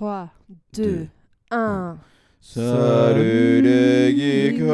[0.00, 0.30] 3,
[0.72, 1.08] 2,
[1.50, 1.98] 1.
[2.40, 4.64] Salut les geekos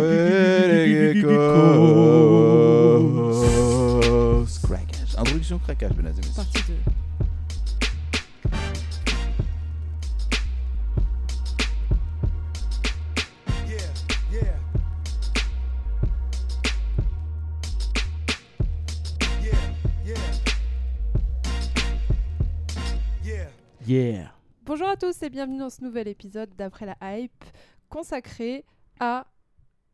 [0.00, 1.28] et les geekos.
[4.62, 5.14] Craquage.
[5.18, 6.32] Introduction craquage, mesdames et messieurs.
[6.36, 6.74] Partie 2.
[24.64, 27.44] Bonjour à tous et bienvenue dans ce nouvel épisode d'Après la Hype
[27.88, 28.64] consacré
[28.98, 29.28] à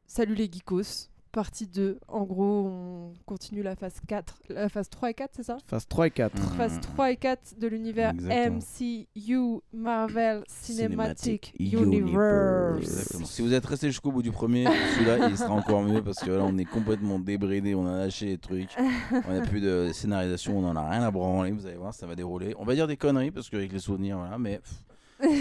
[0.07, 1.99] Salut les geekos, partie 2.
[2.09, 5.59] En gros, on continue la phase 4, la phase 3 et 4, c'est ça?
[5.67, 6.37] Phase 3 et 4.
[6.37, 6.57] Mhm.
[6.57, 8.13] Phase 3 et 4 de l'univers.
[8.15, 13.23] MCU Marvel Cinematic, Cinematic Universe.
[13.25, 16.31] Si vous êtes resté jusqu'au bout du premier, celui-là il sera encore mieux parce que
[16.31, 18.77] là on est complètement débridé, on a lâché les trucs,
[19.11, 22.07] on n'a plus de scénarisation, on en a rien à branler, vous allez voir, ça
[22.07, 22.55] va dérouler.
[22.59, 24.83] On va dire des conneries parce qu'avec les souvenirs, voilà, mais pff,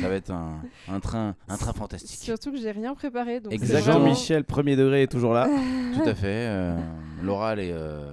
[0.01, 2.19] ça va être un, un train, un train fantastique.
[2.19, 3.39] Surtout que j'ai rien préparé.
[3.39, 3.99] Donc c'est Exactement.
[3.99, 5.47] vraiment- Jean-Michel, premier degré, est toujours là.
[5.95, 6.27] Tout à fait.
[6.47, 6.77] euh,
[7.23, 7.71] L'oral est.
[7.71, 8.11] euh,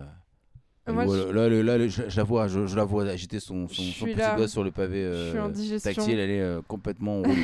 [0.86, 3.04] elle Moi, je- là, le- là, le- je, je la vois, je, je la vois
[3.04, 4.36] agiter son, son, petit là.
[4.36, 5.48] doigt sur le pavé euh,
[5.82, 6.18] tactile.
[6.18, 7.34] Elle est euh, complètement roulée.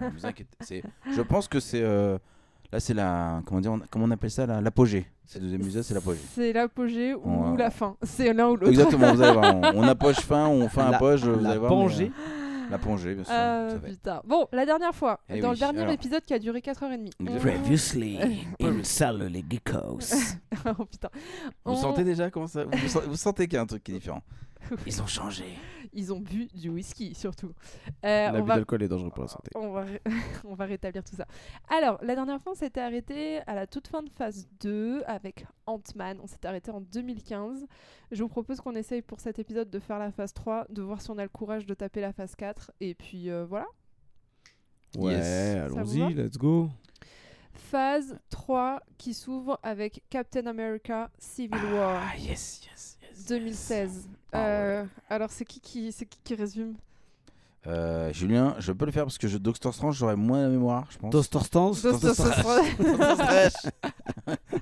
[0.00, 0.82] là, vous inquiétez- c'est-
[1.14, 1.80] Je pense que c'est.
[1.82, 2.18] euh,
[2.72, 3.40] là, c'est la.
[3.46, 5.06] Comment, dire, on- comment on appelle ça là L'apogée.
[5.26, 6.18] Cette deuxième musée, c'est l'apogée.
[6.34, 7.94] C'est l'apogée ou la fin.
[8.02, 8.68] C'est l'un ou l'autre.
[8.68, 9.54] Exactement, vous allez voir.
[9.74, 11.70] On, on approche fin, on fait un La- poche, vous la allez voir.
[11.70, 12.10] Pangée.
[12.10, 12.39] mais, euh,
[12.70, 13.80] La pongée, bien sûr.
[13.82, 13.90] Fait.
[13.90, 14.22] putain.
[14.24, 15.92] Bon, la dernière fois, Eh dans oui, le dernier alors.
[15.92, 17.10] épisode qui a duré 4h30.
[17.20, 17.38] on-.
[17.38, 18.18] Previously,
[18.60, 19.98] in Salut les Geekos.
[20.66, 21.08] oh putain.
[21.64, 23.82] Vous On- sentez déjà comment ça Vous, sen- vous sentez qu'il y a un truc
[23.82, 24.22] qui est différent.
[24.86, 25.56] Ils ont changé.
[25.92, 27.52] Ils ont bu du whisky surtout.
[28.04, 28.54] Euh, L'abus va...
[28.56, 29.50] d'alcool est dangereux pour la santé.
[29.56, 30.02] On, va ré-
[30.44, 31.26] on va rétablir tout ça.
[31.68, 35.46] Alors, la dernière fois, on s'était arrêté à la toute fin de phase 2 avec
[35.66, 36.18] Ant-Man.
[36.22, 37.66] On s'était arrêté en 2015.
[38.12, 41.00] Je vous propose qu'on essaye pour cet épisode de faire la phase 3, de voir
[41.00, 42.70] si on a le courage de taper la phase 4.
[42.80, 43.66] Et puis euh, voilà.
[44.96, 45.56] Ouais, Yes.
[45.72, 46.68] Allons-y, let's go.
[47.52, 52.02] Phase 3 qui s'ouvre avec Captain America Civil War.
[52.12, 52.89] Ah, yes, yes.
[53.28, 54.08] 2016.
[54.32, 54.44] Ah ouais.
[54.46, 56.74] Euh, Alors c'est qui qui c'est qui qui résume?
[57.66, 60.86] Euh, Julien, je peux le faire parce que je, Doctor Strange, j'aurais moins la mémoire,
[60.90, 61.10] je pense.
[61.12, 61.82] Doctor Strange.
[61.82, 63.52] Doctor Strange.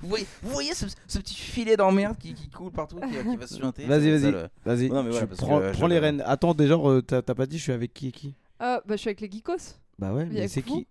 [0.01, 3.37] vous voyez, vous voyez ce, ce petit filet d'emmerde qui, qui coule partout, qui, qui
[3.37, 4.31] va se suinter Vas-y, vas-y.
[4.31, 6.21] le- Vas-y, Non, mais tu voilà, parce prends, que, euh, prends je- les rênes.
[6.25, 8.33] Attends, déjà, euh, t'as t'as pas dit je suis avec qui et qui?
[8.59, 9.77] Ah bah je suis avec les geekos.
[9.97, 10.79] Bah ouais, c'est vous.
[10.81, 10.87] qui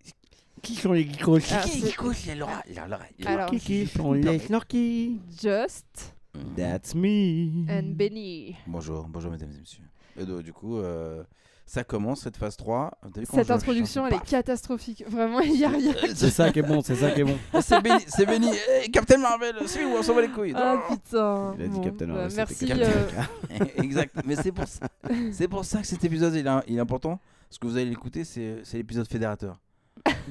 [0.63, 1.41] Qui sont les Geekos?
[1.53, 3.87] Ah, Qui, c'est- qui coule, il a l'oreille, il a l'oreille, il a Alors, Qui
[3.87, 6.15] sont les Snorky Just.
[6.57, 7.67] That's me.
[7.69, 8.57] and Benny.
[8.67, 9.85] Bonjour, bonjour mesdames et messieurs.
[10.19, 11.23] Et donc, du coup, euh,
[11.67, 12.91] ça commence cette phase 3.
[13.13, 15.05] T'as vu comment Cette je introduction elle est catastrophique.
[15.07, 15.95] Vraiment il y a rien.
[16.15, 17.37] C'est ça qui est bon, c'est ça qui est bon.
[17.53, 18.49] Paf C'est béni, c'est béni.
[18.83, 20.55] Eh, Captain Marvel, c'est où on s'en va les couilles.
[20.57, 21.55] Ah putain.
[21.59, 22.67] Il a dit Bon, Captain bah, Marvel, merci.
[22.67, 23.09] Captain euh,
[23.51, 23.73] America.
[23.83, 24.15] exact.
[24.25, 24.87] Mais c'est pour ça,
[25.33, 27.21] c'est pour ça que cet épisode il est, il est important.
[27.51, 29.61] Ce que vous allez l'écouter, c'est c'est l'épisode fédérateur.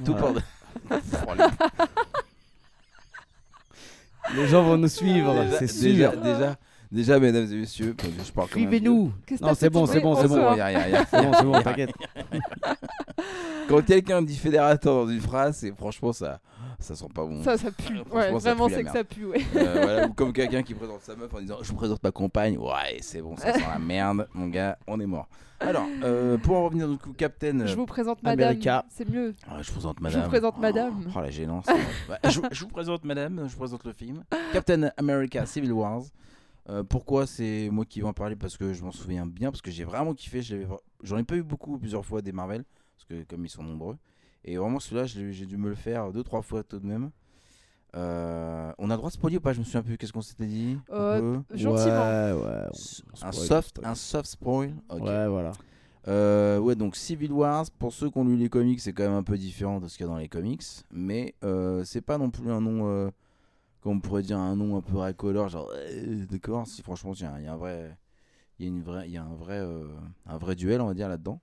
[0.03, 0.33] Tout Voilà.
[0.33, 0.41] pour.
[1.27, 2.16] Oh, les-
[4.35, 6.11] Les gens vont nous suivre, c'est sûr.
[6.21, 6.55] déjà,
[6.91, 7.95] déjà, mesdames et messieurs,
[8.25, 8.49] je parle.
[8.49, 9.11] Suivez-nous.
[9.25, 10.35] qu'est-ce Non, c'est bon, c'est bon, en c'est C'est bon.
[10.35, 11.91] soi bon, y a- y a- y a- C'est bon, c'est bon, t'inquiète.
[13.67, 16.39] Quand quelqu'un dit fédérateur dans une phrase, c'est franchement ça,
[16.79, 17.41] ça sent pas bon.
[17.43, 17.99] Ça ça pue.
[18.11, 19.41] Ouais, ça vraiment c'est que ça pue ouais.
[19.55, 22.11] Euh, voilà, ou comme quelqu'un qui présente sa meuf en disant je vous présente ma
[22.11, 25.27] compagne ouais c'est bon ça sent la merde mon gars on est mort
[25.59, 28.49] alors euh, pour en revenir du coup Captain Je vous présente madame.
[28.49, 28.85] America.
[28.89, 29.33] C'est mieux.
[29.49, 31.11] ah, je vous présente Je madame vous présente Oh, madame.
[31.15, 31.65] oh, la gênance
[32.09, 34.23] Ouais, je, je vous présente madame je vous présente le film
[34.53, 36.03] Captain America Civil Wars
[36.69, 38.35] Euh, pourquoi c'est moi qui vais en parler?
[38.35, 40.57] Parce que je m'en souviens bien parce que j'ai vraiment kiffé je
[41.01, 42.63] j'en ai pas eu beaucoup plusieurs fois des Marvel
[42.95, 43.97] parce que comme ils sont nombreux
[44.45, 47.11] et vraiment celui-là j'ai dû me le faire deux trois fois tout de même
[47.95, 49.53] Euh, on a le droit de spoiler ou pas?
[49.53, 50.77] Je me souviens plus qu'est-ce qu'on s'était dit?
[50.89, 52.09] Un Euh, Gentiment.
[52.09, 52.67] Ouais, ouais.
[53.23, 53.89] un soft, spoil.
[53.89, 54.73] un soft spoil.
[54.91, 55.51] Ouais, voilà.
[56.07, 59.13] Euh, ouais, donc Civil Wars, pour ceux qui ont lu les comics, c'est quand même
[59.13, 62.17] un peu différent de ce qu'il y a dans les comics, mais euh, c'est pas
[62.17, 63.09] non plus un nom, euh,
[63.81, 67.21] comme on pourrait dire, un nom un peu racoleur, genre, euh, d'accord, si franchement, il
[67.21, 67.97] y, a- y a un vrai,
[68.59, 69.61] il y a une vraie, il y a un vrai,
[70.27, 71.41] un vrai duel, on va dire là-dedans.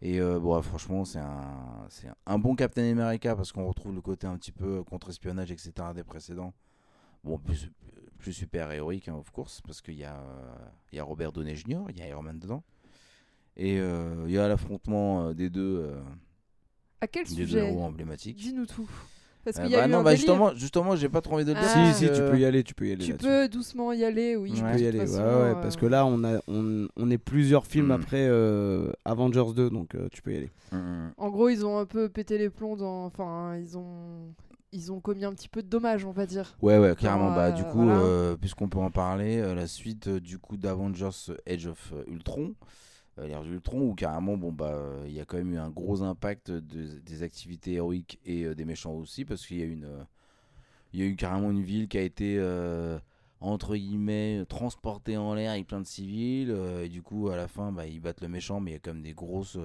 [0.00, 3.94] Et euh, bon, ouais, franchement, c'est un, c'est un bon Captain America parce qu'on retrouve
[3.94, 5.72] le côté un petit peu contre-espionnage, etc.
[5.94, 6.54] des précédents.
[7.24, 7.70] Bon, plus,
[8.18, 10.54] plus super héroïque, hein, of course, parce qu'il y, a, euh,
[10.92, 12.62] il y a Robert Downey Jr., il y a Iron Man dedans.
[13.56, 16.00] Et euh, il y a l'affrontement euh, des deux, euh,
[17.00, 18.36] À quel des deux héros emblématiques.
[18.36, 18.88] Dis-nous tout.
[19.44, 20.16] Parce Euh, qu'il y a bah eu non, un bah délire.
[20.26, 21.68] justement, justement j'ai pas trop envie de le dire.
[21.74, 21.92] Ah.
[21.92, 24.36] Si, si, tu peux y aller, tu peux y aller Tu peux doucement y aller,
[24.36, 24.52] oui.
[24.54, 27.10] Tu peux y aller, ouais, façon, ouais, euh, parce que là, on, a, on, on
[27.10, 27.92] est plusieurs films Mm.
[27.92, 30.50] après euh, Avengers 2, donc euh, tu peux y aller.
[30.72, 31.08] Mm.
[31.16, 33.04] En gros, ils ont un peu pété les plombs dans.
[33.06, 34.32] Enfin, ils ont.
[34.70, 36.54] Ils ont commis un petit peu de dommages, on va dire.
[36.60, 37.30] Ouais, ouais, carrément.
[37.34, 38.00] Bah, euh, du coup, voilà.
[38.00, 41.08] euh, puisqu'on peut en parler, euh, la suite euh, du coup d'Avengers
[41.48, 42.52] Age of Ultron, euh,
[43.26, 46.02] l'ère d'Ultron, où carrément, bon, bah, euh, il y a quand même eu un gros
[46.02, 49.84] impact de- des activités héroïques et euh, des méchants aussi, parce qu'il y a une,
[49.84, 50.04] euh,
[50.92, 52.98] il y a eu carrément une ville qui a été euh,
[53.40, 57.48] entre guillemets transportée en l'air avec plein de civils, euh, et du coup, à la
[57.48, 59.58] fin, bah, ils battent le méchant, mais il y a même des grosses,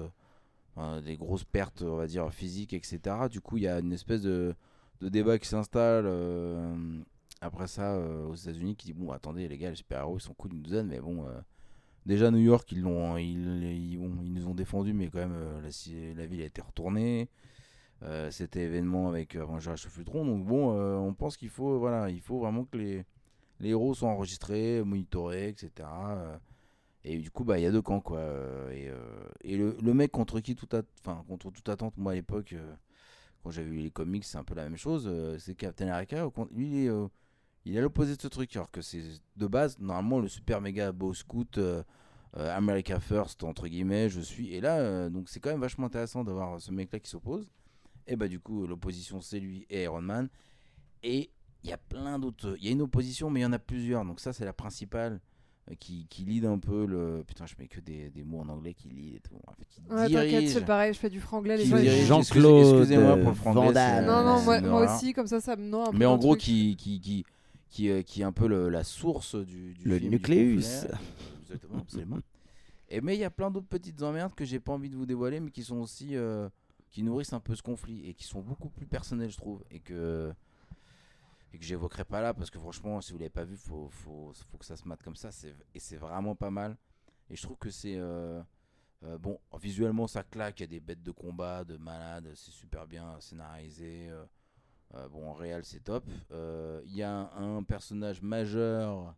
[0.78, 3.28] euh, des grosses pertes, on va dire physiques, etc.
[3.28, 4.54] Du coup, il y a une espèce de,
[5.00, 6.06] débat qui s'installe.
[6.06, 7.02] euh,
[7.40, 10.34] après ça, euh, aux États-Unis, qui dit bon, attendez, les gars, les super-héros, ils sont
[10.34, 11.40] cool, ils donnent, mais bon, euh,
[12.06, 13.98] déjà New York, ils l'ont, ils, ils,
[14.32, 17.28] nous ont défendu, mais quand même, euh, la, ville a été retournée.
[18.02, 21.48] Euh, C'était événement avec euh, Avengers Age of Ultron, donc bon, euh, on pense qu'il
[21.48, 23.04] faut, voilà, il faut vraiment que les,
[23.60, 25.88] les héros soient enregistrés, monitorés, etc.
[27.04, 28.20] et du coup, bah, il y a deux camps, quoi.
[28.72, 28.90] Et,
[29.42, 30.68] et le, mec contre qui tout,
[31.28, 32.54] contre toute attente, moi à l'époque,
[33.42, 35.10] quand j'avais lu les comics, c'est un peu la même chose.
[35.38, 36.28] c'est Captain America.
[36.52, 36.90] Lui, il est,
[37.64, 38.54] il est à l'opposé de ce truc.
[38.56, 39.02] Alors que c'est
[39.36, 41.82] de base, normalement, le super méga beau scout, euh,
[42.36, 44.52] euh, America First, entre guillemets, je suis.
[44.54, 47.48] Et là, euh, donc c'est quand même vachement intéressant d'avoir ce mec-là qui s'oppose.
[48.06, 50.28] Et bah, du coup, l'opposition, c'est lui et Iron Man.
[51.02, 51.30] Et
[51.62, 52.56] il y a plein d'autres.
[52.58, 54.04] Il y a une opposition, mais il y en a plusieurs.
[54.04, 55.20] Donc, ça, c'est la principale
[55.70, 57.24] euh, qui, qui lead un peu le.
[57.26, 59.36] Putain, je mets que des, des mots en anglais qui lead et tout.
[59.46, 61.56] En fait, qui Ouais, t'inquiète, c'est pareil, je fais du franglais.
[61.56, 61.76] Les gens,
[62.22, 65.88] Jean-Claude excusez- excusez-moi pour le franglais, Non, non, moi, aussi, comme ça, ça me noie
[65.88, 66.42] un peu Mais en gros, truc.
[66.42, 67.24] qui, qui, qui,
[67.74, 70.54] qui, euh, qui est un peu le- la source du, du Le film, du nucléus.
[70.62, 70.98] conflit.
[71.40, 72.18] Exactement, absolument.
[72.88, 75.06] Et mais il y a plein d'autres petites emmerdes que j'ai pas envie de vous
[75.06, 76.48] dévoiler, mais qui sont aussi euh,
[76.90, 79.80] qui nourrissent un peu ce conflit et qui sont beaucoup plus personnelles, je trouve, et
[79.80, 80.32] que
[81.52, 84.32] et que j'évoquerai pas là parce que franchement, si vous l'avez pas vu, faut, faut,
[84.50, 85.32] faut que ça se mate comme ça.
[85.32, 86.76] c'est- Et c'est vraiment pas mal.
[87.28, 88.40] Et je trouve que c'est euh,
[89.04, 92.52] euh, bon, visuellement ça claque, il y a des bêtes de combat, de malades, c'est
[92.52, 94.08] super bien scénarisé.
[94.10, 94.24] euh,
[94.96, 96.04] euh, bon, en réel, c'est top.
[96.32, 99.14] Euh, Il y a un, un personnage majeur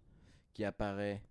[0.54, 1.22] qui apparaît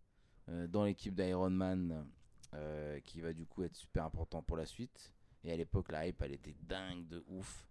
[0.49, 2.05] euh, dans l'équipe d'Iron Man
[2.53, 5.13] euh, qui va du coup être super important pour la suite.
[5.43, 7.67] Et à l'époque, la hype, elle était dingue de ouf.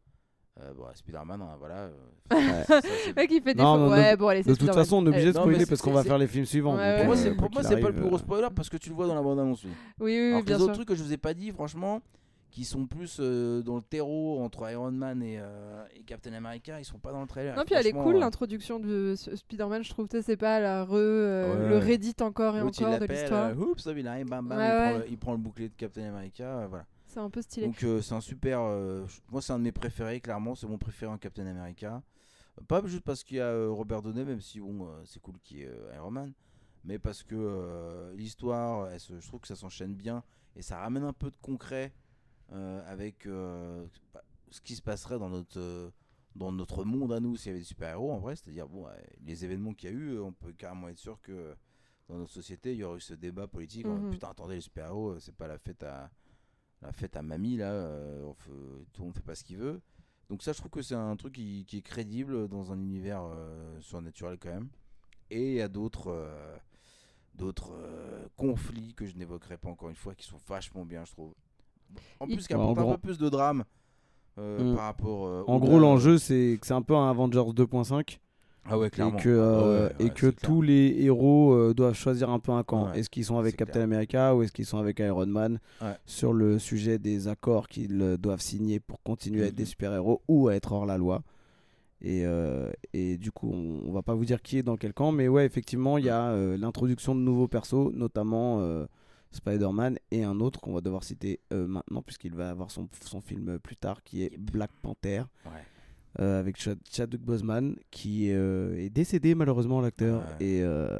[0.61, 1.77] Euh, bon, Spider-Man, hein, voilà.
[1.87, 1.93] euh,
[2.33, 2.65] Ouais.
[2.65, 2.81] ça,
[3.17, 4.99] mec, il fait des Non, faux- non, Ouais, de- bon, allez, c'est De toute façon,
[4.99, 6.77] on est obligé de spoiler parce qu'on va faire les films suivants.
[6.77, 8.15] Ouais, donc, pour moi, c'est euh, pour quoi moi, qu'il c'est pas le plus gros
[8.15, 9.65] euh, spoiler parce que tu le vois dans la bande-annonce.
[9.65, 10.65] Oui, oui, oui, Alors bien les sûr.
[10.67, 12.01] autres trucs que je vous ai pas dit, franchement,
[12.55, 16.79] qui sont plus euh, dans le terreau entre Iron Man et, euh, et Captain America,
[16.79, 17.57] ils sont pas dans le trailer.
[17.57, 20.07] Non, puis elle est cool euh, l'introduction de Spider-Man, je trouve.
[20.09, 21.79] C'est pas la re, euh, Ouais, le.
[21.79, 23.59] Reddit encore et encore de l'histoire.
[23.59, 26.05] Oups, il arrive, bam, bam, Ouais, il, prend le, il prend le bouclier de Captain
[26.05, 26.87] America, voilà.
[27.07, 27.67] C'est un peu stylé.
[27.67, 28.61] Donc c'est un super.
[29.33, 30.55] moi, c'est un de mes préférés, clairement.
[30.55, 32.03] C'est mon préféré en Captain America.
[32.69, 35.63] Pas juste parce qu'il y a Robert Downey, même si bon, c'est cool qu'il y
[35.63, 36.33] ait Iron Man,
[36.85, 40.23] mais parce que l'histoire, je trouve que ça s'enchaîne bien
[40.55, 41.93] et ça ramène un peu de concret
[42.53, 45.91] avec euh, bah, ce qui se passerait dans notre euh,
[46.37, 48.35] dans notre monde à nous s'il y avait des super-héros en vrai.
[48.37, 48.87] C'est-à-dire, bon,
[49.25, 51.55] les événements qu'il y a eu, on peut carrément être sûr que
[52.09, 53.87] dans notre société, il y aurait eu ce débat politique.
[53.87, 54.11] Mhm.
[54.11, 56.11] Putain, attendez, les super-héros, euh, c'est pas la fête à
[56.83, 58.51] la fête à mamie là, euh, on fait-
[58.93, 59.81] tout le monde fait pas ce qu'il veut.
[60.29, 63.23] Donc ça, je trouve que c'est un truc qui, qui est crédible dans un univers
[63.25, 64.69] euh, surnaturel quand même.
[65.31, 66.57] Et il y a d'autres euh,
[67.35, 71.13] d'autres euh, conflits que je n'évoquerai pas encore une fois qui sont vachement bien, je
[71.13, 71.35] trouve.
[72.21, 73.65] En plus, qui apportent un gros- peu plus de drame
[74.39, 74.77] euh, Mm.
[74.77, 75.27] par rapport.
[75.27, 78.19] euh, En gros, l'enjeu, c'est que c'est un peu un Avengers 2.5
[78.67, 79.19] Ah ouais, et clairement.
[79.19, 80.51] que, euh, Ah ouais, et que c'est clair.
[80.51, 82.87] tous les héros euh, doivent choisir un peu un camp.
[82.91, 83.85] Ouais, Est-ce qu'ils sont avec Captain clair.
[83.85, 85.97] America ou est-ce qu'ils sont avec Iron Man Ouais.
[86.07, 89.69] sur le sujet des accords qu'ils euh, doivent signer pour continuer à être des Mhm.
[89.69, 91.23] super-héros ou à être hors la loi
[92.01, 94.93] et, euh, et du coup, on, on va pas vous dire qui est dans quel
[94.93, 98.85] camp, mais ouais, effectivement, il y a euh, l'introduction de nouveaux persos, notamment euh,
[99.35, 103.21] Spider-Man et un autre qu'on va devoir citer euh, maintenant, puisqu'il va avoir son, son
[103.21, 104.37] film euh, plus tard, qui est.
[104.39, 105.51] Black Panther, Ouais.
[106.21, 110.47] euh, avec Chad- Chadwick Boseman, qui euh, est décédé malheureusement, l'acteur, Ouais.
[110.47, 110.99] et euh,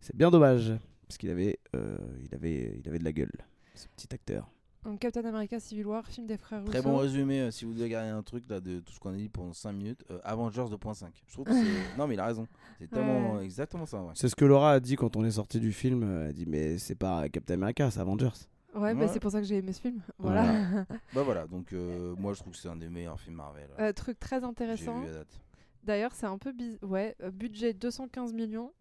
[0.00, 0.72] c'est bien dommage,
[1.06, 3.32] parce qu'il avait, il avait, il avait de la gueule,
[3.74, 4.50] ce petit acteur.
[4.86, 7.88] Donc, Captain America Civil War, film des frères Très bon résumé, euh, si vous devez
[7.88, 10.04] garder un truc là de tout ce qu'on a dit pendant 5 minutes.
[10.10, 11.06] euh, Avengers 2.5.
[11.26, 11.58] Je trouve que c'est.
[11.98, 12.46] non, mais il a raison.
[12.78, 13.44] C'est tellement Ouais.
[13.44, 14.12] exactement ça, ouais.
[14.14, 16.32] C'est ce que Laura a dit quand on est sorti du film, euh, elle a
[16.32, 18.28] dit mais c'est pas Captain America, c'est Avengers.
[18.74, 19.08] Ouais, bah, Ouais.
[19.08, 20.00] c'est pour ça que j'ai aimé ce film.
[20.18, 20.44] Voilà.
[21.14, 23.68] Bah voilà, donc euh, moi je trouve que c'est un des meilleurs films Marvel.
[23.80, 25.00] Euh, truc très J'ai intéressant.
[25.00, 25.40] vu à date.
[25.82, 26.88] D'ailleurs, c'est un peu bizarre.
[26.88, 28.72] Ouais, euh, budget 215 millions.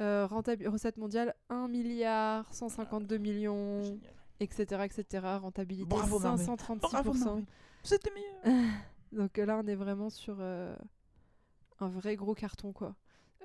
[0.00, 4.00] Euh, rentabil- recette mondiale 1 milliard 152 millions, Génial.
[4.40, 5.24] Etc., etc.
[5.40, 6.46] Rentabilité Bravo, Marvel.
[6.46, 7.44] 536%.
[7.82, 8.10] C'était
[8.44, 8.52] mieux.
[9.12, 10.76] Donc euh, là, on est vraiment sur euh,
[11.80, 12.94] un vrai gros carton, quoi.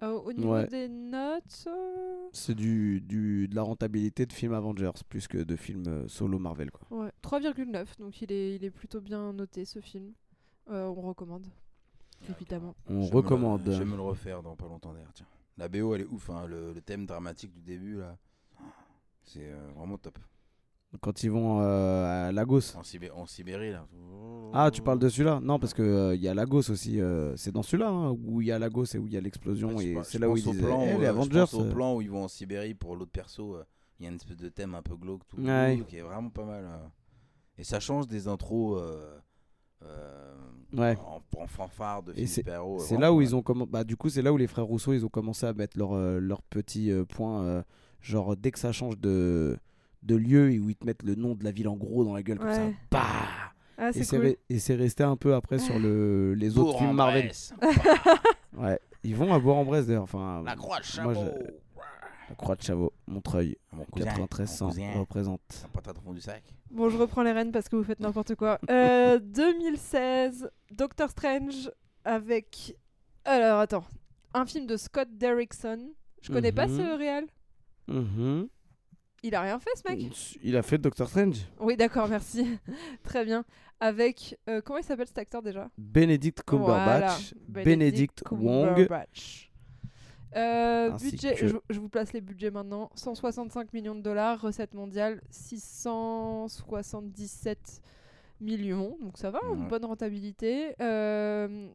[0.01, 0.67] Euh, au niveau Ouais.
[0.67, 5.55] des notes, euh, C'est du, du, de la rentabilité de film Avengers plus que de
[5.55, 6.71] film euh, solo Marvel.
[6.71, 6.97] Quoi.
[7.05, 8.00] ouais, 3,9.
[8.00, 10.12] Donc il est, il est plutôt bien noté, ce film.
[10.69, 11.45] Euh, on recommande,
[12.29, 12.75] évidemment.
[12.88, 13.62] On Je vais me le- recommande.
[13.65, 15.13] Je vais me le refaire dans pas longtemps d'ailleurs.
[15.13, 15.27] Tiens.
[15.57, 18.17] La BO elle est ouf, hein, le, le thème dramatique du début là.
[19.21, 20.17] C'est euh, vraiment top.
[21.01, 22.75] Quand ils vont euh, à Lagos.
[22.77, 23.85] En, Sibé- en Sibérie, là.
[24.53, 27.01] Ah, tu parles de celui-là Non, parce que euh, il y a Lagos aussi.
[27.01, 29.21] euh, c'est dans celui-là hein, où il y a Lagos et où il y a
[29.21, 29.75] l'explosion.
[29.75, 31.29] Ouais, je et c'est là où ils disaient plan Eh, les euh, Avengers.
[31.33, 33.55] Je pense au euh, plan où ils vont en Sibérie pour l'autre perso.
[33.55, 33.63] euh,
[34.00, 35.81] Il y a une espèce de thème un peu glauque, tout Ouais.
[35.88, 36.63] qui est vraiment pas mal.
[36.65, 36.77] euh.
[37.57, 39.17] Et ça change des intros euh,
[39.83, 40.33] euh,
[40.75, 40.97] Ouais.
[41.05, 43.69] en, en fanfare de c'est- là où ils ont commencé.
[43.71, 45.93] Bah, du coup, c'est là où les frères Rousseau ils ont commencé à mettre leur,
[45.93, 47.41] euh, leur petit euh, point.
[47.43, 47.63] euh,
[48.01, 49.57] genre, dès que ça change de,
[50.03, 52.13] de lieu et où ils te mettent le nom de la ville en gros dans
[52.13, 52.67] la gueule comme ça.
[52.91, 53.03] Bah
[53.77, 54.36] Ah, et c'est cool.
[54.50, 57.31] re- resté un peu après sur le, les autres films Marvel.
[58.57, 58.79] Ouais.
[59.03, 60.03] Ils vont à Bourg-en-Bresse d'ailleurs.
[60.03, 61.25] Enfin, La croix de moi, chameau.
[61.36, 61.51] je-
[62.29, 64.91] la Croix de Chavaux, Montreuil, Mon cousin, 93 mon 100 cousin.
[65.00, 65.41] représente.
[65.63, 66.41] La patate au fond du sac.
[66.72, 68.60] Bon, je reprends les rênes parce que vous faites n'importe quoi.
[68.69, 71.69] Euh, 2016, Doctor Strange
[72.05, 72.75] avec.
[73.25, 73.83] Alors, attends.
[74.33, 75.91] Un film de Scott Derrickson.
[76.22, 76.77] Je connais pas Mhm.
[76.77, 77.25] ce réal?
[77.88, 78.48] Mhm.
[79.23, 80.37] Il a rien fait, ce mec?
[80.43, 81.37] Il a fait Doctor Strange.
[81.59, 82.59] Oui, d'accord, merci.
[83.03, 83.45] Très bien.
[83.79, 84.37] Avec.
[84.49, 85.69] euh, comment il s'appelle cet acteur déjà?
[85.77, 88.67] Benedict Cumberbatch, Voilà, Benedict Wong.
[88.75, 89.49] Cumberbatch.
[90.35, 92.89] Euh, budget, que- je, je vous place les budgets maintenant.
[92.95, 97.81] 165 millions de dollars, recette mondiale 677
[98.41, 99.67] millions, donc ça va, une Ouais.
[99.69, 100.75] bonne rentabilité.
[100.81, 101.69] Euh,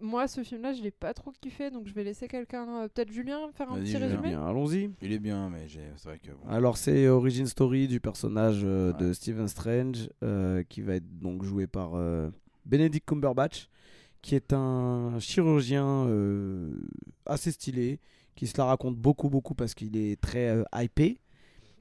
[0.00, 3.10] moi, ce film-là, je l'ai pas trop kiffé, donc je vais laisser quelqu'un, euh, peut-être
[3.12, 4.06] Julien, faire un petit Julien.
[4.06, 4.28] résumé.
[4.28, 4.90] Bien, allons-y.
[5.02, 6.30] Il est bien, mais j'ai- c'est vrai que.
[6.30, 6.48] bon.
[6.48, 9.12] Alors c'est origin story du personnage euh, de.
[9.12, 12.30] Stephen Strange euh, qui va être donc joué par euh,
[12.66, 13.68] Benedict Cumberbatch
[14.22, 16.72] qui est un chirurgien euh,
[17.26, 17.98] assez stylé
[18.36, 21.18] qui se la raconte beaucoup beaucoup parce qu'il est très euh, hypé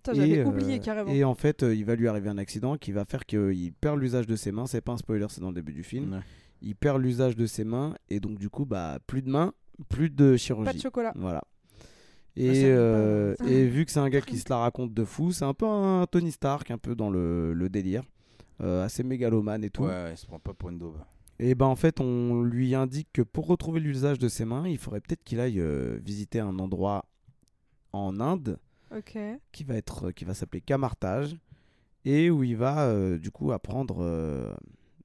[0.03, 1.11] Putain, Et, euh, oublié carrément.
[1.11, 3.99] et en fait euh, il va lui arriver un accident qui va faire qu'il perd
[3.99, 6.19] l'usage de ses mains c'est pas un spoiler c'est dans le début du film Ouais.
[6.61, 9.53] Il perd l'usage de ses mains et donc du coup bah plus de mains
[9.87, 11.13] plus de chirurgie Pas de chocolat.
[11.15, 11.43] voilà.
[12.35, 15.31] Et, me euh, et vu que c'est un gars qui se la raconte de fou,
[15.31, 18.03] c'est un peu un Tony Stark, un peu dans le, le délire,
[18.61, 19.83] euh, assez mégalomane et tout.
[19.83, 20.97] Ouais, ouais, il se prend pas pour une daube.
[21.39, 24.77] Et ben en fait, on lui indique que pour retrouver l'usage de ses mains, il
[24.77, 27.05] faudrait peut-être qu'il aille euh, visiter un endroit
[27.93, 28.59] en Inde
[29.51, 31.37] qui va être qui va s'appeler Camartage
[32.05, 34.53] et où il va euh, du coup apprendre euh,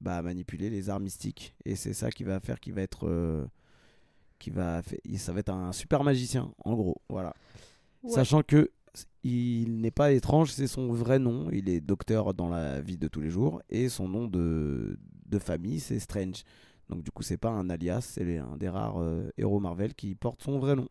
[0.05, 1.55] bah, manipuler les arts mystiques.
[1.65, 3.45] Et c'est ça qui va faire qu'il va être euh,
[4.39, 7.33] qui va fa- ça va être un super magicien en gros voilà.
[8.03, 8.11] Ouais.
[8.11, 8.69] sachant que
[9.23, 11.49] il n'est pas étrange c'est son vrai nom.
[11.51, 15.39] Il est docteur dans la vie de tous les jours et son nom de, de
[15.39, 16.43] famille c'est Strange.
[16.89, 20.13] Donc du coup c'est pas un alias c'est un des rares euh, héros Marvel qui
[20.15, 20.87] porte son vrai nom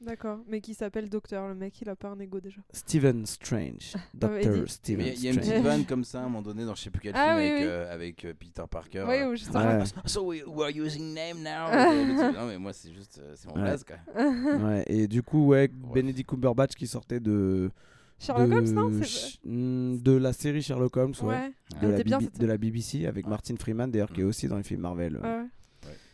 [0.00, 0.40] D'accord.
[0.48, 2.60] Mais qui s'appelle Docteur, le mec, il a pas un ego déjà.
[2.72, 5.64] Steven Strange Ah, dis- Mais Steven Il y a- il y a une Strange petite
[5.64, 7.46] vanne comme ça à un moment donné dans je sais plus quel Ah film oui,
[7.50, 7.66] avec, oui.
[7.68, 9.04] euh, avec euh, Peter Parker.
[9.08, 9.84] Oui, euh, ou juste Ouais.
[10.04, 11.70] So we, we are using name now.
[12.30, 13.62] Type, non mais moi c'est juste euh, c'est mon Ouais.
[13.62, 13.96] blaze quoi.
[14.22, 17.70] Ouais, et du coup, ouais, Benedict Cumberbatch qui sortait de.
[18.18, 21.26] Sherlock de, Holmes, non C'est- ch- mm, De la série Sherlock Holmes, ouais.
[21.28, 21.52] Ouais.
[21.82, 23.30] De, la était bien, de la BBC avec Ouais.
[23.30, 24.28] Martin Freeman, d'ailleurs, qui est Mm.
[24.28, 25.20] aussi dans les films Marvel.
[25.22, 25.48] euh, Ouais,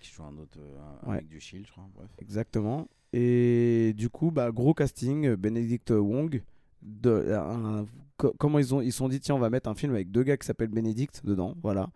[0.00, 1.16] qui joue un autre euh, un, un Ouais.
[1.18, 1.84] mec du Shield je crois.
[1.94, 2.08] Bref.
[2.20, 2.88] Exactement.
[3.12, 6.42] Et du coup, bah, gros casting, euh, Benedict Wong.
[6.84, 9.92] De, un- co- comment ils ont ils sont dit tiens on va mettre un film
[9.94, 11.90] avec deux gars qui s'appellent Benedict dedans voilà.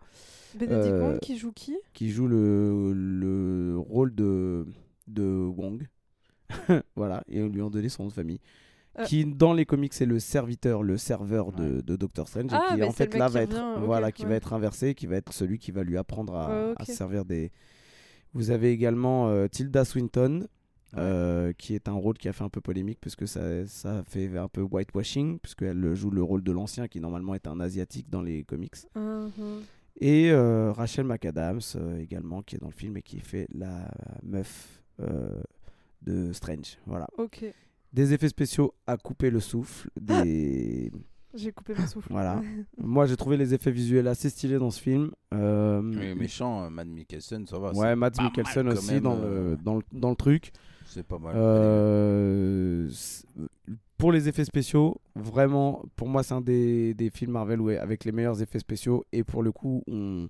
[0.57, 1.75] Bénédicte Euh, Wong qui joue qui?
[1.93, 4.65] qui jouent le, le rôle de
[5.07, 5.89] de Wong.
[6.95, 8.39] Voilà et ils lui ont donné son nom de famille.
[8.97, 9.03] Euh.
[9.03, 12.75] qui dans les comics c'est le serviteur le serveur de, de Doctor Strange Ah, et
[12.77, 15.59] qui en fait là va être voilà qui va être inversé qui va être celui
[15.59, 17.51] qui va lui apprendre à, Ouais, servir des.
[18.33, 20.47] Vous avez également euh, Tilda Swinton
[20.93, 20.99] Ouais.
[21.01, 24.37] euh, qui est un rôle qui a fait un peu polémique puisque ça, ça fait
[24.37, 28.21] un peu whitewashing puisqu'elle joue le rôle de l'ancien qui normalement est un asiatique dans
[28.21, 29.61] les comics Mhm.
[29.99, 33.91] et euh, Rachel McAdams euh, également qui est dans le film et qui fait la
[34.23, 35.29] meuf euh,
[36.03, 37.43] de Strange voilà Ok.
[37.91, 40.91] des effets spéciaux à couper le souffle des
[41.35, 42.07] J'ai coupé mon souffle.
[42.09, 42.41] Voilà.
[42.77, 46.87] moi j'ai trouvé les effets visuels assez stylés dans ce film Euh, Mais méchant Matt
[46.87, 47.73] Mikkelsen ça va.
[47.73, 50.53] ouais mal Mikkelsen aussi dans, euh, le, dans, le, dans le truc
[50.87, 51.33] C'est pas mal.
[51.35, 52.89] Euh,
[53.97, 58.05] pour les effets spéciaux, vraiment, pour moi, c'est un des, des films Marvel où, avec
[58.05, 59.05] les meilleurs effets spéciaux.
[59.11, 60.27] Et pour le coup, on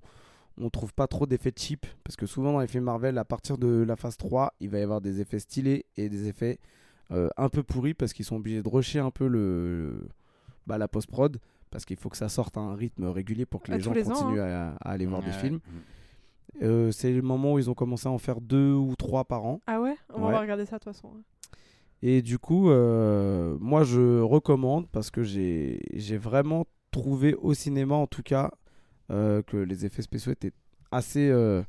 [0.59, 1.85] on trouve pas trop d'effets cheap.
[2.03, 4.79] Parce que souvent, dans les films Marvel, à partir de la phase 3, il va
[4.79, 6.57] y avoir des effets stylés et des effets
[7.11, 10.09] euh, un peu pourris parce qu'ils sont obligés de rusher un peu le,
[10.65, 11.37] bah, la post-prod.
[11.69, 14.09] Parce qu'il faut que ça sorte à un rythme régulier pour que les gens les
[14.09, 15.33] ans, continuent à, à aller voir des Ouais.
[15.33, 15.55] films.
[15.57, 15.77] Mm.
[16.61, 19.45] Euh, c'est le moment où ils ont commencé à en faire deux ou trois par
[19.45, 19.61] an.
[19.67, 19.95] Ah ouais?
[20.13, 20.31] On Ouais.
[20.31, 21.09] va regarder ça de toute façon.
[22.01, 25.79] Et du coup, euh, moi je recommande parce que j'ai
[26.17, 28.51] vraiment trouvé au cinéma en tout cas
[29.11, 30.53] euh, que les effets spéciaux étaient
[30.91, 31.63] assez, euh,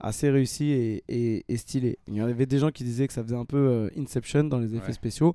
[0.00, 1.98] assez réussis et, et, et stylés.
[2.06, 4.44] Il y en avait des gens qui disaient que ça faisait un peu euh, Inception
[4.44, 4.92] dans les effets Ouais.
[4.92, 5.34] spéciaux.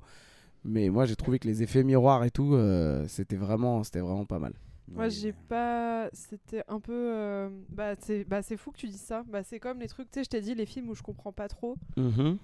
[0.64, 4.24] Mais moi, j'ai trouvé que les effets miroirs et tout, euh, c'était vraiment, c'était vraiment
[4.24, 4.52] pas mal.
[4.94, 6.08] Moi, j'ai pas.
[6.12, 6.92] C'était un peu.
[6.92, 9.22] euh, Bah, c'est bah, fou que tu dises ça.
[9.28, 11.32] Bah, c'est comme les trucs, tu sais, je t'ai dit, les films où je comprends
[11.32, 11.76] pas trop.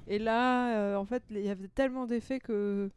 [0.07, 2.91] Et là, euh, en fait, il y avait tellement d'effets que.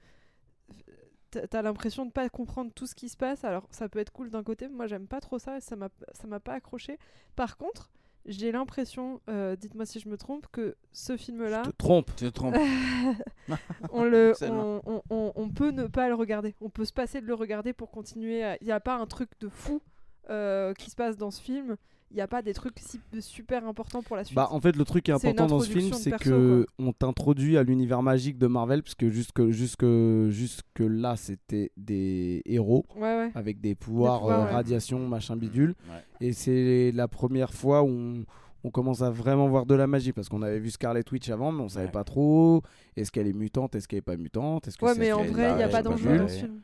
[1.32, 3.44] t'as- l'impression de pas comprendre tout ce qui se passe.
[3.44, 5.76] Alors, ça peut être cool d'un côté, mais moi, j'aime pas trop ça et ça
[5.76, 6.98] m'a ça m'a pas accroché.
[7.36, 7.90] Par contre,
[8.26, 12.12] j'ai l'impression, euh, dites-moi si je me trompe, que ce film-là, Je te trompe.
[12.16, 12.56] Tu te trompes.
[13.92, 16.56] on, le, on, on- on- on peut ne pas le regarder.
[16.62, 18.44] On peut se passer de le regarder pour continuer.
[18.44, 19.82] à- Il n'y a pas un truc de fou
[20.30, 21.78] euh, qui se passe dans ce film.
[22.12, 24.36] Il n'y a pas des trucs si- super importants pour la suite.
[24.36, 27.58] Bah, en fait, le truc qui est important dans ce film, c'est que on t'introduit
[27.58, 29.86] à l'univers magique de Marvel, parce que jusque, jusque,
[30.30, 33.32] jusque là, c'était des héros ouais, ouais.
[33.34, 34.52] avec des pouvoirs, pouvoirs, euh, ouais.
[34.52, 35.74] radiation, machin bidule.
[35.90, 36.04] Ouais.
[36.28, 38.26] Et c'est la première fois où on,
[38.66, 41.52] on commence à vraiment voir de la magie, parce qu'on avait vu Scarlet Witch avant,
[41.54, 41.92] mais on savait Ouais.
[41.94, 42.62] pas trop.
[42.98, 44.68] Est-ce qu'elle est mutante Est-ce qu'elle est pas mutante?
[44.68, 46.60] Est-ce que Ouais, c'est mais en vrai, il n'y a pas d'enjeu dans ce film.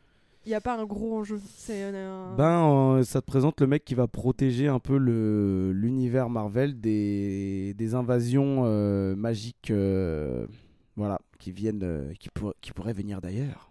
[0.47, 1.41] Il n'y a pas un gros enjeu.
[1.57, 2.33] C'est un...
[2.37, 6.79] Ben, euh, ça te présente le mec qui va protéger un peu le l'univers Marvel
[6.79, 10.47] des, des invasions euh, magiques, euh,
[10.95, 13.69] voilà, qui viennent, euh, qui, pour- qui pourraient venir d'ailleurs.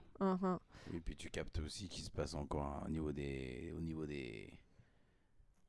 [0.94, 4.50] Et puis tu captes aussi qu'il se passe encore au niveau des, au niveau des,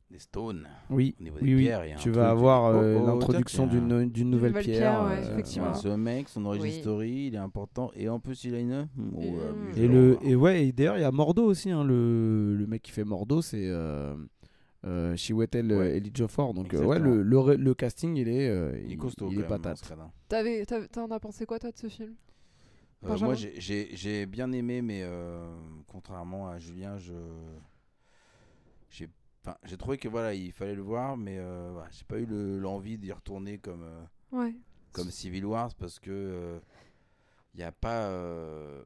[0.09, 1.63] des stones, Oui, au niveau des oui, oui.
[1.63, 1.85] pierres.
[1.85, 4.51] il y a un Tu vas avoir euh, oh, l'introduction il un- d'une d'une nouvelle
[4.51, 4.79] nouvelle pierre.
[5.01, 5.73] pierre, ouais, euh, effectivement.
[5.73, 6.71] Ce mec, son origin Oui.
[6.79, 7.91] story, il est important.
[7.93, 8.87] Et en plus, il a une.
[8.97, 12.55] Oh, Et, euh, le et ouais et d'ailleurs il y a Mordo aussi hein, le,
[12.55, 14.15] le mec qui fait Mordo c'est euh,
[14.85, 15.97] euh, Chiwetel euh, Ouais.
[15.97, 19.27] Elijiofor donc euh, ouais le, le, casting il est euh, il est costaud.
[19.31, 19.81] il est patate.
[20.91, 22.15] T'en as pensé quoi, toi, de ce film?
[23.05, 25.45] Euh, moi, j'ai- j'ai j'ai bien aimé, mais euh,
[25.85, 27.13] contrairement à Julien, je
[28.89, 29.07] j'ai
[29.47, 32.25] enfin, j'ai trouvé que voilà, il fallait le voir, mais euh, voilà, j'ai pas eu
[32.25, 34.53] le- l'envie d'y retourner comme euh, Ouais.
[34.91, 36.59] comme Civil Wars parce que
[37.53, 38.83] il n'y a pas euh,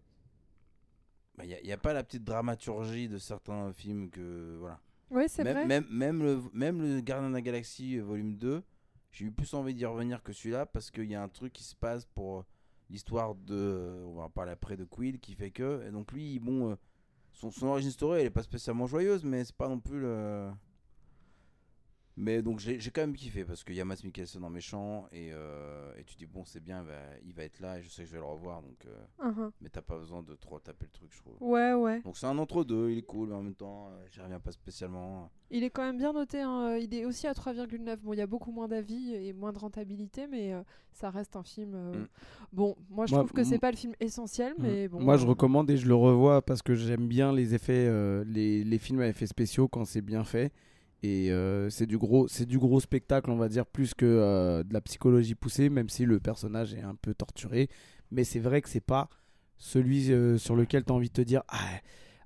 [1.35, 4.79] bah, y a, y a pas la petite dramaturgie de certains films que voilà.
[5.27, 5.65] C'est Même, vrai.
[5.65, 8.63] même, même le, même le Gardien de la Galaxie euh, volume 2,
[9.11, 11.63] j'ai eu plus envie d'y revenir que celui-là parce qu'il y a un truc qui
[11.65, 12.45] se passe pour euh,
[12.89, 13.53] l'histoire de.
[13.55, 15.83] euh, On va en parler après de Quill qui fait que.
[15.85, 16.77] Et donc lui, bon.
[17.33, 20.49] Son, son story, elle est pas spécialement joyeuse, mais c'est pas non plus le.
[22.23, 25.07] Mais donc j'ai j'ai quand même kiffé parce qu'il y a Matt Mikkelsen en méchant
[25.11, 26.93] et, euh, et tu dis bon c'est bien il va,
[27.25, 29.51] il va être là et je sais que je vais le revoir donc euh, hein.
[29.59, 31.33] mais t'as pas besoin de trop taper le truc je trouve.
[31.39, 31.99] Ouais, ouais.
[32.03, 34.39] Donc c'est un entre deux, il est cool mais en même temps euh, j'y reviens
[34.39, 35.31] pas spécialement.
[35.49, 36.39] Il est quand même bien noté.
[36.41, 37.97] hein, euh, Il est aussi à 3,9.
[37.97, 40.61] Bon, il y a beaucoup moins d'avis et moins de rentabilité, mais euh,
[40.93, 41.73] ça reste un film.
[41.75, 42.07] euh, Mm.
[42.53, 45.01] Bon, moi, je Moi, trouve que c'est pas le film essentiel, mais bon.
[45.01, 48.63] Moi, je recommande et je le revois parce que j'aime bien les effets, euh, les,
[48.63, 50.53] les films à effets spéciaux quand c'est bien fait.
[51.03, 54.63] Et euh, c'est du gros, c'est du gros spectacle, on va dire, plus que euh,
[54.63, 57.69] de la psychologie poussée, même si le personnage est un peu torturé.
[58.11, 59.09] Mais c'est vrai que c'est pas
[59.57, 61.57] celui euh, sur lequel tu as envie de te dire, ah,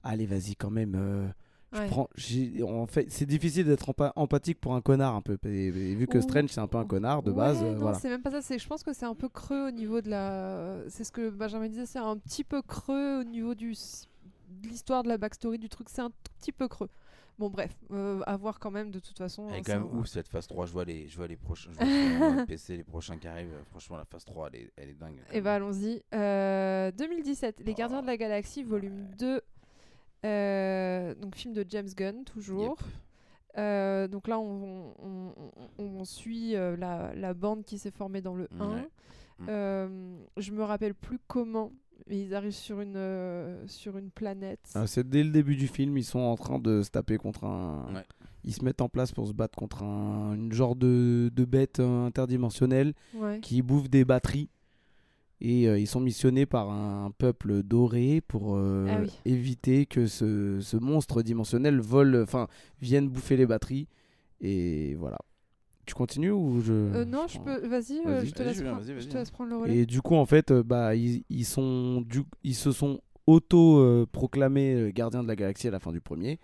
[0.03, 1.31] allez, vas-y quand même.
[1.71, 1.87] je ouais.
[1.87, 2.09] prends.
[2.63, 5.37] En fait, c'est difficile d'être empa- empathique pour un connard un peu.
[5.45, 6.21] Et, et vu que Ouh.
[6.21, 7.97] Strange c'est un peu un connard de Ouais, base, non, voilà.
[7.99, 8.41] c'est même pas ça.
[8.41, 10.79] C'est, je pense que c'est un peu creux au niveau de la.
[10.89, 11.85] C'est ce que Benjamin disait.
[11.85, 15.87] C'est un petit peu creux au niveau du de l'histoire de la backstory du truc.
[15.89, 16.89] C'est un tout petit peu creux.
[17.37, 19.47] Bon, bref, euh, à voir quand même de toute façon.
[19.49, 21.35] Elle est hein, quand même ouf cette phase 3, je vois les, je vois les
[21.35, 24.71] prochains, je vois mon PC les prochains qui arrivent, franchement la phase 3 elle est,
[24.77, 25.19] elle est dingue.
[25.33, 25.63] Et bah même.
[25.63, 26.01] allons-y.
[26.13, 29.41] Euh, 2017, Les Gardiens de la Galaxie, volume 2.
[30.25, 32.77] Euh, donc film de James Gunn, toujours.
[32.81, 32.87] Yep.
[33.57, 35.33] Euh, donc là, on, on-
[35.77, 38.69] on- on suit euh, la, la bande qui s'est formée dans le 1.
[38.75, 38.89] Ouais.
[39.39, 39.45] Mm.
[39.49, 41.71] Euh, je me rappelle plus comment,
[42.09, 44.59] ils arrivent sur une, euh, sur une planète.
[44.75, 47.43] Ah, c'est dès le début du film, ils sont en train de se taper contre
[47.45, 47.93] un.
[47.93, 48.05] Ouais.
[48.43, 51.79] Ils se mettent en place pour se battre contre un, une genre de, de bête
[51.79, 53.39] euh, interdimensionnelle Ouais.
[53.41, 54.49] qui bouffe des batteries.
[55.41, 59.11] Et euh, ils sont missionnés par un peuple doré pour euh, Ah oui.
[59.25, 62.47] éviter que ce, ce monstre dimensionnel vole, enfin,
[62.81, 63.87] vienne bouffer les batteries.
[64.41, 65.17] Et voilà.
[65.85, 66.73] Tu continues ou je.
[66.73, 67.67] Euh, non, je peux.
[67.67, 68.25] Vas-y, euh, Vas-y.
[68.27, 69.17] je, te laisse Julien, prendre- vas-y, je te vas-y.
[69.19, 69.77] laisse prendre le relais.
[69.77, 74.91] Et du coup, en fait, euh, bah, ils, ils sont du, ils se sont auto-proclamés
[74.93, 76.39] gardiens de la galaxie à la fin du premier.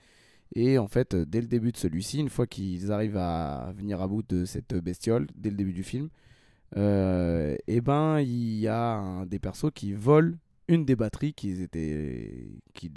[0.55, 4.01] Et en fait, euh, dès le début de celui-ci, une fois qu'ils arrivent à venir
[4.01, 6.09] à bout de cette bestiole, dès le début du film,
[6.77, 11.61] euh, et ben il y a un des persos qui vole une des batteries qu'ils
[11.61, 12.91] étaient, qu'ils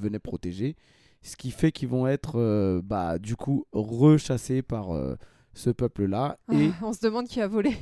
[0.00, 0.76] venaient protéger,
[1.22, 5.16] ce qui fait qu'ils vont être, euh, bah, du coup, rechassés par euh,
[5.54, 6.38] ce peuple-là.
[6.52, 7.72] Et Ah, on se demande qui a volé.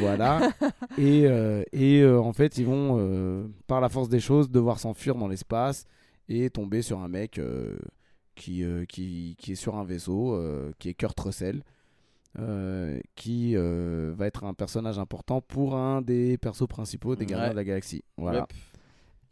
[0.00, 0.50] voilà.
[0.98, 4.78] et euh, et euh, en fait, ils vont, euh, par la force des choses, devoir
[4.78, 5.84] s'enfuir dans l'espace
[6.28, 7.76] et tomber sur un mec euh,
[8.34, 11.62] qui, euh, qui, qui est sur un vaisseau, euh, qui est Kurt Russell,
[12.38, 17.46] euh, qui euh, va être un personnage important pour un des persos principaux des Gardiens
[17.48, 17.50] Ouais.
[17.52, 18.04] de la Galaxie.
[18.16, 18.40] Voilà.
[18.40, 18.46] Yep.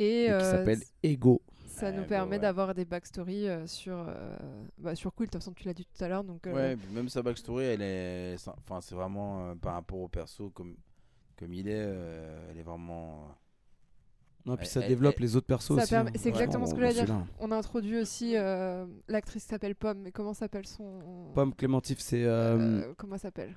[0.00, 1.40] Et, Et qui euh, s'appelle Ego.
[1.78, 2.38] Ça Ouais, nous bah permet ouais.
[2.42, 4.36] d'avoir des backstories euh, sur, euh,
[4.78, 5.26] bah, sur Quill.
[5.28, 6.24] De toute façon, tu l'as dit tout à l'heure.
[6.24, 10.08] Donc, euh, Ouais, même sa backstory, elle est, enfin, c'est vraiment euh, par rapport au
[10.08, 10.76] perso comme,
[11.38, 13.28] comme il est, euh, elle est vraiment.
[14.46, 15.90] Non, puis ça elle- développe elle- les autres persos Ça aussi.
[15.90, 16.14] permet- hein.
[16.16, 17.26] c'est exactement ce que j'allais dire.
[17.38, 19.98] On a introduit aussi euh, l'actrice qui s'appelle Pomme.
[20.00, 21.30] Mais comment s'appelle son.
[21.34, 23.56] Pomme Clémentif, c'est euh, Euh, comment elle s'appelle?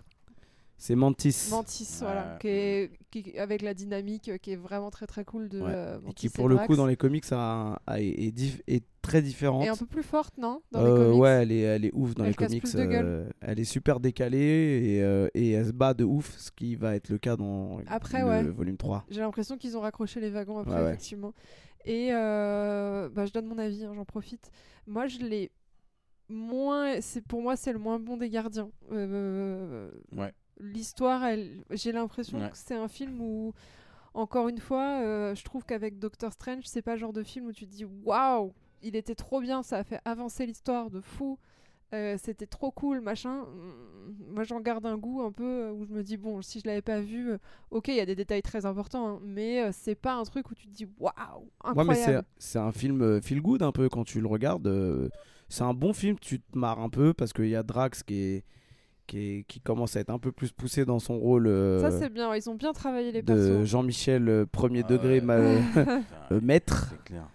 [0.83, 1.49] C'est Mantis.
[1.51, 2.37] Mantis, voilà.
[2.41, 5.69] Qui est, qui- avec la dynamique euh, qui est vraiment très très cool de Ouais.
[5.71, 8.83] euh, et Mantis qui pour le coup dans les comics a- a- est, dif- est
[9.03, 9.63] très différente.
[9.63, 11.91] Et un peu plus forte, non Dans Euh, les comics ouais, elle est, elle est
[11.93, 12.63] ouf dans Elle les casse comics.
[12.63, 13.05] plus de gueule.
[13.05, 16.75] euh, elle est super décalée et, euh, et elle se bat de ouf, ce qui
[16.75, 18.43] va être le cas dans Après, le ouais.
[18.43, 19.05] volume 3.
[19.11, 20.87] J'ai l'impression qu'ils ont raccroché les wagons après, Ouais, ouais.
[20.89, 21.33] effectivement.
[21.85, 24.49] Et euh, bah, je donne mon avis, hein, j'en profite.
[24.87, 25.51] Moi, je l'ai
[26.29, 27.01] moins.
[27.01, 28.69] C'est pour moi, c'est le moins bon des gardiens.
[28.91, 30.31] Euh, Ouais.
[30.61, 31.23] L'histoire,
[31.71, 32.49] j'ai l'impression Ouais.
[32.49, 33.53] que c'est un film où,
[34.13, 37.47] encore une fois, euh, je trouve qu'avec Doctor Strange, c'est pas le genre de film
[37.47, 41.01] où tu te dis waouh, il était trop bien, ça a fait avancer l'histoire de
[41.01, 41.37] fou.
[41.93, 43.41] euh, c'était trop cool, machin.
[43.43, 46.61] Mm, Moi, j'en garde un goût un peu euh, où je me dis, bon, si
[46.61, 47.33] je l'avais pas vu,
[47.69, 50.55] ok, il y a des détails très importants, hein, mais c'est pas un truc où
[50.55, 51.11] tu te dis, waouh,
[51.75, 52.27] Ouais, mais c'est incroyable.
[52.37, 55.11] c'est un film feel good un peu quand tu le regardes.
[55.49, 58.15] c'est un bon film, tu te marres un peu parce qu'il y a Drax qui
[58.21, 58.45] est,
[59.07, 62.33] qui commence à être un peu plus poussé dans son rôle euh, Ça, c'est bien,
[62.35, 63.65] ils ont bien travaillé les de.
[63.65, 65.21] Jean-Michel euh, premier Ah degré ouais.
[65.21, 66.87] ma- Enfin, euh, maître.
[66.91, 67.27] C'est clair.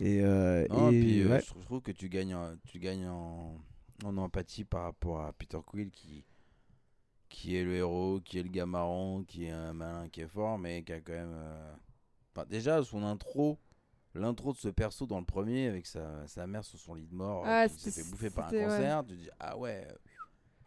[0.00, 1.40] Et, euh, Non, et puis euh, ouais.
[1.40, 3.54] je trouve- je trouve que tu gagnes, en- tu gagnes en,
[4.04, 6.24] en empathie par rapport à Peter Quill qui,
[7.28, 10.26] qui est le héros, qui est le gars marrant, qui est un malin, qui est
[10.28, 11.32] fort, mais qui a quand même.
[11.34, 11.72] euh,
[12.34, 13.58] enfin, déjà, son intro,
[14.14, 17.14] l'intro de ce perso dans le premier avec sa, sa mère sur son lit de
[17.14, 18.68] mort, Ah, euh, qui s'est fait bouffer par un c'était- ouais.
[18.70, 19.94] cancer, tu te dis Ah ouais, euh,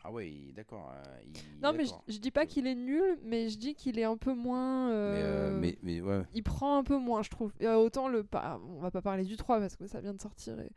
[0.08, 0.92] ah ouais, il- d'accord.
[0.96, 3.98] euh, il- Non, mais je, je dis pas qu'il est nul, mais je dis qu'il
[4.00, 4.88] est un peu moins.
[4.90, 6.24] Mais, euh, euh, mais, mais ouais.
[6.34, 7.52] Il prend un peu moins, je trouve.
[7.62, 8.24] Euh, autant le.
[8.24, 10.60] Pas, on va pas parler du 3 parce que ça vient de sortir.
[10.60, 10.72] et-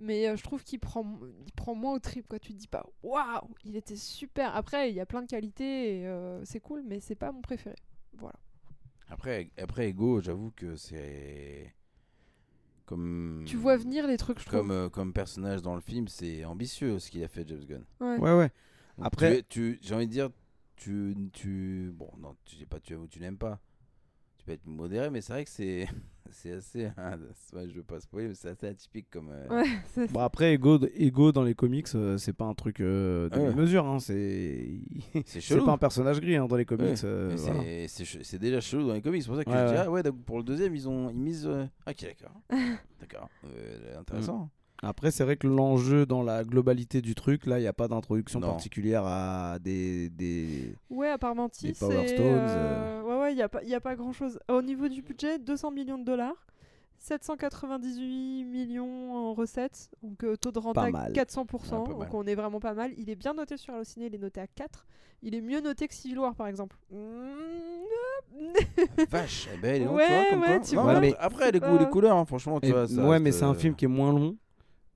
[0.00, 2.38] Mais euh, je trouve qu'il prend, il prend moins au trip, quoi.
[2.38, 4.54] Tu te dis pas, waouh, il était super.
[4.56, 7.40] Après, il y a plein de qualités et euh, c'est cool, mais c'est pas mon
[7.42, 7.76] préféré.
[8.18, 8.34] Voilà.
[9.08, 11.72] Après, après Ego, j'avoue que c'est.
[12.86, 13.44] Comme.
[13.46, 14.60] Tu vois venir les trucs, je trouve.
[14.60, 17.84] Comme, euh, comme personnage dans le film, c'est ambitieux ce qu'il a fait, James Gunn.
[18.00, 18.18] Ouais.
[18.18, 18.50] Ouais, ouais.
[19.02, 20.30] Après- tu, tu- j'ai envie de dire,
[20.76, 23.58] tu, tu, bon, non, tu sais pas, tu aimes ou tu n'aimes pas.
[24.38, 25.86] Tu peux être modéré, mais c'est vrai que c'est,
[26.30, 27.18] c'est assez, hein,
[27.54, 29.30] ouais, je veux pas spoiler, mais c'est assez atypique comme.
[29.30, 32.80] euh, Ouais, c'est- Bon après Ego, Ego dans les comics euh, c'est pas un truc
[32.80, 33.54] euh, de Ouais.
[33.54, 34.80] mesure hein, c'est
[35.26, 37.60] C'est pas un personnage gris hein, dans les comics Ouais, euh, voilà.
[37.62, 39.66] c'est, c'est, che- c'est déjà chelou dans les comics, c'est pour ça que Ouais, je
[39.66, 39.78] dis, ouais.
[39.86, 41.46] ah ouais, donc pour le deuxième, ils ont, ils misent.
[41.46, 42.40] euh, Ok, d'accord.
[43.00, 43.30] d'accord.
[43.46, 44.50] Euh, intéressant.
[44.82, 47.88] Après c'est vrai que l'enjeu dans la globalité du truc là il y a pas
[47.88, 48.48] d'introduction Non.
[48.50, 50.74] particulière à des, des...
[50.90, 53.62] Ouais, à part Mantis, Les Power c'est, Stones, euh, Ouais, ouais, il n'y a, pas-
[53.62, 54.38] y a pas grand chose.
[54.48, 56.34] Au niveau du budget, 200 millions de dollars,
[56.98, 61.12] 798 millions en recettes, donc euh, taux de Pas mal.
[61.12, 61.88] 400%, Ouais, pas mal.
[61.98, 62.92] donc on est vraiment pas mal.
[62.96, 64.86] Il est bien noté sur Allociné, il est noté à 4.
[65.22, 66.76] Il est mieux noté que Civil War par exemple.
[66.90, 66.96] Mm,
[69.10, 70.60] Vache, eh ben, elle est donc, Ouais, tu vois, comme ouais, quoi.
[70.60, 71.00] tu Non, vois.
[71.00, 71.60] mais après, les,
[71.90, 72.88] couleurs, hein, franchement, tu Et- vois.
[72.88, 74.36] ça ouais mais c'est un euh, film qui est moins long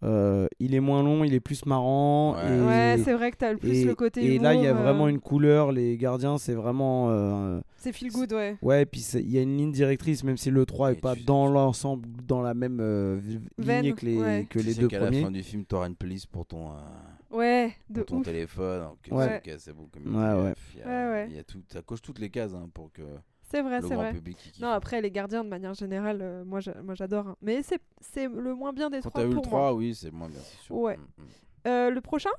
[0.04, 2.60] Euh, il est moins long il est plus marrant Ouais.
[2.66, 4.70] Ouais, c'est vrai que t'as le plus et, le côté et là il y a
[4.70, 8.56] humour, euh, vraiment une couleur les gardiens c'est vraiment euh, C'est feel good, ouais.
[8.62, 11.16] Ouais, puis il y a une ligne directrice, même si le 3 est Et pas
[11.16, 13.20] tu- dans l'ensemble, dans la même euh,
[13.58, 14.46] Veine, lignée que les, ouais.
[14.48, 15.22] que Tu les sais deux qu'à la premiers.
[15.22, 18.24] fin du film, t'auras une playlist pour ton, euh, Ouais, de pour ton ouf.
[18.24, 18.82] téléphone.
[18.82, 19.40] donc Ouais.
[19.58, 20.54] c'est- beau comme Ouais, il ouais.
[20.74, 21.26] Il y a, Ouais, ouais.
[21.30, 23.02] il y a tout, ça coche toutes les cases hein, pour que
[23.50, 24.12] C'est vrai, c'est vrai.
[24.12, 24.62] public qui kiffe.
[24.62, 27.28] Non, après, les gardiens, de manière générale, euh, moi, j'a- moi j'adore.
[27.28, 27.36] hein.
[27.42, 29.74] Mais c'est c'est le moins bien des Quand trois t'as eu le pour 3, moi.
[29.74, 30.76] oui, c'est moins bien, c'est sûr.
[30.76, 30.96] Ouais.
[30.96, 31.26] Mm, mm.
[31.68, 32.30] Euh, le prochain?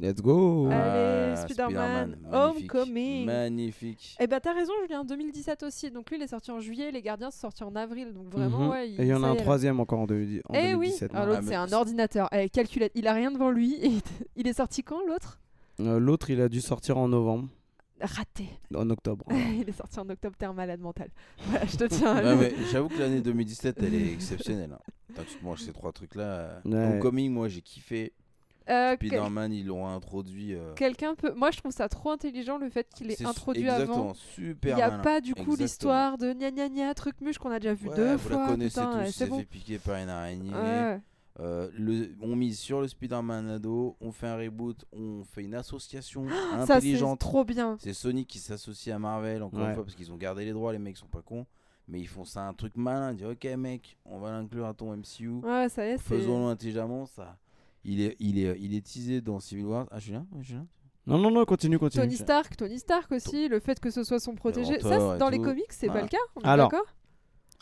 [0.00, 3.26] Let's go Allez, Ah, Spider-Man, magnifique, Homecoming.
[3.26, 4.16] Magnifique.
[4.18, 5.90] Eh ben t'as raison, Julien, 2017 aussi.
[5.92, 8.12] Donc lui, il est sorti en juillet, les gardiens sont sortis en avril.
[8.12, 8.68] Donc vraiment, Mhm.
[8.70, 8.88] ouais.
[8.88, 11.10] Et il y en a un troisième encore en, 2010 en Eh oui, 2017.
[11.14, 12.28] Ah, l'autre Ah, mais c'est un ordinateur.
[12.32, 13.74] Eh, calculette, il a rien devant lui.
[13.84, 13.90] Et
[14.36, 15.38] il est sorti quand l'autre?
[15.80, 17.48] Euh, L'autre, il a dû sortir en novembre,
[18.02, 18.48] Raté.
[18.74, 19.26] en octobre.
[19.30, 21.08] il est sorti en octobre, t'es un malade mental.
[21.46, 24.72] Voilà, je te tiens mais j'avoue que l'année 2017, elle est exceptionnelle.
[24.72, 24.78] hein.
[25.08, 26.60] Putain, tu te manges ces trois trucs-là.
[26.64, 26.74] Ouais.
[26.74, 28.12] Homecoming, moi, j'ai kiffé.
[28.70, 30.54] Euh, quel- Spider-Man, ils l'ont introduit.
[30.54, 31.32] euh, Quelqu'un peut.
[31.34, 34.14] Moi, je trouve ça trop intelligent le fait qu'il ait c'est introduit exactement, avant.
[34.14, 35.02] super Il n'y a malin.
[35.02, 37.96] pas du coup l'histoire de gna gna gna truc muche qu'on a déjà vu Ouais,
[37.96, 38.40] deux vous fois.
[38.42, 39.38] la connaissez putain, tous, c'est s'est bon.
[39.40, 40.54] fait piquer par une araignée.
[40.54, 41.00] Ouais.
[41.40, 45.54] Euh, le, on mise sur le Spider-Man ado, on fait un reboot, on fait une
[45.54, 47.20] association Ça, c'est intelligente.
[47.20, 47.76] trop bien.
[47.80, 49.68] C'est Sony qui s'associe à Marvel, encore Ouais.
[49.68, 51.46] une fois, parce qu'ils ont gardé les droits, les mecs sont pas cons.
[51.88, 54.74] Mais ils font ça un truc malin, ils disent ok mec, on va l'inclure à
[54.74, 56.02] ton MCU, Ouais, ça y est, c'est.
[56.16, 57.36] faisons-le intelligemment, ça.
[57.84, 59.88] Il est, il, est, il est teasé dans Civil War.
[59.90, 60.66] Ah Julien, Julien
[61.06, 62.04] Non, non, non, continue, continue.
[62.04, 64.78] Tony Stark, Tony Stark aussi, le fait que ce soit son protégé.
[64.80, 66.86] Ça, dans les comics, c'est pas le cas On est Alors, d'accord?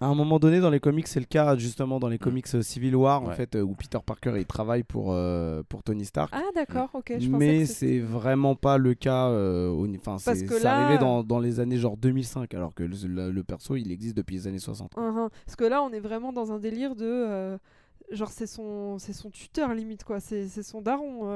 [0.01, 2.63] À un moment donné, dans les comics, c'est le cas justement dans les comics euh,
[2.63, 6.31] Civil War, en fait, euh, où Peter Parker il travaille pour, euh, pour Tony Stark.
[6.35, 7.13] Ah d'accord, ok.
[7.19, 9.29] Je mais que c'est vraiment pas le cas.
[9.29, 12.97] euh, Enfin, Parce c'est là- arrivé dans, dans les années genre 2005, alors que le,
[13.07, 14.93] le- le perso il existe depuis les années 60.
[14.97, 15.29] Uhum.
[15.45, 17.05] Parce que là, on est vraiment dans un délire de.
[17.05, 17.59] euh,
[18.11, 20.19] genre, c'est son, c'est son tuteur, limite, quoi.
[20.19, 21.29] C'est c'est son daron.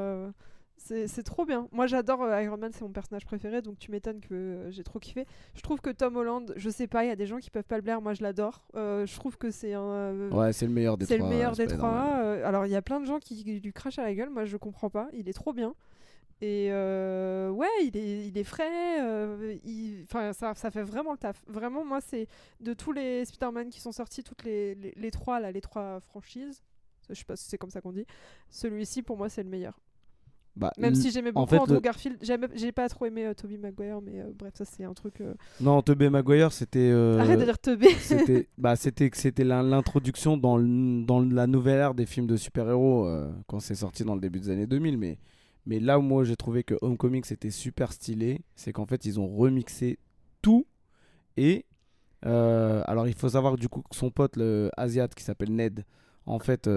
[0.77, 1.69] C'est c'est trop bien.
[1.73, 4.83] Moi, j'adore euh, Iron Man, c'est mon personnage préféré, donc tu m'étonnes que euh, j'ai
[4.85, 5.27] trop kiffé.
[5.55, 7.65] Je trouve que Tom Holland, je sais pas, il y a des gens qui peuvent
[7.65, 8.67] pas le blaire, moi je l'adore.
[8.75, 10.31] Euh, je trouve que c'est un.
[10.31, 11.29] Ouais, c'est le meilleur des c'est trois.
[11.31, 11.91] le meilleur des trois.
[12.45, 14.31] alors, il y a plein de gens qui lui crachent à la gueule.
[14.31, 15.09] Moi, je comprends pas.
[15.13, 15.75] Il est trop bien.
[16.41, 19.01] Et euh, ouais, il est, il est frais.
[19.01, 21.41] euh, il- ça, ça fait vraiment le taf.
[21.47, 22.27] Vraiment, moi, c'est
[22.61, 26.01] de tous les Spider-Man qui sont sortis, toutes les, les, les trois, là, les trois
[26.01, 26.63] franchises.
[27.09, 28.05] Je sais pas si c'est comme ça qu'on dit.
[28.51, 29.79] Celui-ci, pour moi, c'est le meilleur.
[30.57, 32.17] Bah, Même si j'aimais en beaucoup fait, Andrew le- Garfield,
[32.55, 35.21] j'ai pas trop aimé euh, Tobey Maguire, mais euh, bref, ça c'est un truc.
[35.21, 36.79] euh, Non, Tobey Maguire, c'était.
[36.93, 37.89] euh, Arrête de dire Tobey.
[37.99, 43.07] c'était bah c'était c'était l'introduction dans le- dans la nouvelle ère des films de super-héros
[43.09, 45.19] euh, quand c'est sorti dans le début des années 2000 mais
[45.67, 49.19] mais là où moi j'ai trouvé que Homecoming c'était super stylé c'est qu'en fait ils
[49.19, 49.99] ont remixé
[50.41, 50.67] tout
[51.37, 51.65] et
[52.27, 55.85] euh, alors il faut savoir du coup que son pote le Asiat qui s'appelle Ned
[56.27, 56.69] en fait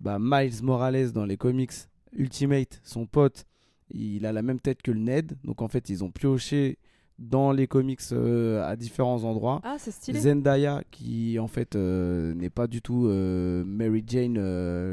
[0.00, 1.72] bah, Miles Morales dans les comics
[2.16, 3.44] Ultimate son pote
[3.90, 6.78] il a la même tête que le Ned donc en fait ils ont pioché
[7.18, 10.20] dans les comics euh, à différents endroits Ah, c'est stylé.
[10.20, 14.34] Zendaya qui en fait euh, n'est pas du tout euh, Mary Jane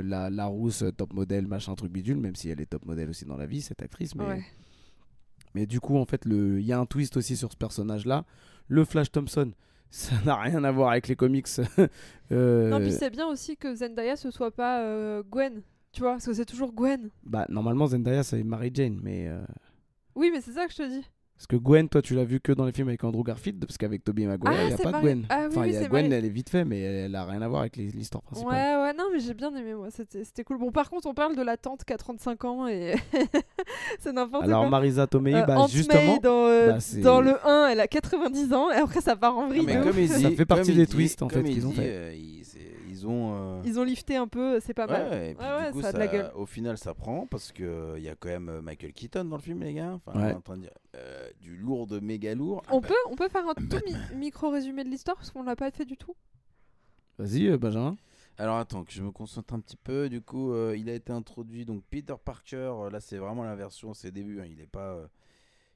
[0.04, 3.26] la, la rousse top modèle machin truc bidule même si elle est top modèle aussi
[3.26, 4.44] dans la vie cette actrice mais, Ouais.
[5.54, 8.06] mais du coup en fait le il y a un twist aussi sur ce personnage
[8.06, 8.24] là
[8.70, 9.52] le Flash Thompson
[9.90, 11.48] ça n'a rien à voir avec les comics
[12.32, 15.62] Non, puis c'est bien aussi que Zendaya ce soit pas Gwen.
[15.94, 17.10] Tu vois, parce que c'est toujours Gwen.
[17.24, 19.42] bah normalement Zendaya c'est Mary Jane mais euh,
[20.16, 21.06] Oui, mais c'est ça que je te dis.
[21.36, 23.78] parce que Gwen toi tu l'as vu que dans les films avec Andrew Garfield parce
[23.78, 25.62] qu'avec Tobey Maguire Ah, il y a c'est pas de Mary- Gwen Ah oui, enfin
[25.62, 27.26] oui, il y a c'est Gwen Mary- elle est vite fait mais elle, elle a
[27.26, 29.90] rien à voir avec les- l'histoire principale Ouais, ouais, non, mais j'ai bien aimé, moi.
[29.92, 30.58] C'était c'était cool.
[30.58, 32.96] Bon, par contre, on parle de la tante qui a 35 ans et
[34.00, 34.70] c'est n'importe alors quoi.
[34.72, 37.80] Marisa Tomei Euh, bah Aunt May, justement dans, euh, bah, c'est- dans le 1, elle
[37.80, 39.62] a 90 ans et après ça part en vrille.
[39.64, 39.98] Ah, mais de comme ouf.
[39.98, 41.84] il Ça fait partie comme des dit- twists, en fait, il qu'ils ont dit, fait.
[41.88, 42.60] euh, c'est-
[43.04, 43.34] ils ont.
[43.36, 45.10] euh, Ils ont lifté un peu, c'est pas mal.
[45.10, 46.32] Ouais, et puis Ouais, ouais, du coup, ça a de la gueule.
[46.36, 49.36] au final, ça prend parce que il y a quand même euh, Michael Keaton dans
[49.38, 49.94] le film, les gars.
[50.06, 50.26] Enfin, Ouais.
[50.26, 52.62] on est en train de dire euh, du lourd de méga lourd.
[52.72, 55.56] On peut, on peut faire un tout mi- micro résumé de l'histoire parce qu'on l'a
[55.56, 56.16] pas fait du tout.
[57.18, 57.96] vas-y euh, Benjamin
[58.38, 60.10] Alors attends, que je me concentre un petit peu.
[60.10, 62.56] Du coup, euh, il a été introduit donc Peter Parker.
[62.74, 64.40] euh, là, c'est vraiment la version, ses débuts.
[64.42, 65.08] hein, il est pas, euh,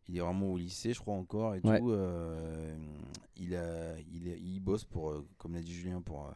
[0.07, 1.79] il est vraiment au lycée, je crois encore et Ouais.
[1.79, 1.91] tout.
[1.91, 2.75] euh,
[3.35, 6.31] il a, il, bosse pour, euh, comme l'a dit Julien, pour euh,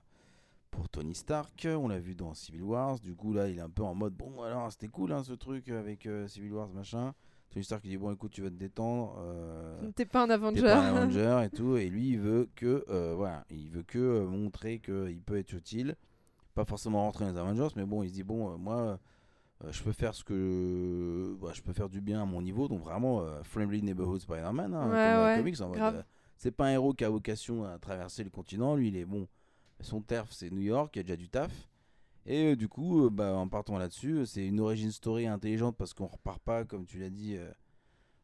[0.72, 1.68] pour Tony Stark.
[1.70, 3.00] On l'a vu dans Civil Wars.
[3.00, 5.34] Du coup, là, il est un peu en mode bon, alors c'était cool hein, ce
[5.34, 7.14] truc avec euh, Civil Wars machin.
[7.52, 9.16] Tony Stark il dit bon, écoute, tu vas te détendre.
[9.20, 10.62] euh, T'es pas un T'es Avenger.
[10.62, 14.00] pas un Avenger et tout, et lui il veut que euh, voilà, il veut que
[14.00, 15.96] euh, montrer qu'il peut être utile,
[16.56, 18.98] pas forcément rentrer dans les Avengers, mais bon, il se dit bon, moi,
[19.70, 22.80] je peux faire ce que, bah, je peux faire du bien à mon niveau, donc
[22.82, 26.06] vraiment friendly neighborhood Spider-Man, hein, Ouais, ouais, comics, en mode, grave.
[26.38, 29.28] c'est pas un héros qui a vocation à traverser le continent, lui il est bon,
[29.84, 31.52] son terf c'est New York, il y a déjà du taf.
[32.26, 35.76] Et euh, du coup, euh, bah, en partant là-dessus, euh, c'est une origin story intelligente
[35.76, 37.36] parce qu'on repart pas, comme tu l'as dit,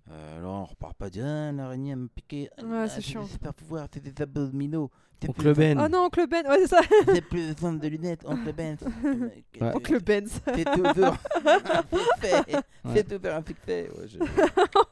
[0.07, 3.25] là on repart pas dire ah, l'araignée m'a piqué, ah, Ouais, c'est j'ai chiant.
[3.25, 4.91] super pouvoirs, c'est des abdominaux.
[5.27, 5.79] Oncle Ben.
[5.83, 6.81] Oh non, Oncle Ben, ouais, c'est ça.
[7.05, 8.77] T'as plus besoin de lunettes, oncle Ben.
[9.59, 9.71] Ouais.
[9.75, 10.39] Oncle Benz.
[10.45, 11.17] Fais tout faire un.
[12.23, 12.93] Ouais.
[12.93, 13.89] Fais tout faire un succès.
[13.97, 14.19] Ouais, je...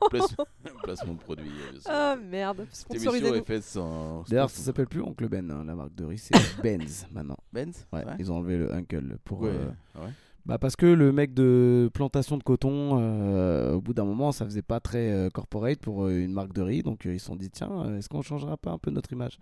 [0.09, 0.35] Place...
[0.83, 1.51] Placement de produit.
[1.73, 1.89] je sais.
[1.91, 3.45] Ah merde, Cette sponsorisez émission est nous.
[3.45, 4.23] faite sans.
[4.27, 6.33] D'ailleurs, ça s'appelle plus Oncle Ben, hein, la marque de riz, c'est
[6.63, 7.37] Benz maintenant.
[7.53, 8.13] Benz Ouais, Ouais.
[8.19, 9.41] ils ont enlevé le Uncle pour.
[9.41, 10.09] Ouais, euh, ouais.
[10.47, 14.45] Bah parce que le mec de plantation de coton, euh, au bout d'un moment, ça
[14.45, 17.25] faisait pas très euh, corporate pour euh, une marque de riz, donc euh, ils se
[17.27, 19.39] sont dit tiens, est-ce qu'on changera pas un peu notre image?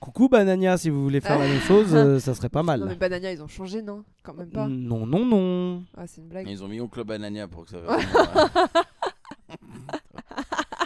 [0.00, 2.86] Coucou Banania, si vous voulez faire la même chose, euh, ça serait pas Non mais
[2.86, 2.98] mal.
[2.98, 4.68] Banania, ils ont changé, non Quand même pas.
[4.68, 5.84] Non, non, non.
[5.96, 6.48] Ah, c'est une blague.
[6.48, 7.78] Ils ont mis Oncle Banania pour que ça.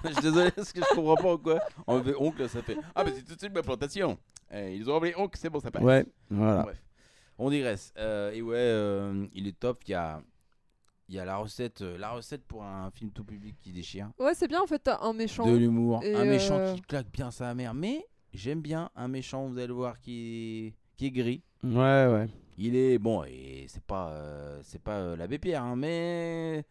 [0.04, 1.58] Je suis désolé parce que je comprends pas.
[1.86, 2.76] On fait oncle, ça fait.
[2.94, 4.18] Ah, mais c'est tout de suite ma plantation.
[4.52, 5.82] Eh, ils ont appelé oncle, c'est bon, ça passe.
[5.82, 6.62] Ouais, voilà.
[6.62, 6.82] Bref,
[7.38, 7.92] on digresse.
[7.98, 9.82] Euh, et ouais, euh, il est top.
[9.86, 10.22] Il y a,
[11.08, 14.10] il y a la recette, euh, la recette pour un film tout public qui déchire.
[14.18, 15.46] Ouais, c'est bien en fait, t'as un méchant.
[15.46, 17.74] De l'humour, Et un méchant qui claque bien sa mère.
[17.74, 21.42] Mais j'aime bien un méchant, vous allez le voir, qui est, qui est gris.
[21.62, 22.28] Ouais, ouais.
[22.58, 26.64] Il est bon et c'est pas, euh, c'est pas euh, l'abbé Pierre, hein, mais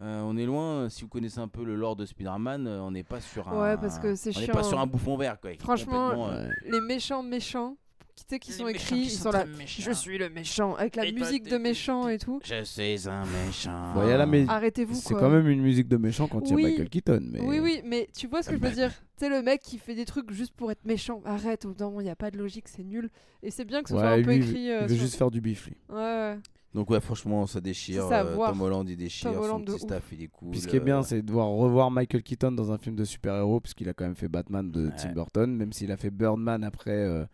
[0.00, 0.88] euh, on est loin.
[0.88, 3.60] Si vous connaissez un peu le lore de Spider-Man, euh, on n'est pas sur un.
[3.60, 4.82] Ouais, parce que c'est On n'est chiant, pas sur hein.
[4.82, 5.50] un bouffon vert, quoi.
[5.58, 6.48] Franchement, complètement, euh.
[6.64, 7.76] Les méchants méchants,
[8.14, 9.44] qui, tu sais, qui sont écrits, ils sont là.
[9.66, 12.40] Je suis le méchant, avec la Et musique de méchant et tout.
[12.44, 13.94] Je suis un méchant.
[13.94, 16.68] Bon, mé- Arrêtez-vous C'est quand même une musique de méchant quand il y a.
[16.68, 17.20] Michael Keaton.
[17.32, 17.40] Mais...
[17.40, 19.78] Oui, oui, mais tu vois ce que je veux dire Tu sais, le mec qui
[19.78, 21.20] fait des trucs juste pour être méchant.
[21.24, 23.10] Arrête, au bout d'un moment, il n'y a pas de logique, c'est nul.
[23.42, 24.66] Et c'est bien que ce Ouais, soit un peu lui, écrit.
[24.68, 25.76] veut- euh, il veut sur- juste faire du bif, lui.
[25.88, 26.38] Ouais, ouais.
[26.74, 28.08] Donc ouais, franchement, ça déchire.
[28.08, 28.34] Ça, euh.
[28.34, 29.30] Tom Holland, il déchire.
[29.32, 29.80] Tom Holland son petit ouf.
[29.82, 30.50] staff, il est cool.
[30.52, 32.96] Puis ce qui est bien, euh, c'est de voir revoir Michael Keaton dans un film
[32.96, 34.92] de super-héros, puisqu'il a quand même fait Batman de Ouais.
[34.96, 37.24] Tim Burton, même s'il a fait Birdman après, euh,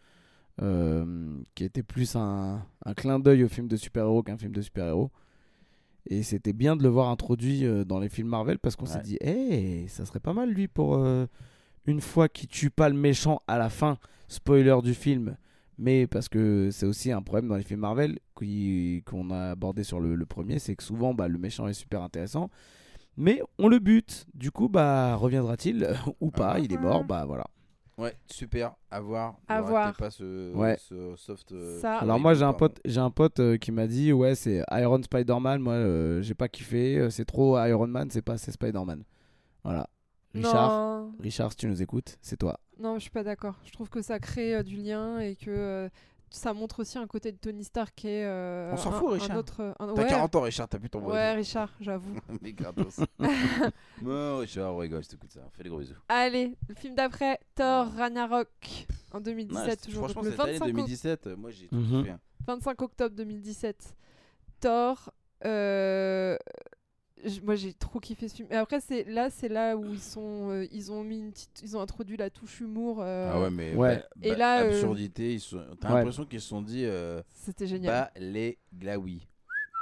[1.55, 5.11] qui était plus un, un clin d'œil au film de super-héros qu'un film de super-héros.
[6.11, 8.97] Et c'était bien de le voir introduit euh, dans les films Marvel, parce qu'on s'est
[8.99, 9.03] Ouais.
[9.03, 11.27] dit, hé, ça serait pas mal lui pour euh,
[11.87, 15.37] une fois qu'il tue pas le méchant à la fin, spoiler du film.
[15.77, 20.01] Mais parce que c'est aussi un problème dans les films Marvel qu'on a abordé sur
[20.01, 22.51] le, le premier, c'est que souvent bah, le méchant est super intéressant,
[23.17, 24.27] mais on le bute.
[24.35, 25.89] Du coup, bah reviendra-t-il
[26.21, 26.59] ou pas?
[26.59, 27.45] Il est mort, bah voilà.
[27.99, 28.75] Ouais, super.
[28.91, 29.35] À voir.
[29.49, 29.95] À voir.
[29.97, 30.77] pas ce, Ouais.
[30.79, 31.51] ce soft.
[31.53, 34.35] euh, Ça- Alors moi j'ai un pote, j'ai un pote euh, qui m'a dit ouais
[34.37, 38.53] c'est Iron Spider-Man, moi euh, j'ai pas kiffé, c'est trop Iron Man, c'est pas assez
[38.53, 39.03] Spider-Man.
[39.65, 39.89] Voilà.
[40.35, 42.61] Richard, Non, Richard, si tu nous écoutes, c'est toi.
[42.79, 43.57] non, je suis pas d'accord.
[43.65, 45.89] Je trouve que ça crée euh, du lien et que euh,
[46.31, 48.25] ça montre aussi un côté de Tony Stark qui est.
[48.25, 49.37] euh, On s'en un- fout, un Richard.
[49.39, 52.15] autre, un- T'as ouais, 40 ans, Richard, t'as plus ton Ouais, Richard, j'avoue.
[52.43, 53.01] Mais gratos.
[54.03, 55.41] non, Richard, on rigole, je t'écoute ça.
[55.53, 55.95] Fais des gros bisous.
[56.09, 58.49] Allez, le film d'après, Thor Ragnarok,
[59.13, 60.11] en 2017, Non, toujours.
[60.11, 62.11] franchement, cette année 25, o- 2017, euh, moi j'ai tout kiffé.
[62.11, 62.21] hein.
[62.47, 63.97] 25 octobre 2017.
[64.61, 65.11] Thor.
[65.45, 66.37] euh,
[67.43, 68.49] Moi j'ai trop kiffé ce film.
[68.51, 71.61] Et après c'est là c'est là où ils sont euh, ils ont mis une petite
[71.63, 72.99] ils ont introduit la touche humour.
[73.01, 73.97] euh, Ah ouais, mais Ouais.
[73.97, 75.65] bah- Et bah, là, euh, absurdité, ils sont...
[75.81, 75.95] t'as Ouais.
[75.97, 77.93] l'impression qu'ils se sont dit euh, C'était génial.
[77.93, 79.27] bah les glaouis.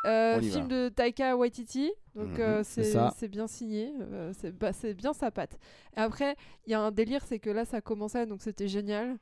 [0.07, 0.69] Euh, film va.
[0.69, 2.41] de Taika Waititi, donc Mhm.
[2.41, 5.59] euh, C'est bien signé, euh, c'est bah, c'est bien sa patte.
[5.97, 9.17] Et après, il y a un délire, c'est que là ça commençait, donc c'était génial.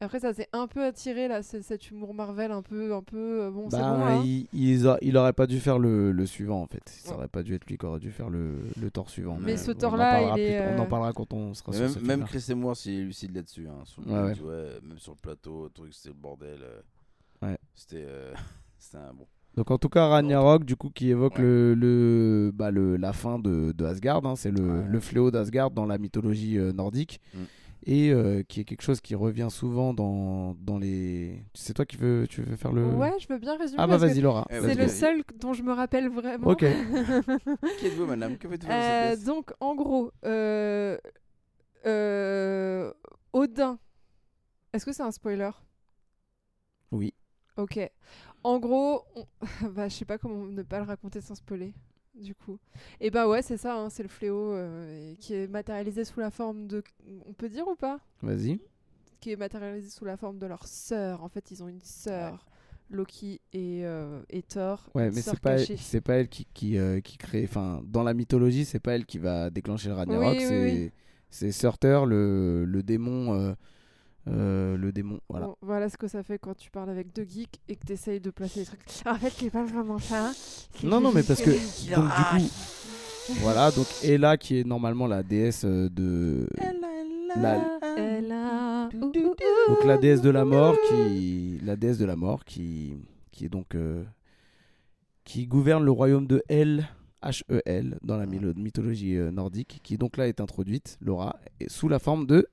[0.00, 3.50] Après, ça s'est un peu attiré là, cet humour Marvel un peu, un peu euh,
[3.50, 4.22] bon, c'est Bah, bon là.
[4.24, 6.82] il, il a- il aurait pas dû faire le, le suivant en fait.
[6.88, 7.16] Ça Ouais.
[7.16, 9.38] aurait pas dû être lui qui aurait dû faire le, le Thor suivant.
[9.40, 11.76] Mais euh, ce parlera il est, plus- On en euh, parlera quand on sera Mais
[11.78, 12.24] sur même, ce même.
[12.24, 13.66] Chris et moi, c'est lucide là-dessus.
[13.68, 14.34] Hein, sur le Ouais, coup, ouais.
[14.34, 16.58] tu vois, même sur le plateau, le truc, c'était le bordel.
[16.62, 16.80] euh,
[17.42, 17.58] Ouais.
[17.74, 18.32] C'était euh,
[18.78, 19.26] c'était un bon.
[19.56, 21.42] Donc en tout cas Ragnarok du coup qui évoque Ouais.
[21.42, 24.84] le, le, bah, le la fin de, de Asgard, hein, c'est le, Ouais.
[24.88, 27.38] le fléau d'Asgard dans la mythologie euh, nordique Mm.
[27.88, 31.42] Et euh, qui est quelque chose qui revient souvent dans, dans les.
[31.54, 32.84] C'est toi qui veux tu veux faire le.
[32.84, 33.80] Ouais, je veux bien résumer.
[33.82, 34.46] Ah bah vas-y Laura.
[34.50, 36.48] Eh, C'est le seul dont je me rappelle vraiment.
[36.48, 36.60] Ok.
[37.78, 38.36] Qui êtes-vous, madame?
[38.36, 40.98] Que faites-vous Euh, donc, en gros, euh,
[41.86, 42.92] euh,
[43.32, 43.78] Odin.
[44.74, 45.50] Est-ce que c'est un spoiler?
[46.90, 47.14] Oui.
[47.56, 47.80] Ok.
[48.44, 49.24] En gros, on...
[49.70, 51.72] bah, je sais pas comment ne pas le raconter sans spoiler,
[52.18, 52.58] du coup.
[53.00, 56.30] Et bah ouais, c'est ça, hein, c'est le fléau euh, qui est matérialisé sous la
[56.30, 56.82] forme de...
[57.26, 58.00] On peut dire ou pas?
[58.22, 58.60] Vas-y.
[59.20, 61.24] Qui est matérialisé sous la forme de leur sœur.
[61.24, 62.46] En fait, ils ont une sœur,
[62.88, 64.88] Loki et, euh, et Thor.
[64.94, 67.44] Ouais, mais c'est pas c'est pas elle qui qui, euh, qui crée.
[67.44, 70.36] Enfin, dans la mythologie, c'est pas elle qui va déclencher le Ragnarok.
[70.38, 70.90] Oui,
[71.30, 71.52] c'est oui.
[71.52, 73.54] Surtur, le le démon.
[74.28, 75.18] Euh, le démon.
[75.28, 75.46] Voilà.
[75.46, 77.92] Bon, voilà ce que ça fait quand tu parles avec deux geeks et que tu
[77.92, 78.80] essayes de placer les trucs.
[79.06, 80.32] En fait, c'est pas vraiment ça.
[80.34, 82.50] C'est Non, non, mais parce que donc du coup,
[83.40, 83.70] voilà.
[83.70, 86.48] Donc Ella qui est normalement la déesse euh, de
[87.36, 88.88] la- Elle a...
[88.94, 89.34] Ouh, ouh,
[89.68, 92.94] donc la déesse de la mort qui la déesse de la mort qui
[93.32, 94.02] qui est donc euh,
[95.24, 96.88] qui gouverne le royaume de Hel
[97.22, 101.36] H-E-L dans la mylo- mythologie euh, nordique qui donc là est introduite Laura
[101.66, 102.48] sous la forme de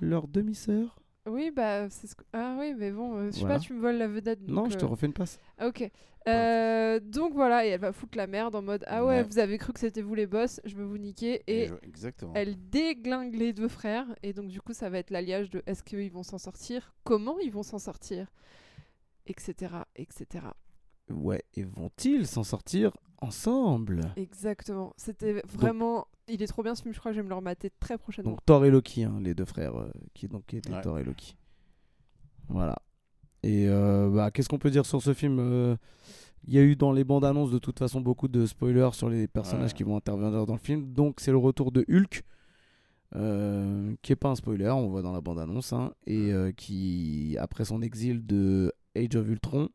[0.00, 0.98] leur demi-sœur?
[1.26, 2.24] Oui, bah, c'est ce que...
[2.32, 3.56] Ah oui, mais bon, euh, je sais Voilà.
[3.56, 4.40] pas, tu me voles la vedette.
[4.48, 5.38] Non, donc, je te euh, refais une passe.
[5.58, 5.90] ah, Ok.
[6.26, 9.22] Euh, donc voilà, et elle va foutre la merde en mode Ah ouais, Ouais.
[9.22, 11.42] vous avez cru que c'était vous les boss, je veux vous niquer.
[11.46, 12.32] Et je- Exactement.
[12.34, 14.06] elle déglingue les deux frères.
[14.22, 17.38] Et donc, du coup, ça va être l'alliage de est-ce qu'ils vont s'en sortir Comment
[17.38, 18.26] ils vont s'en sortir
[19.26, 19.54] Etc.
[19.96, 20.44] Etc.
[21.10, 24.12] Ouais, et vont-ils s'en sortir ensemble?
[24.16, 24.92] Exactement.
[24.96, 26.06] C'était vraiment.
[26.28, 27.96] Il est trop bien ce film, je crois que je vais me le remater très
[27.98, 28.32] prochainement.
[28.32, 30.80] Donc Thor et Loki, hein, les deux frères euh, qui donc qui étaient Ouais.
[30.82, 31.36] Thor et Loki.
[32.48, 32.76] Voilà.
[33.42, 35.76] Et euh, bah, qu'est-ce qu'on peut dire sur ce film Euh,
[36.46, 39.08] Il y a eu dans les bandes annonces de toute façon beaucoup de spoilers sur
[39.08, 39.76] les personnages Ouais.
[39.76, 40.92] qui vont intervenir dans le film.
[40.92, 42.22] Donc c'est le retour de Hulk,
[43.16, 46.52] euh, qui est pas un spoiler, on voit dans la bande annonce, hein, et euh,
[46.52, 49.68] qui après son exil de Age of Ultron,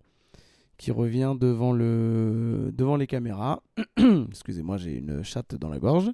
[0.77, 3.61] qui revient devant le devant les caméras.
[4.29, 6.11] Excusez-moi, j'ai une chatte dans la gorge.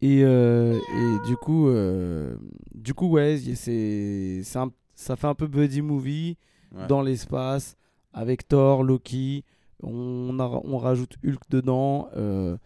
[0.00, 2.36] Et, euh, et du coup, euh,
[2.74, 6.36] du coup, ouais, c'est, ça fait un peu buddy movie
[6.76, 6.86] Ouais.
[6.86, 7.76] dans l'espace
[8.12, 9.42] avec Thor, Loki.
[9.82, 12.56] On, a- on rajoute Hulk dedans, euh,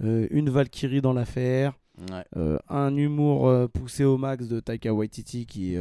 [0.00, 1.76] une Valkyrie dans l'affaire.
[2.12, 2.24] Ouais.
[2.68, 5.74] Un humour poussé au max de Taika Waititi qui,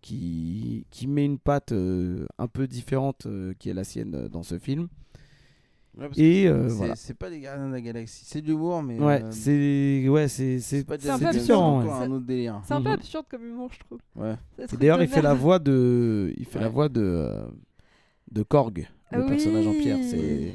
[0.00, 3.28] qui, qui met une patte un peu différente
[3.60, 4.88] qui est la sienne dans ce film.
[5.96, 6.96] Ouais, Et euh, c'est- voilà.
[6.96, 8.98] C'est pas les Gardiens de la Galaxie, c'est de l'humour, mais.
[8.98, 11.90] Ouais, euh, c'est ouais, c'est c'est c'est un différent, ouais.
[11.90, 12.60] un autre délire.
[12.66, 12.94] C'est un peu Mhm.
[12.94, 13.98] absurde comme humour, je trouve.
[14.16, 14.34] Ouais.
[14.78, 17.46] D'ailleurs, il fait la voix de il fait la voix de euh,
[18.32, 20.54] de Korg, le Ah personnage en pierre, c'est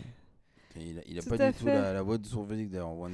[0.81, 1.73] il a, il a Tout pas du tout fait.
[1.73, 2.97] la, la voix de son physique d'ailleurs.
[2.97, 3.09] Ouais,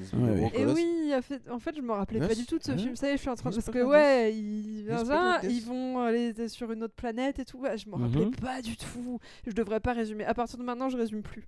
[0.54, 1.22] Et oui, en
[1.60, 2.78] fait, je me rappelais pas du tout de ce ouais.
[2.78, 2.96] film.
[2.96, 3.56] Ça y est, je suis en train de.
[3.56, 6.94] Mais Parce c'est que, ouais, ils, c'est Vingt, grave, ils vont aller sur une autre
[6.94, 7.58] planète et tout.
[7.60, 8.36] Ouais, je me rappelais Mhm.
[8.36, 9.20] pas du tout.
[9.48, 10.26] Je devrais pas résumer.
[10.26, 11.46] À partir de maintenant, je résume plus.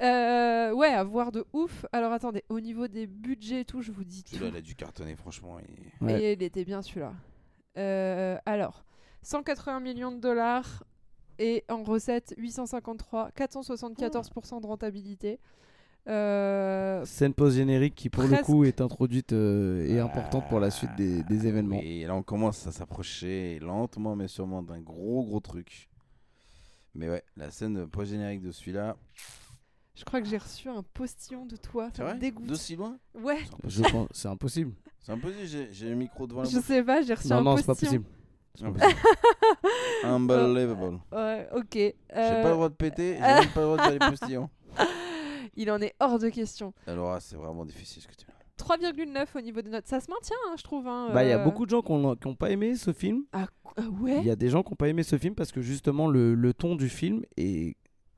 [0.00, 1.86] Euh, ouais, à voir de ouf.
[1.92, 4.34] Alors attendez, au niveau des budgets et tout, je vous dis tout.
[4.34, 5.58] Celui-là, il a dû cartonner, franchement.
[5.58, 6.22] et- Ouais.
[6.22, 7.14] Et il était bien celui-là.
[7.78, 8.84] Euh, alors,
[9.22, 10.84] 180 millions de dollars
[11.38, 15.38] et en recettes 853, 474% de rentabilité.
[16.08, 20.70] Euh, scène post générique qui pour le coup est introduite euh, et importante pour la
[20.70, 21.80] suite des, des Ah, événements.
[21.82, 25.88] Et là, on commence à s'approcher lentement, mais sûrement d'un gros, gros truc.
[26.94, 28.96] Mais ouais, la scène post-générique de celui-là.
[29.96, 31.88] Je crois que j'ai reçu un postillon de toi.
[31.92, 32.46] C'est Ça me vrai dégoûte.
[32.46, 33.38] D'aussi loin Ouais,
[34.12, 34.72] c'est impossible.
[35.00, 36.64] C'est impossible, j'ai j'ai le micro devant la je bouche.
[36.64, 38.02] sais pas, j'ai reçu Non un non, c'est pas postillon.
[38.02, 38.06] possible.
[38.54, 39.00] C'est Ah, pas possible.
[40.04, 41.00] Unbelievable.
[41.12, 41.64] Ouais, ok.
[41.74, 43.98] J'ai Euh, pas le droit de péter, j'ai même pas le droit de faire les
[43.98, 44.50] postillons.
[45.56, 46.74] Il en est hors de question.
[46.86, 48.32] Alors, ah, c'est vraiment difficile ce que tu as.
[48.62, 49.86] 3,9 au niveau des notes.
[49.86, 50.86] Ça se maintient, hein, je trouve.
[50.88, 51.44] hein, Bah il y a euh.
[51.44, 51.92] beaucoup de gens qui
[52.26, 53.24] ont pas aimé ce film.
[53.32, 55.52] Ah, ah ouais Il y a des gens qui n'ont pas aimé ce film parce
[55.52, 57.76] que justement le, le ton du film est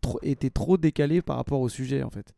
[0.08, 2.34] trop, était trop décalé par rapport au sujet en fait.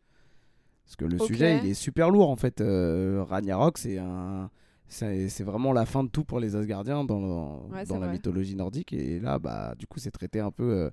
[0.84, 2.60] Parce que le sujet il est super lourd en fait.
[2.60, 4.50] Euh, Ragnarok c'est un
[4.88, 8.12] c'est vraiment la fin de tout pour les Asgardiens dans, dans Ouais, la vrai.
[8.12, 10.90] mythologie nordique et là bah du coup c'est traité un peu euh,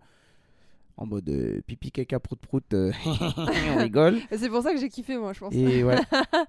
[0.98, 4.90] en mode euh, pipi caca prout prout euh, on rigole C'est pour ça que j'ai
[4.90, 5.54] kiffé, moi, je pense.
[5.54, 6.00] et ouais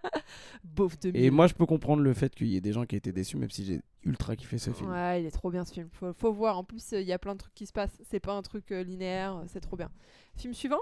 [0.64, 2.96] Beauf de et moi je peux comprendre le fait qu'il y ait des gens qui
[2.96, 4.90] étaient déçus même si j'ai ultra kiffé ce film.
[4.90, 5.88] Ouais, il est trop bien ce film.
[5.92, 6.58] Faut, faut voir.
[6.58, 7.98] En plus, il y a plein de trucs qui se passent.
[8.10, 9.42] C'est pas un truc euh, linéaire.
[9.48, 9.90] C'est trop bien.
[10.36, 10.80] Film suivant?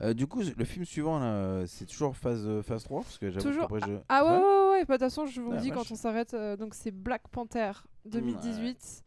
[0.00, 3.26] Euh, du coup, le film suivant, euh, c'est toujours phase, euh, phase 3 parce que
[3.38, 3.68] Toujours.
[3.68, 3.98] qu'après je...
[4.08, 4.70] Ah ouais, Ouais ouais, ouais.
[4.70, 4.84] ouais.
[4.86, 5.76] Bah, De toute façon, je vous Ah, dis vache.
[5.88, 6.32] quand on s'arrête.
[6.32, 7.72] euh, donc, c'est Black Panther
[8.06, 9.02] 2018.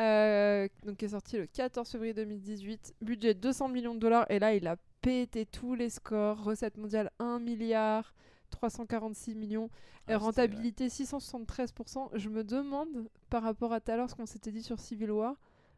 [0.00, 2.94] Euh, donc, qui est sorti le 14 février 2018.
[3.00, 4.26] Budget 200 millions de dollars.
[4.30, 6.42] Et là, il a pété tous les scores.
[6.42, 8.14] Recette mondiale 1 milliard
[8.50, 9.70] 346 millions.
[10.06, 12.10] Ah, rentabilité 673%.
[12.14, 15.10] Je me demande, par rapport à tout à l'heure, ce qu'on s'était dit sur Civil
[15.10, 15.34] War.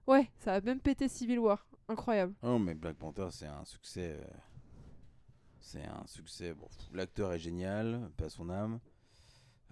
[0.07, 1.67] Ouais, ça a même pété Civil War.
[1.89, 2.35] Incroyable.
[2.43, 4.17] Oh, mais Black Panther, c'est un succès.
[4.21, 4.25] euh,
[5.61, 6.55] C'est un succès.
[6.55, 8.79] Bon, l'acteur est génial, pas son âme.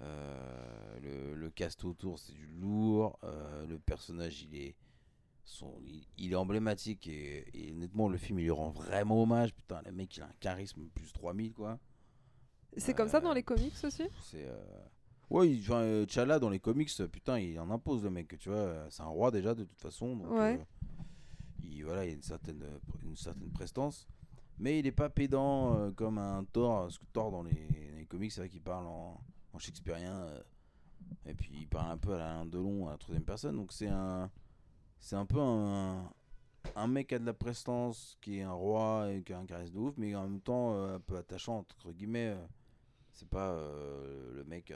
[0.01, 3.18] Euh, le, le cast autour, c'est du lourd.
[3.24, 4.74] Euh, le personnage, il est.
[5.47, 9.55] Son, il, il est emblématique et, et honnêtement, le film, il lui rend vraiment hommage.
[9.55, 11.78] Putain, le mec, il a un charisme plus 3000, quoi.
[12.76, 14.05] C'est comme ça dans les comics aussi?
[14.22, 14.47] C'est.
[14.47, 14.84] euh,
[15.30, 18.86] Ouais, enfin, T'Challa dans les comics, putain, il en impose le mec, tu vois.
[18.90, 20.16] C'est un roi déjà, de toute façon.
[20.16, 20.61] Donc, Ouais.
[21.62, 22.62] il, voilà, il a une certaine,
[23.03, 24.07] une certaine prestance.
[24.59, 26.82] Mais il est pas pédant comme un Thor.
[26.82, 29.20] Parce que Thor dans les, dans les comics, c'est vrai qu'il parle en,
[29.55, 30.13] en shakespearien.
[30.13, 30.41] euh,
[31.27, 33.57] et puis il parle un peu à la Delon, à la troisième personne.
[33.57, 34.31] Donc c'est un.
[35.01, 36.11] C'est un peu un.
[36.77, 39.45] Un mec qui a de la prestance, qui est un roi et qui a un
[39.45, 42.29] charisme de ouf, mais en même temps euh, un peu attachant, entre guillemets.
[42.29, 42.47] euh,
[43.13, 44.73] c'est pas le mec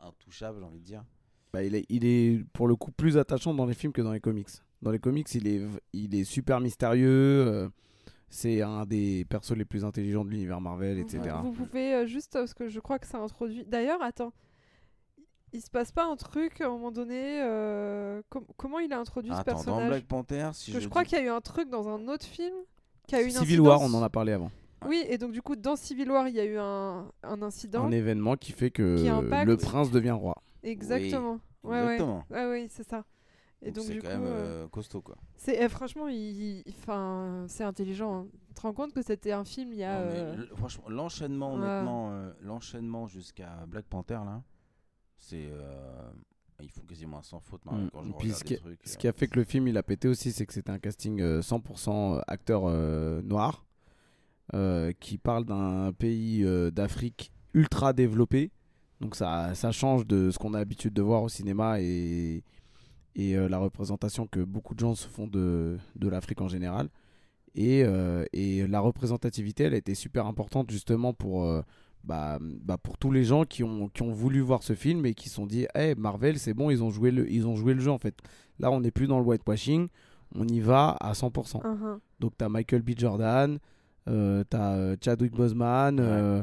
[0.00, 1.04] intouchable, j'ai envie de dire.
[1.52, 4.12] Bah, il, est, il est pour le coup plus attachant dans les films que dans
[4.12, 4.48] les comics.
[4.80, 7.70] Dans les comics, il est, il est super mystérieux.
[8.34, 11.20] C'est un des persos les plus intelligents de l'univers Marvel, etc.
[11.42, 13.64] Vous pouvez euh, juste, parce que je crois que ça introduit.
[13.66, 14.32] D'ailleurs, attends.
[15.52, 18.98] Il se passe pas un truc à un moment donné euh, com- Comment il a
[18.98, 21.20] introduit ce dans personnage Black Panther, si Parce que je, je crois dis- qu'il y
[21.20, 22.54] a eu un truc dans un autre film
[23.06, 24.50] qui a eu une Civil War, on en a parlé avant.
[24.88, 27.84] Oui, et donc du coup, dans Civil War, il y a eu un, un incident.
[27.84, 30.42] Un événement qui fait que Qui le prince devient roi.
[30.62, 31.38] Exactement.
[31.62, 31.78] Ouais.
[31.82, 32.24] Exactement.
[32.30, 33.04] Ouais, ouais, c'est ça.
[33.64, 35.16] Et donc, c'est quand coup, même euh, euh, costaud quoi.
[35.36, 38.22] c'est eh, franchement, il, il- enfin, c'est intelligent.
[38.22, 38.26] hein.
[38.48, 39.94] Tu te rends compte que c'était un film il y a.
[39.94, 41.60] Non, euh, franchement, l'enchaînement, ouais.
[41.60, 44.42] honnêtement, euh, l'enchaînement jusqu'à Black Panther là,
[45.16, 45.46] c'est.
[45.50, 46.10] euh,
[46.60, 47.62] ils font quasiment un sans faute.
[47.64, 49.44] Quand je Puis regarde ce des qui, trucs, ce euh, qui a fait que le
[49.44, 53.64] film il a pété aussi, c'est que c'était un casting euh, 100% acteur euh, noir
[54.54, 58.50] euh, qui parle d'un pays euh, d'Afrique ultra développé.
[59.00, 62.44] Donc ça, ça change de ce qu'on a l'habitude de voir au cinéma et,
[63.14, 66.88] et euh, la représentation que beaucoup de gens se font de, de l'Afrique en général.
[67.54, 71.60] Et, euh, et la représentativité, elle a été super importante justement pour, euh,
[72.04, 75.12] bah, bah, pour tous les gens qui ont, qui ont voulu voir ce film et
[75.14, 77.74] qui se sont dit hey, Marvel, c'est bon, ils ont, joué le, ils ont joué
[77.74, 78.14] le jeu en fait.
[78.58, 79.88] Là, on n'est plus dans le whitewashing,
[80.34, 81.62] on y va à 100%.
[81.66, 81.98] uhum.
[82.20, 82.92] Donc, tu as Michael B.
[82.96, 83.58] Jordan,
[84.08, 86.06] euh, tu as Chadwick Boseman, Ouais.
[86.06, 86.42] euh,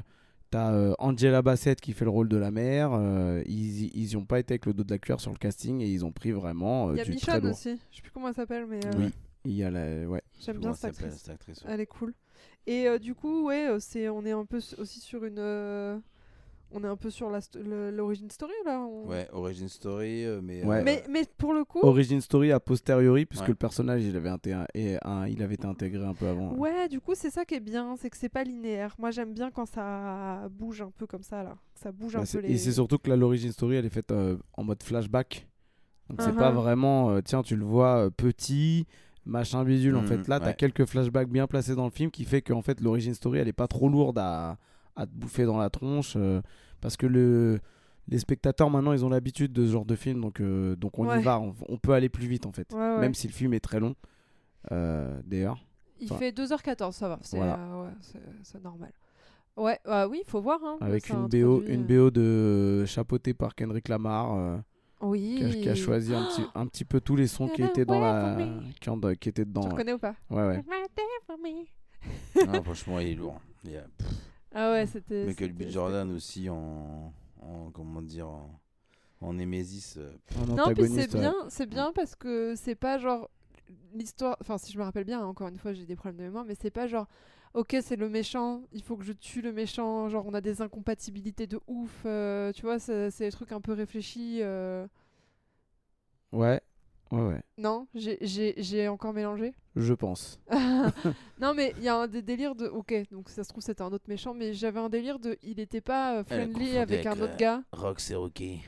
[0.51, 2.91] T'as euh, Angela Bassett qui fait le rôle de la mère.
[2.93, 5.37] euh, ils, ils y ont pas été avec le dos de la cuillère sur le
[5.37, 7.77] casting et ils ont pris vraiment euh, Il y a du Michonne aussi.
[7.91, 9.11] Je sais plus comment elle s'appelle, mais euh, Oui.
[9.45, 10.21] Il y a la, ouais.
[10.41, 11.13] j'aime bien cette actrice.
[11.17, 11.69] cette actrice, ouais.
[11.71, 12.13] Elle est cool.
[12.67, 16.01] Et euh, du coup, ouais, c'est on est un peu aussi sur une.
[16.71, 18.79] On est un peu sur l'origin story là.
[18.81, 20.63] on- Ouais, Origin Story, euh, mais.
[20.63, 20.77] Ouais.
[20.77, 21.79] euh, Mais, mais pour le coup.
[21.81, 23.49] Origin story a posteriori puisque Ouais.
[23.49, 26.53] le personnage il avait, inté- et un- il avait été intégré un peu avant.
[26.55, 28.95] Ouais, du coup, c'est ça qui est bien, c'est que c'est pas linéaire.
[28.99, 31.57] Moi, j'aime bien quand ça bouge un peu comme ça là.
[31.73, 32.53] Que ça bouge Bah, un c'est- peu les.
[32.53, 35.47] Et c'est surtout que là, l'origin story, elle est faite euh, en mode flashback.
[36.09, 36.37] Donc c'est Mhm.
[36.37, 38.87] pas vraiment, euh, tiens, tu le vois euh, petit,
[39.25, 39.95] machin bidule.
[39.95, 42.61] en Mhm, fait, là, t'as quelques flashbacks bien placés dans le film qui fait qu'en
[42.63, 44.57] fait, l'origin story, elle est pas trop lourde à,
[44.99, 46.13] à te bouffer dans la tronche.
[46.15, 46.41] euh,
[46.81, 47.59] parce que le,
[48.07, 50.21] les spectateurs, maintenant, ils ont l'habitude de ce genre de film.
[50.21, 51.19] Donc, euh, donc on Ouais.
[51.19, 51.39] y va.
[51.39, 52.71] On, on peut aller plus vite, en fait.
[52.73, 52.99] Ouais, ouais.
[52.99, 53.95] Même si le film est très long.
[54.71, 55.63] euh, D'ailleurs.
[56.01, 57.19] Il fait 2h14, ça va.
[57.21, 57.59] C'est Voilà.
[57.59, 58.91] euh, normal.
[59.57, 60.59] Ouais, ah oui, il faut voir.
[60.63, 64.33] Hein, Avec une BO, introduit, une BO de chapeautée par Kendrick Lamar.
[64.37, 64.57] euh,
[65.01, 65.35] Oui.
[65.37, 67.83] qui, a, qui a choisi un petit, un petit peu tous les sons qui étaient
[67.83, 68.37] dans la
[68.79, 69.73] qui, en- qui étaient dedans Tu ouais.
[69.73, 70.15] reconnais ou pas?
[70.29, 70.63] Ouais ouais
[72.47, 73.39] non, franchement, il est lourd.
[73.65, 73.83] Il a-
[74.53, 75.25] Ah ouais, c'était.
[75.25, 75.69] Michael c'était- B.
[75.69, 77.13] Jordan aussi en.
[77.41, 78.59] en comment dire En,
[79.21, 79.97] en Némésis.
[79.97, 80.11] euh,
[80.47, 81.19] Non, puis c'est ouais.
[81.19, 83.29] bien, c'est bien parce que c'est pas genre
[83.93, 84.37] l'histoire.
[84.41, 86.45] Enfin, si je me rappelle bien, hein, encore une fois, j'ai des problèmes de mémoire,
[86.45, 87.07] mais c'est pas genre.
[87.55, 90.07] Ok, c'est le méchant, il faut que je tue le méchant.
[90.07, 92.03] Genre, on a des incompatibilités de ouf.
[92.05, 94.39] euh, tu vois, c'est c'est des trucs un peu réfléchis.
[94.41, 94.87] euh.
[96.31, 96.61] ouais
[97.11, 99.53] ouais ouais Non, j'ai- encore mélangé.
[99.75, 100.39] je pense
[101.41, 102.67] non, mais il y a un des délires de.
[102.67, 105.37] Ok, donc ça se trouve, c'était un autre méchant, mais j'avais un délire de.
[105.43, 107.63] Il était pas euh, friendly avec un autre euh, gars.
[107.71, 108.61] Rock, Rocky.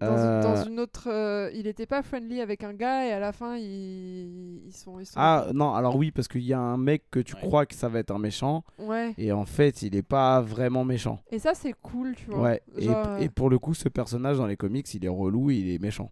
[0.00, 1.08] Dans, une- Euh, dans une autre.
[1.10, 4.98] euh, il était pas friendly avec un gars et à la fin, ils, ils sont.
[4.98, 7.40] Ils sont ah non alors oui parce qu'il y a un mec que tu Ouais.
[7.42, 9.12] crois que ça va être un méchant Ouais.
[9.18, 12.40] et en fait il est pas vraiment méchant Et ça, c'est cool, tu vois.
[12.40, 15.50] ouais et, Genre, et pour le coup ce personnage dans les comics il est relou
[15.50, 16.10] il est méchant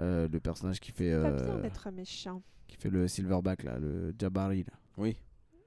[0.00, 2.42] Euh, le personnage qui fait Pas euh, bien d'être méchant.
[2.66, 4.72] qui fait le silverback là le Jabari là.
[4.96, 5.16] Oui,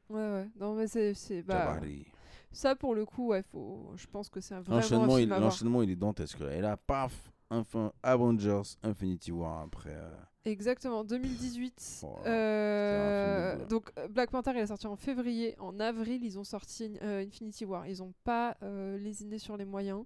[0.10, 0.48] Ouais, ouais.
[0.60, 1.14] Non, mais c'est.
[1.14, 2.06] c'est- Bah, Jabari.
[2.52, 3.92] ça, pour le coup, ouais, faut...
[3.98, 6.40] je pense que c'est un- un L'enchaînement, il, l'enchaînement, il est dantesque.
[6.42, 9.92] Et là, paf, enfin, Avengers, Infinity War après.
[9.94, 10.10] euh,
[10.46, 12.04] Exactement, 2018.
[12.04, 15.56] Oh, euh, c'était un film de donc Black Panther il est sorti en février.
[15.60, 17.86] En avril, ils ont sorti euh, Infinity War.
[17.86, 20.06] Ils n'ont pas euh, lésiné sur les moyens.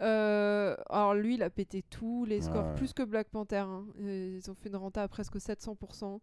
[0.00, 2.74] Euh, alors lui, il a pété tous les scores, Ouais.
[2.74, 3.56] plus que Black Panther.
[3.58, 3.84] hein.
[4.00, 6.20] Euh, Ils ont fait une renta à presque 700%.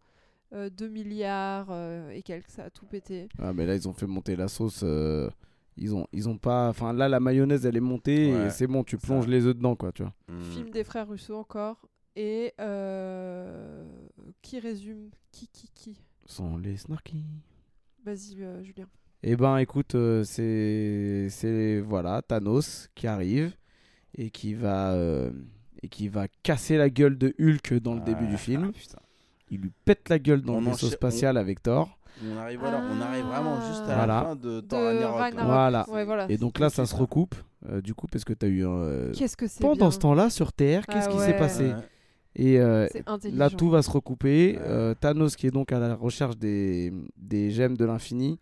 [0.53, 3.29] euh, 2 milliards euh, et quelques, ça a tout pété.
[3.39, 4.81] Ah, mais là, ils ont fait monter la sauce.
[4.83, 5.29] euh,
[5.77, 6.67] Ils ont, ils ont pas.
[6.67, 9.07] Enfin, là, la mayonnaise, elle est montée Ouais, et c'est bon, tu ça.
[9.07, 10.13] plonges les œufs dedans, quoi, tu vois.
[10.27, 10.41] hmm.
[10.51, 11.87] Film des frères Russo encore.
[12.17, 13.85] Et euh,
[14.41, 16.03] qui résume Qui, qui, qui?
[16.25, 17.23] Sans les snarky.
[18.03, 18.87] Vas-y, euh, Julien.
[19.23, 21.27] Eh ben, écoute, euh, c'est.
[21.29, 21.79] C'est.
[21.79, 23.55] Voilà, Thanos qui arrive
[24.15, 24.91] et qui va.
[24.93, 25.31] euh,
[25.83, 28.65] Et qui va casser la gueule de Hulk dans le début du film.
[28.69, 28.99] ah, putain.
[29.49, 31.97] Il lui pète la gueule dans On le vaisseau spatial avec Thor.
[32.23, 34.05] On arrive, voilà, on arrive vraiment juste à Voilà.
[34.07, 35.15] la fin de Thor De Ragnarok.
[35.15, 35.21] là.
[35.23, 35.47] Ragnarok.
[35.47, 35.89] Voilà.
[35.89, 36.25] Ouais, voilà.
[36.29, 37.35] Et donc là, ça se recoupe.
[37.69, 38.69] euh, du coup, parce que tu as eu un.
[38.69, 39.91] euh, Qu'est-ce que c'est Pendant bien.
[39.91, 41.37] ce temps-là, sur Terre, qu'est-ce Ah qui s'est ouais.
[41.37, 41.75] passé Ouais.
[42.35, 42.87] Et euh.
[43.33, 44.57] Là, tout va se recouper.
[44.57, 44.63] Ouais.
[44.67, 48.39] Euh, Thanos, qui est donc à la recherche des, des gemmes de l'infini,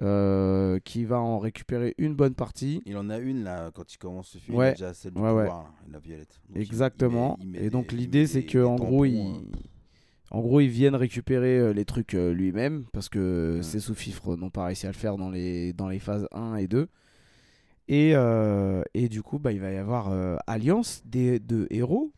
[0.00, 2.80] euh, qui va en récupérer une bonne partie.
[2.86, 4.56] Il en a une là quand il commence ce film.
[4.56, 4.68] Ouais.
[4.68, 6.40] Il a déjà celle du Ouais, pouvoir, la violette.
[6.48, 7.36] Donc, Exactement.
[7.40, 9.18] il met- il met Et donc l'idée, c'est que en gros, il...
[9.20, 9.32] euh,
[10.30, 14.48] en gros, ils viennent récupérer euh, les trucs euh, lui-même parce que ses sous-fifres n'ont
[14.50, 16.88] pas réussi à le faire dans les, dans les phases 1 et 2.
[17.88, 20.10] Et, euh, et du coup, bah, il va y avoir
[20.46, 22.12] alliance des, de héros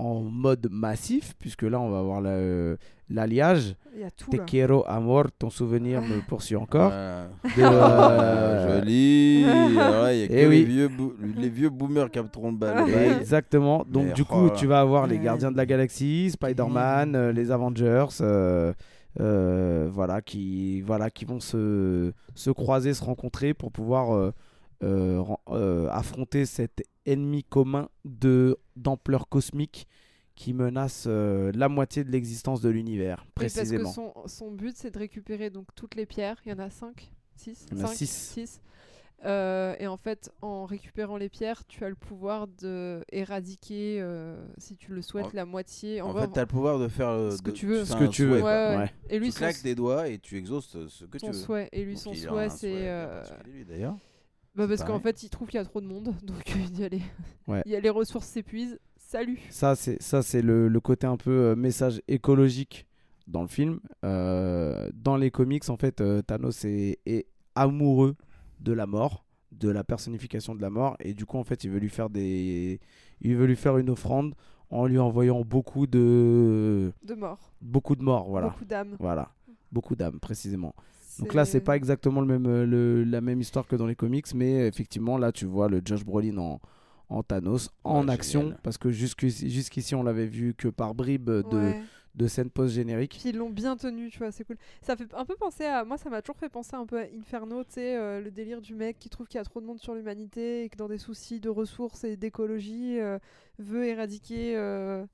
[0.00, 2.76] en mode massif, puisque là, on va avoir euh,
[3.08, 3.74] l'alliage.
[4.30, 4.44] Te là.
[4.44, 6.90] quiero amor, ton souvenir me poursuit encore.
[6.90, 9.40] De, euh, Joli.
[9.42, 10.58] Y a que Eh oui.
[10.60, 12.84] les, vieux bou- les vieux boomers capteront le bal.
[12.84, 13.84] Ouais, exactement.
[13.88, 14.52] Donc Mais du oh coup, là.
[14.56, 15.18] tu vas avoir les.
[15.18, 18.72] Gardiens de la Galaxie, Spider-Man, euh, les Avengers, euh,
[19.20, 24.32] euh, voilà, qui, voilà, qui vont se, se croiser, se rencontrer pour pouvoir euh,
[24.82, 29.86] affronter cet ennemi commun de d'ampleur cosmique
[30.36, 33.92] qui menace euh, la moitié de l'existence de l'univers, Oui, parce que précisément.
[33.92, 36.40] son, son but, c'est de récupérer donc toutes les pierres.
[36.46, 38.60] Il y en a 5 6 Il y en a six.
[39.22, 44.76] et en fait, en récupérant les pierres, tu as le pouvoir de éradiquer, euh, si
[44.76, 46.00] tu le souhaites, En- la moitié.
[46.00, 47.84] En fait, t'as le pouvoir de faire euh, Ce que tu veux.
[47.84, 48.38] Ce que tu veux.
[48.40, 48.70] souhait, Ouais, quoi.
[48.70, 48.76] ouais.
[48.84, 48.92] Ouais.
[49.10, 51.32] Et lui, Tu son, claques des doigts et tu exauces ce que tu veux.
[51.34, 51.68] souhait.
[51.72, 52.88] Et lui, Donc, son souhait, c'est.
[52.88, 53.22] euh,
[53.68, 53.98] d'ailleurs.
[54.54, 56.14] Bah, parce qu'en fait, il trouve qu'il y a trop de monde.
[56.22, 57.02] Donc, il y a les,
[57.48, 57.62] Ouais.
[57.66, 58.78] il y a les ressources s'épuisent.
[58.96, 62.86] Salut Ça, c'est ça, c'est le, le côté un peu euh, message écologique
[63.26, 63.80] dans le film.
[64.04, 67.26] Euh, dans les comics, en fait, euh, Thanos est, est
[67.56, 68.14] amoureux
[68.60, 69.24] de la mort.
[69.52, 70.96] de la personnification de la mort.
[71.00, 72.78] Et du coup, en fait, il veut lui faire des,
[73.20, 74.34] il veut lui faire une offrande
[74.70, 77.52] en lui envoyant beaucoup de, De mort.
[77.60, 78.96] beaucoup de morts, voilà, Beaucoup d'âmes.
[79.00, 79.32] voilà,
[79.72, 80.72] beaucoup d'âmes précisément.
[81.20, 83.94] Donc là, c'est pas exactement le même, euh, le- la même histoire que dans les
[83.96, 86.60] comics, mais effectivement, là, tu vois le Josh Brolin en,
[87.08, 88.58] en Thanos, en Ouais, action, génial.
[88.62, 91.80] parce que jusqu'ici, jusqu'ici, on l'avait vu que par bribes de, Ouais.
[92.14, 93.18] de scènes post-génériques.
[93.20, 94.56] Puis ils l'ont bien tenu, tu vois, c'est cool.
[94.82, 95.84] Ça fait un peu penser à.
[95.84, 98.60] Moi, ça m'a toujours fait penser un peu à Inferno, tu sais, euh, le délire
[98.60, 100.88] du mec qui trouve qu'il y a trop de monde sur l'humanité et que dans
[100.88, 103.18] des soucis de ressources et d'écologie, euh,
[103.58, 104.56] veut éradiquer.
[104.56, 105.04] euh,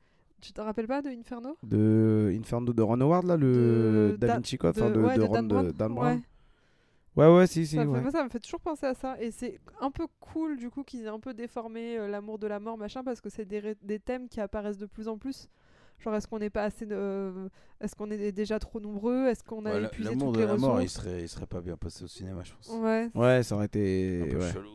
[0.40, 1.56] Tu te rappelles pas de Inferno?
[1.62, 4.66] De Inferno de Ron Howard, là, le De- Da Vinci de,
[5.00, 5.72] ouais, de de Ron Dan de- Brown.
[5.72, 6.16] Dan Brown.
[6.16, 6.20] Ouais.
[7.16, 7.96] Ouais, ouais, si, si, Ça, me ouais.
[7.96, 9.16] fait, moi, ça me fait toujours penser à ça.
[9.20, 12.46] Et c'est un peu cool, du coup, qu'ils aient un peu déformé euh, l'amour de
[12.46, 15.16] la mort, machin, parce que c'est des, ré- des thèmes qui apparaissent de plus en
[15.16, 15.48] plus.
[15.98, 16.84] Genre, est-ce qu'on n'est pas assez.
[16.84, 17.48] de- euh,
[17.80, 19.28] est-ce qu'on est déjà trop nombreux?
[19.28, 21.04] Est-ce qu'on a Ouais, épuisé L'amour toutes de les la mort, il ressources?
[21.06, 22.68] serait, il serait pas bien passé au cinéma, je pense.
[22.78, 23.08] Ouais.
[23.14, 24.24] Ouais, ça aurait été.
[24.26, 24.52] un peu ouais.
[24.52, 24.68] chelou.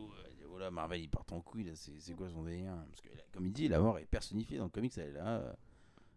[0.62, 1.72] Euh, Marvel, il part en couille, là.
[1.74, 4.64] C'est quoi son délire Parce que, là, comme il dit, la mort est personnifiée dans
[4.64, 5.26] le comics, elle est là.
[5.38, 5.52] euh,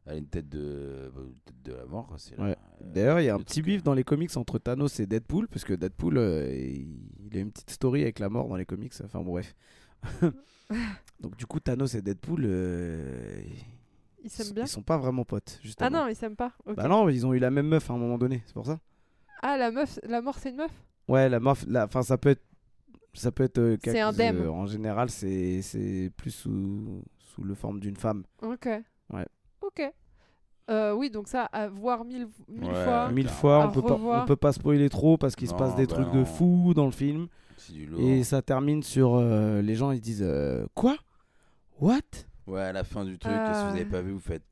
[0.06, 2.16] Elle a une tête de, une tête de la mort.
[2.38, 2.50] Ouais.
[2.52, 2.56] euh,
[2.94, 5.48] D'ailleurs, il y a un petit bif euh, dans les comics entre Thanos et Deadpool,
[5.48, 8.94] parce que Deadpool, euh, il a une petite story avec la mort dans les comics.
[9.04, 9.56] Enfin, bref.
[11.20, 13.42] Donc, du coup, Thanos et Deadpool, euh,
[14.24, 15.88] Ils s'aiment ils, bien ils sont pas vraiment potes, justement.
[15.88, 16.54] Ah non, ils s'aiment pas.
[16.66, 16.76] ok.
[16.76, 18.80] Bah non, ils ont eu la même meuf à un moment donné, c'est pour ça.
[19.42, 20.72] Ah, la meuf, la mort, c'est une meuf?
[21.08, 22.44] Ouais, la meuf, la, enfin, ça peut être,
[23.16, 23.58] ça peut être.
[23.58, 28.24] euh, euh, en général, c'est, c'est plus sous, sous le forme d'une femme.
[28.42, 28.68] Ok.
[29.12, 29.26] Ouais.
[29.62, 29.82] Ok.
[30.70, 32.84] Euh, oui, donc ça, à voir mille, mille Ouais.
[32.84, 33.12] fois.
[33.12, 34.24] Mille fois, À on peut pas, revoir.
[34.24, 36.26] on peut pas spoiler trop parce qu'il se Non, passe des bah trucs de non.
[36.26, 37.28] fou dans le film.
[37.58, 38.00] C'est du lourd.
[38.02, 40.96] Et ça termine sur euh, les gens ils disent euh, quoi?
[41.80, 42.00] What?
[42.48, 43.54] Ouais, à la fin du truc, Ah.
[43.54, 44.44] si vous avez pas vu, vous faites.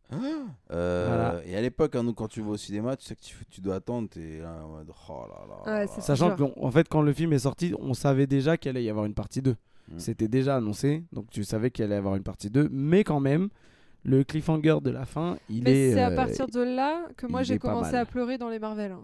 [0.72, 1.46] Euh, Voilà.
[1.46, 3.62] Et à l'époque, hein, nous, quand tu vas au cinéma, tu sais que tu, tu
[3.62, 4.10] dois attendre.
[4.10, 4.92] T'es là en mode.
[5.10, 5.80] Oh là là.
[5.82, 5.88] Ouais.
[5.88, 8.90] Sachant qu'en en fait quand le film est sorti, on savait déjà qu'il allait y
[8.90, 9.56] avoir une partie 2.
[9.90, 10.00] Mm.
[10.00, 13.20] C'était déjà annoncé, donc tu savais qu'il allait y avoir une partie 2, mais quand
[13.20, 13.50] même
[14.06, 17.28] le cliffhanger de la fin, il Mais est c'est à euh, partir de là que
[17.28, 18.92] moi j'ai commencé à pleurer dans les Marvel.
[18.94, 19.04] hein.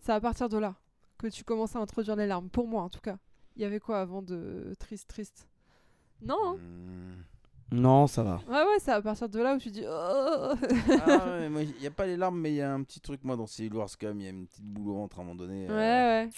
[0.00, 0.74] C'est à partir de là
[1.18, 2.48] que tu commences à introduire les larmes.
[2.50, 3.16] Pour moi, en tout cas.
[3.56, 5.48] Il y avait quoi avant de triste, triste?
[6.22, 7.22] Non hein Mm.
[7.72, 8.40] Non, ça va.
[8.48, 9.82] Ouais, ouais, c'est à partir de là où tu dis.
[9.84, 10.56] Oh Ah
[11.40, 13.24] ouais, moi, il n'y a pas les larmes, mais il y a un petit truc,
[13.24, 14.20] moi, dans Civil Wars, quand même.
[14.20, 15.66] Il y a une petite boule au ventre à un moment donné.
[15.66, 16.30] Ouais, euh, ouais.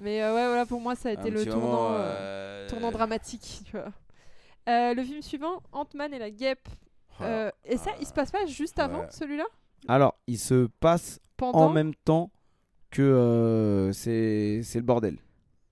[0.00, 2.68] Mais euh, ouais, voilà, pour moi, ça a été un le petit tournant, moment, euh,
[2.68, 3.90] tournant dramatique, tu vois.
[4.68, 6.68] Euh, le film suivant, Ant-Man et la guêpe.
[7.22, 9.06] Euh, et ça, il se passe pas juste avant Ouais.
[9.10, 9.44] celui-là?
[9.88, 12.30] Alors, il se passe Pendant en même temps
[12.90, 15.16] que euh, c'est c'est le bordel.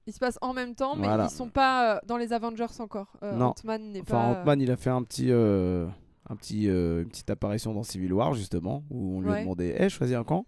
[0.07, 1.29] Il se passe en même temps, mais Voilà.
[1.31, 3.13] ils sont pas euh, dans les Avengers encore.
[3.23, 3.55] Euh, Non.
[3.63, 4.43] Ant-Man n'est Enfin, pas.
[4.43, 5.87] Ant-Man, il a fait un petit, euh,
[6.29, 9.75] un petit, euh, une petite apparition dans Civil War, justement, où on lui a demandé
[9.79, 10.47] Eh, choisis un camp.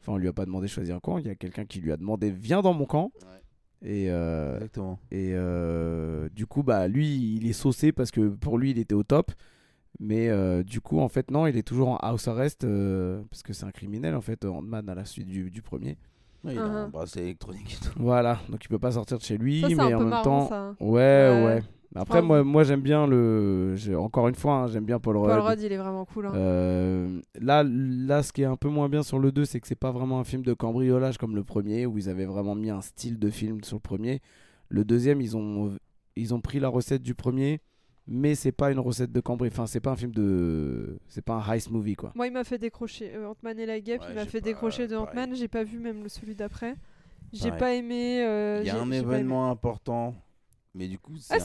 [0.00, 1.18] Enfin, on lui a pas demandé choisis un camp.
[1.18, 3.10] Il y a quelqu'un qui lui a demandé Viens dans mon camp.
[3.22, 3.88] Ouais.
[3.88, 4.98] Et, euh, Exactement.
[5.10, 8.94] et euh, du coup, bah, lui, il est saucé parce que pour lui, il était
[8.94, 9.32] au top.
[9.98, 13.42] Mais euh, du coup, en fait, non, il est toujours en house arrest euh, parce
[13.42, 15.98] que c'est un criminel, en fait, Ant-Man à la suite du, du premier.
[16.52, 16.90] Il a un Uh-huh.
[16.90, 17.92] bracelet électronique et tout.
[17.98, 20.04] Voilà, donc il peut pas sortir de chez lui, ça, c'est mais un en peu
[20.04, 20.48] même marrant, temps.
[20.48, 20.74] ça.
[20.80, 21.44] Ouais, Ouais.
[21.44, 21.62] ouais.
[21.94, 23.74] Après, Enfin, moi, moi j'aime bien le.
[23.76, 25.30] j'ai- Encore une fois, hein, j'aime bien Paul Rudd.
[25.30, 26.26] Paul Rudd, il est vraiment cool.
[26.26, 26.32] hein.
[26.34, 29.66] Euh, là, là, ce qui est un peu moins bien sur le 2, c'est que
[29.66, 32.68] c'est pas vraiment un film de cambriolage comme le premier, où ils avaient vraiment mis
[32.68, 34.20] un style de film sur le premier.
[34.68, 35.74] Le deuxième, ils ont,
[36.16, 37.60] ils ont pris la recette du premier,
[38.06, 39.48] mais c'est pas une recette de cambri.
[39.48, 40.98] Enfin, c'est pas un film de.
[41.08, 42.12] C'est pas un heist movie, quoi.
[42.14, 43.14] Moi, il m'a fait décrocher.
[43.14, 44.96] Euh, Ant-Man et la guêpe, Ouais, il m'a fait pas- décrocher de.
[44.96, 45.34] Ant-Man.
[45.34, 46.76] J'ai pas vu même le celui d'après.
[47.32, 48.22] J'ai pas aimé.
[48.24, 50.14] euh, Il y a un événement important,
[50.74, 51.38] mais du coup, c'est Ah,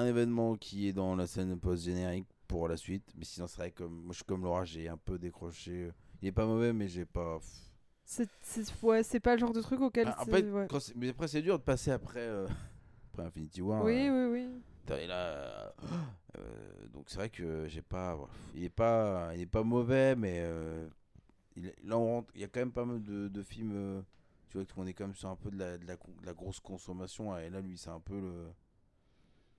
[0.00, 3.04] un, oui, événement qui est dans la scène post-générique pour la suite.
[3.16, 5.90] Mais sinon, c'est vrai que comme, moi, je suis comme Laura, j'ai un peu décroché.
[6.20, 7.38] Il est pas mauvais, mais j'ai pas.
[8.04, 8.26] C'est
[8.82, 10.08] ouais, pas le genre de truc auquel.
[10.08, 10.66] Ah, en c'est- fait, ouais.
[10.68, 12.46] quand c'est- mais après, c'est dur de passer après, euh,
[13.12, 13.84] après Infinity War.
[13.84, 14.60] Oui, euh, oui, oui.
[14.96, 15.72] Et là,
[16.38, 16.40] euh,
[16.92, 18.18] donc c'est vrai que j'ai pas.
[18.54, 20.86] Il est pas, il est pas mauvais, mais euh,
[21.56, 23.72] il, là, on rentre- il y a quand même pas mal de, de films.
[23.74, 24.00] euh,
[24.50, 26.26] tu vois, qu'on est quand même sur un peu de la, de la, con- de
[26.26, 27.36] la grosse consommation.
[27.38, 28.46] Et là, lui, c'est un peu le.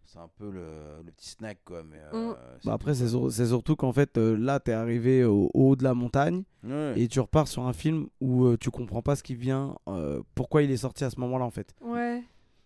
[0.06, 1.84] C'est un peu le, le petit snack, quoi.
[1.84, 2.36] Mais, euh, Mm.
[2.62, 3.10] c'est Bah après, tout, c'est quoi.
[3.12, 6.44] sur- c'est surtout qu'en fait, euh, là, t'es arrivé au au haut de la montagne.
[6.64, 6.94] Ouais.
[6.98, 10.22] et tu repars sur un film où euh, tu comprends pas ce qui vient, euh,
[10.36, 11.74] pourquoi il est sorti à ce moment-là en fait.
[11.82, 12.09] Ouais.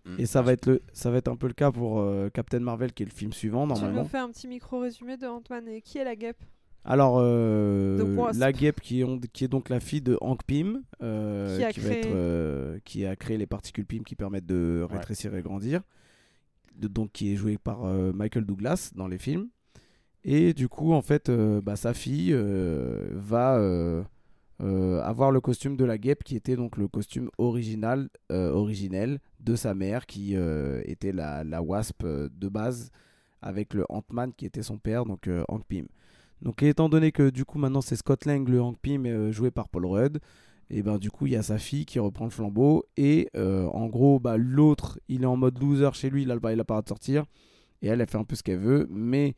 [0.06, 0.16] Mm.
[0.20, 2.60] Et ça va être le, ça va être un peu le cas pour euh, Captain
[2.60, 4.01] Marvel qui est le film suivant Tu normalement.
[4.04, 6.43] nous fais un petit micro résumé de Ant-Man et qui est la guêpe?
[6.86, 10.84] Alors euh, la guêpe qui est, on- qui est donc la fille de Hank Pym,
[11.01, 14.86] euh, Qui a créé- être, euh, qui a créé les particules Pym qui permettent de
[14.89, 14.97] Ouais.
[14.97, 15.82] rétrécir et grandir.
[16.76, 19.47] De- donc qui est joué par euh, Michael Douglas dans les films.
[20.26, 23.58] Et du coup en fait, euh, bah, sa fille euh, va
[24.64, 29.20] euh, avoir le costume de la guêpe qui était donc le costume original, euh, originel
[29.41, 32.89] de sa mère qui euh, était la, la wasp de base
[33.41, 35.88] avec le Ant-Man qui était son père, donc Hank Pym.
[36.41, 39.68] Donc étant donné que du coup maintenant c'est Scott Lang, le Hank Pym joué par
[39.68, 40.20] Paul Rudd,
[40.70, 43.88] et ben du coup il y a sa fille qui reprend le flambeau et en
[43.88, 46.82] gros bah, l'autre il est en mode loser chez lui, il a, il a pas
[46.82, 47.26] de sortir
[47.82, 49.36] et elle elle fait un peu ce qu'elle veut, mais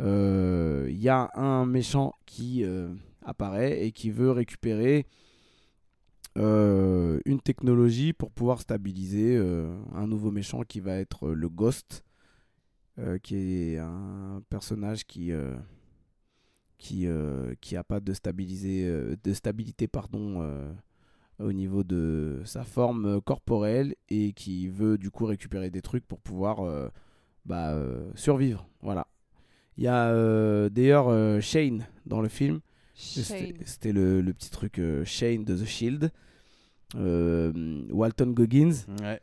[0.00, 2.64] il y a un méchant qui
[3.24, 5.06] apparaît et qui veut récupérer
[6.36, 11.48] euh, une technologie pour pouvoir stabiliser euh, un nouveau méchant qui va être euh, le
[11.48, 12.04] Ghost,
[13.24, 15.32] qui est un personnage qui
[16.78, 17.08] qui
[17.60, 20.48] qui a pas de stabilisé euh, de stabilité pardon
[21.40, 26.20] au niveau de sa forme corporelle et qui veut du coup récupérer des trucs pour
[26.20, 26.92] pouvoir
[27.44, 27.76] bah,
[28.14, 29.08] survivre voilà
[29.76, 32.60] il y a d'ailleurs Shane dans le film.
[32.94, 36.10] C'était le, le petit truc euh, Shane de The Shield.
[36.96, 38.72] Euh, Walton Goggins.
[39.02, 39.20] Ouais.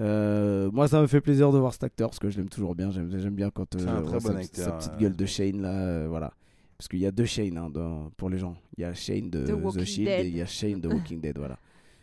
[0.00, 2.74] Euh, moi, ça me fait plaisir de voir cet acteur parce que je l'aime toujours
[2.74, 2.90] bien.
[2.90, 4.98] J'aime j'aime bien quand voit bon sa, acteur, sa petite euh.
[4.98, 5.72] gueule de Shane là.
[5.72, 6.32] euh, voilà.
[6.76, 8.56] Parce qu'il y a deux Shane hein, dans- pour les gens.
[8.76, 10.24] Il y a Shane de The Shield Dead.
[10.26, 11.38] et il y a Shane de Walking Dead.
[11.38, 11.58] Voilà.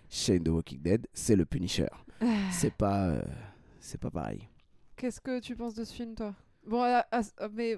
[0.09, 1.87] Shane de Walking Dead, c'est le Punisher.
[2.51, 3.21] C'est pas, euh,
[3.79, 4.47] c'est pas pareil.
[4.95, 6.35] Qu'est-ce que tu penses de ce film, toi?
[6.67, 6.83] Bon,
[7.55, 7.77] mais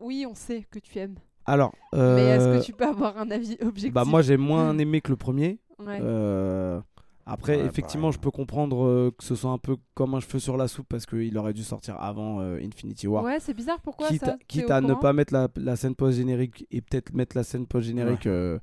[0.00, 1.16] oui, on sait que tu aimes.
[1.46, 4.76] Alors, Mais est-ce euh, que tu peux avoir un avis objectif bah moi j'ai moins
[4.78, 5.58] aimé que le premier.
[5.78, 5.98] Ouais.
[6.00, 6.80] Euh,
[7.28, 8.14] après, Ouais, effectivement, pareil.
[8.14, 10.86] je peux comprendre euh, que ce soit un peu comme un cheveu sur la soupe
[10.88, 13.24] parce qu'il aurait dû sortir avant euh, Infinity War.
[13.24, 15.94] Ouais, c'est bizarre, pourquoi quitte ça à, quitte à ne pas mettre la, la scène
[15.96, 18.58] post-générique et peut-être mettre la scène post-générique, euh,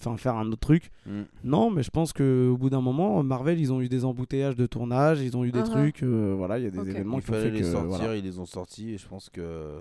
[0.00, 0.90] enfin faire un autre truc.
[1.06, 1.20] Mm.
[1.44, 4.64] Non, mais je pense qu'au bout d'un moment, Marvel, ils ont eu des embouteillages de
[4.66, 5.70] tournage, ils ont eu des Uh-huh.
[5.70, 6.86] trucs, euh, voilà, il y a des Ok.
[6.88, 7.66] événements Il qui ont fallait fait les que.
[7.66, 8.16] sortir, voilà.
[8.16, 9.74] ils les ont sortis et je pense que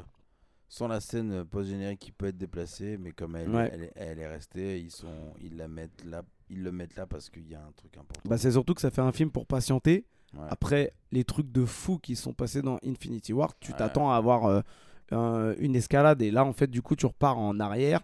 [0.74, 3.70] sans la scène post-générique qui peut être déplacée, mais comme elle, Ouais.
[3.74, 7.06] elle, est- elle est restée, ils, sont, ils, la mettent là, ils le mettent là
[7.06, 8.22] parce qu'il y a un truc important.
[8.30, 10.06] Bah, c'est surtout que ça fait un film pour patienter.
[10.34, 10.46] Ouais.
[10.50, 13.78] Après, les trucs de fou qui sont passés dans Infinity War, tu Ouais.
[13.78, 14.62] t'attends à avoir euh,
[15.12, 18.00] un- une escalade et là, en fait, du coup, tu repars en arrière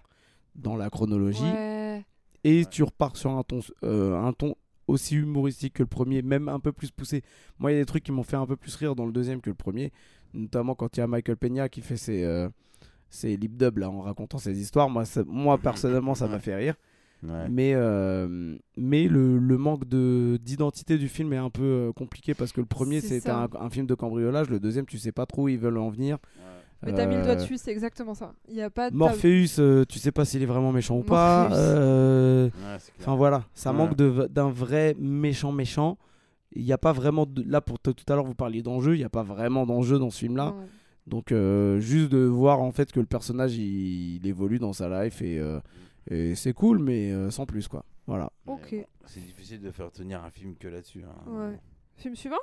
[0.56, 2.04] dans la chronologie Ouais.
[2.44, 2.66] et Ouais.
[2.66, 4.56] tu repars sur un ton, euh, un ton
[4.88, 7.22] aussi humoristique que le premier, même un peu plus poussé.
[7.60, 9.12] Moi, il y a des trucs qui m'ont fait un peu plus rire dans le
[9.14, 9.92] deuxième que le premier,
[10.34, 12.48] notamment quand il y a Michael Peña qui fait ses, euh,
[13.10, 14.90] ses lip dubs là en racontant ses histoires.
[14.90, 16.76] Moi, ça- moi personnellement, ça m'a fait rire.
[17.24, 17.50] Ouais.
[17.50, 22.36] Mais, euh, mais le, le manque de d'identité du film est un peu euh, compliqué
[22.36, 25.26] parce que le premier C'est un, un film de cambriolage, le deuxième tu sais pas
[25.26, 26.20] trop où ils veulent en venir.
[26.84, 28.34] Mais t'as mis le doigt Euh, dessus, c'est exactement ça.
[28.50, 28.96] Il y a pas de.
[28.96, 31.50] Morpheus, euh, tu sais pas s'il est vraiment méchant ou pas.
[31.54, 32.78] Euh, Ouais.
[33.00, 33.78] Enfin voilà, ça Ouais.
[33.78, 35.98] manque de- d'un vrai méchant méchant.
[36.54, 37.44] Il n'y a pas vraiment de...
[37.46, 40.10] là pour tout à l'heure vous parliez d'enjeu, il n'y a pas vraiment d'enjeu dans
[40.10, 40.52] ce film là.
[40.58, 40.68] Non.
[41.06, 45.04] Donc euh, juste de voir en fait que le personnage il, il évolue dans sa
[45.04, 45.60] life et, euh,
[46.10, 47.86] et c'est cool mais euh, sans plus quoi.
[48.08, 48.32] Voilà.
[48.46, 48.70] Mais Ok.
[48.72, 51.04] bon, c'est difficile de faire tenir un film que là-dessus.
[51.04, 51.30] hein.
[51.32, 51.60] Ouais.
[51.96, 52.38] Film suivant?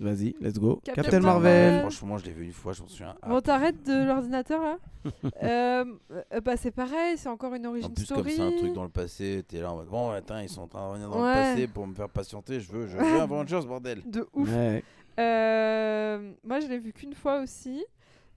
[0.00, 0.80] Vas-y, let's go.
[0.84, 1.42] Captain Captain, Marvel.
[1.72, 1.80] Marvel.
[1.80, 3.16] Franchement, je l'ai vu une fois, je m'en souviens.
[3.26, 4.78] Bon, t'arrêtes de l'ordinateur là
[5.42, 5.84] Euh,
[6.32, 8.22] euh, Bah, c'est pareil, c'est encore une En origin plus, story.
[8.22, 10.62] comme c'est un truc dans le passé, t'es là en mode bon, attends, ils sont
[10.62, 11.28] en train de revenir dans Ouais.
[11.34, 12.60] le passé pour me faire patienter.
[12.60, 14.02] Je veux, je veux Avengers, bordel.
[14.08, 14.48] De ouf.
[14.48, 14.84] Ouais.
[15.18, 17.84] Euh, moi, je l'ai vu qu'une fois aussi.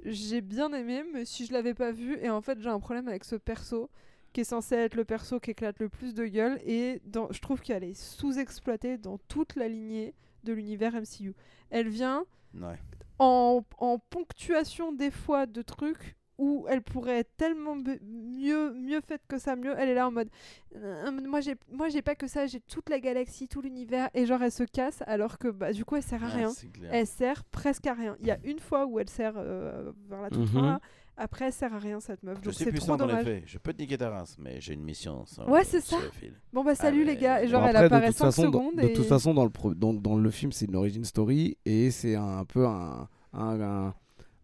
[0.04, 3.08] J'ai bien aimé, mais si je l'avais pas vu, et en fait, j'ai un problème
[3.08, 3.88] avec ce perso
[4.34, 7.40] qui est censé être le perso qui éclate le plus de gueule, et dans, je
[7.40, 11.34] trouve qu'elle est sous-exploitée dans toute la lignée de l'univers MCU.
[11.70, 12.78] Elle vient Ouais.
[13.20, 19.00] en, en ponctuation des fois de trucs où elle pourrait être tellement be- mieux mieux
[19.02, 20.30] faite que ça mieux elle est là en mode
[20.76, 24.26] Euh, moi j'ai moi j'ai pas que ça j'ai toute la galaxie tout l'univers et
[24.26, 26.52] genre elle se casse alors que bah du coup elle sert à Ouais, rien
[26.90, 30.22] elle sert presque à rien il y a une fois où elle sert euh, vers
[30.22, 30.48] la toute Mhm.
[30.48, 30.80] fin là.
[31.22, 33.12] Après elle sert à rien cette meuf Je donc c'est plus trop ça dans les
[33.14, 33.44] dommage faits.
[33.46, 35.24] Je peux te niquer ta race, mais j'ai une mission.
[35.48, 36.04] Ouais, c'est sur ça.
[36.06, 36.34] le fil.
[36.54, 38.26] bon bah salut mais- les gars et genre Bon, elle après, de apparaît toute 5
[38.26, 40.66] façon, dans- secondes de et toute façon dans le, pro- dans, dans le film c'est
[40.66, 43.94] une origin story et c'est un, un peu un, un, un,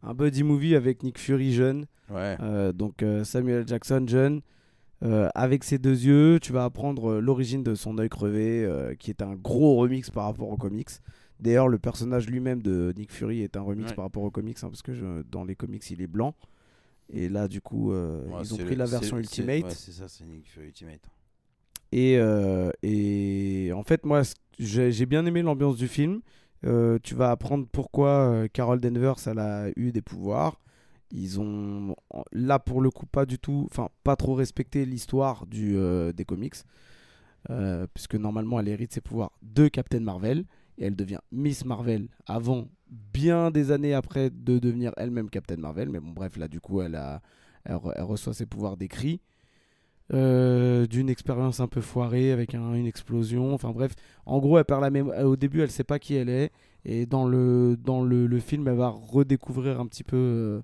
[0.03, 1.85] un buddy movie avec Nick Fury jeune.
[2.09, 2.37] Ouais.
[2.41, 4.41] Euh, donc euh, Samuel Jackson jeune
[5.03, 8.95] euh, avec ses deux yeux tu vas apprendre euh, l'origine de son œil crevé euh,
[8.95, 10.89] qui est un gros remix par rapport aux comics
[11.39, 13.95] d'ailleurs le personnage lui-même de Nick Fury est un remix Ouais.
[13.95, 16.33] par rapport aux comics hein, parce que je- dans les comics il est blanc
[17.09, 19.91] et là du coup euh, Ouais, ils ont pris le- la version Ultimate Ouais, c'est
[19.91, 21.01] ça, c'est Nick Fury Ultimate.
[21.91, 24.21] et, euh, et en fait, moi,
[24.59, 26.21] j'ai bien aimé l'ambiance du film.
[26.65, 30.59] Euh, tu vas apprendre pourquoi Carol Danvers elle a eu des pouvoirs.
[31.11, 31.95] Ils ont
[32.33, 35.77] là pour le coup pas du tout, enfin pas trop respecté l'histoire du
[36.13, 36.55] des comics,
[37.93, 40.43] puisque normalement elle hérite ses pouvoirs de Captain Marvel
[40.77, 42.67] et elle devient Miss Marvel avant
[43.13, 45.89] bien des années après de devenir elle-même Captain Marvel.
[45.89, 47.21] Mais bon bref là du coup elle a
[47.65, 49.21] elle, re- elle reçoit ses pouvoirs d'écrit.
[50.13, 53.53] euh, d'une expérience un peu foirée avec un- une explosion.
[53.53, 53.93] Enfin bref,
[54.25, 55.25] en gros, elle perd la mémoire.
[55.25, 56.51] Au début, elle sait pas qui elle est.
[56.85, 57.77] Et dans le,
[58.39, 60.61] film, elle va redécouvrir un petit peu euh,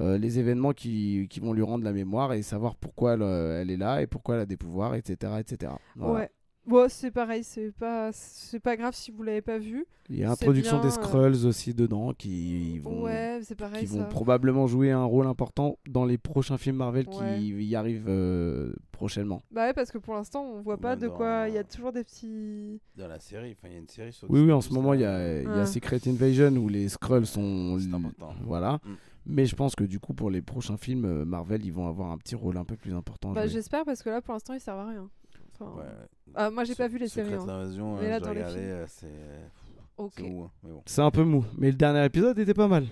[0.00, 3.76] euh, les événements qui, qui vont lui rendre la mémoire et savoir pourquoi elle, est
[3.76, 5.32] là et pourquoi elle a des pouvoirs, etc.
[5.40, 5.72] etc.
[6.12, 6.30] Ouais.
[6.66, 9.86] Bon, c'est pareil, c'est pas, c'est pas grave si vous l'avez pas vu.
[10.08, 14.04] Il y a l'introduction des euh, Skrulls aussi dedans qui vont, Ouais, pareil qui vont
[14.04, 17.38] probablement jouer un rôle important dans les prochains films Marvel Ouais.
[17.38, 19.42] qui y arrivent euh, prochainement.
[19.50, 21.48] Bah ouais, parce que pour l'instant, on voit pas de quoi.
[21.48, 22.80] Il y a toujours des petits.
[22.96, 24.94] Dans la série, enfin, il y a une série sur Oui, oui, en ce moment,
[24.94, 25.66] il y a, il y a Ouais.
[25.66, 27.78] Secret Invasion où les Skrulls sont.
[27.92, 28.34] Important.
[28.44, 28.80] Voilà.
[28.84, 28.94] Mm.
[29.28, 32.12] Mais je pense que du coup, pour les prochains films, euh, Marvel, ils vont avoir
[32.12, 33.32] un petit rôle un peu plus important.
[33.32, 35.10] Bah j'espère parce que là, pour l'instant, ils servent à rien.
[35.60, 35.84] Enfin, Ouais.
[36.34, 37.32] Ah, moi, j'ai pas vu les séries.
[37.34, 37.40] hein.
[37.40, 38.56] Invasion, Mais là, j'ai dans les films.
[38.58, 40.82] euh, c'est mou, hein, bon.
[40.98, 42.86] Un peu mou, mais le dernier épisode était pas mal.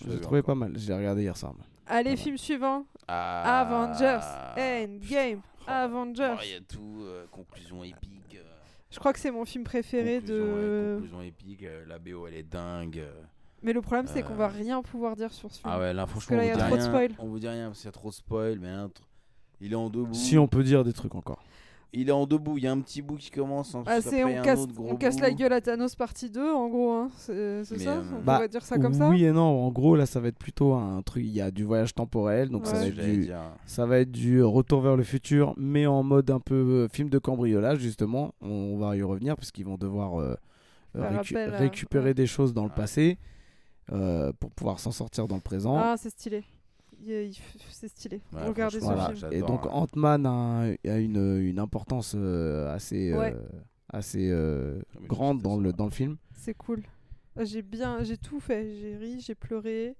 [0.00, 0.54] Je l'ai trouvé encore.
[0.54, 0.78] pas mal.
[0.78, 1.54] Je l'ai regardé hier soir.
[1.86, 2.16] Allez, Voilà.
[2.16, 2.86] film suivant.
[3.08, 4.20] Ah, Avengers.
[4.56, 5.40] Endgame.
[5.66, 6.34] Oh, Avengers.
[6.36, 8.36] oh, Il y a tout, euh, conclusion épique.
[8.36, 8.42] euh,
[8.90, 10.92] Je crois que c'est mon film préféré conclusion, ouais, de.
[10.96, 13.02] conclusion épique, euh, la BO elle est dingue.
[13.62, 15.70] Mais le problème, c'est qu'on va rien pouvoir dire sur ce film.
[15.72, 16.90] Ah ouais, là que franchement, là, on il y vous a dit trop de rien.
[16.90, 17.10] spoil.
[17.18, 19.00] On vous dit rien parce qu'il y a trop de spoil, mais un tr-
[19.60, 20.12] il est en deux bouts.
[20.14, 21.42] Si on peut dire des trucs encore.
[21.96, 23.74] Il est en deux bouts, il y a un petit bout qui commence.
[23.86, 26.52] Ah, ensuite c'est on casse, autre gros on casse la gueule à Thanos partie 2
[26.52, 27.08] en gros hein.
[27.16, 29.64] c'est ça euh, on Bah, pourrait dire ça comme ça oui et non.
[29.66, 31.22] En gros, là, ça va être plutôt un truc.
[31.24, 33.18] Il y a du voyage temporel, donc ça va être du.
[33.26, 33.38] dire.
[33.66, 37.08] Ça va être du retour vers le futur, mais en mode un peu euh, film
[37.08, 38.34] de cambriolage, justement.
[38.40, 40.34] On va y revenir, parce qu'ils vont devoir euh,
[40.96, 42.14] récu- récupérer ouais.
[42.14, 42.74] des choses dans le Ouais.
[42.76, 43.18] passé
[43.92, 45.76] euh, pour pouvoir s'en sortir dans le présent.
[45.76, 46.42] ah c'est stylé
[47.70, 49.06] c'est stylé Ouais, regardez ce franchement, Voilà.
[49.14, 49.70] film j'adore, Et donc hein.
[49.72, 53.32] Ant-Man a, a une, une importance euh, assez, euh,
[53.88, 55.62] assez euh, Ah, grande dans ça.
[55.62, 56.16] le, dans le film.
[56.32, 56.82] c'est cool
[57.40, 59.96] j'ai bien j'ai tout fait j'ai ri j'ai pleuré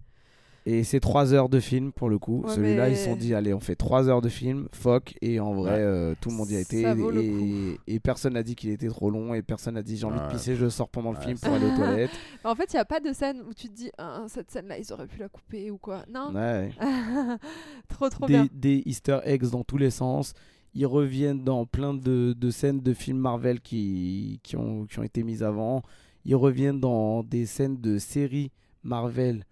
[0.66, 2.42] Et c'est trois heures de film pour le coup.
[2.42, 5.14] Ouais, Celui-là, ils se sont dit, allez, on fait trois heures de film, fuck.
[5.20, 5.78] Et en vrai, Ouais.
[5.80, 6.80] euh, tout le monde y a été.
[7.20, 9.34] Et, et personne n'a dit qu'il était trop long.
[9.34, 11.52] Et personne n'a dit, j'ai envie de pisser, je sors pendant le Ouais, film pour
[11.52, 12.10] aller aux toilettes.
[12.44, 14.68] en fait il y a pas de scène où tu te dis ah, cette scène
[14.68, 16.70] là ils auraient pu la couper ou quoi non Ouais.
[17.88, 20.32] trop trop bien des, des easter eggs dans tous les sens.
[20.74, 25.02] Ils reviennent dans plein de, de scènes de films Marvel qui, qui, ont, qui ont
[25.04, 25.82] été mises avant.
[26.24, 28.50] Ils reviennent dans des scènes de séries
[28.82, 29.44] Marvel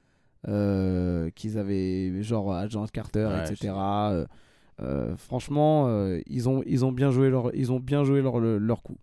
[0.49, 3.73] euh, qu'ils avaient, genre Agent Carter, Ouais, etc.
[3.77, 4.27] Euh,
[4.81, 8.41] euh, franchement, euh, ils, ont, ils ont bien joué leur, ils ont bien joué leur,
[8.41, 8.97] leur coup.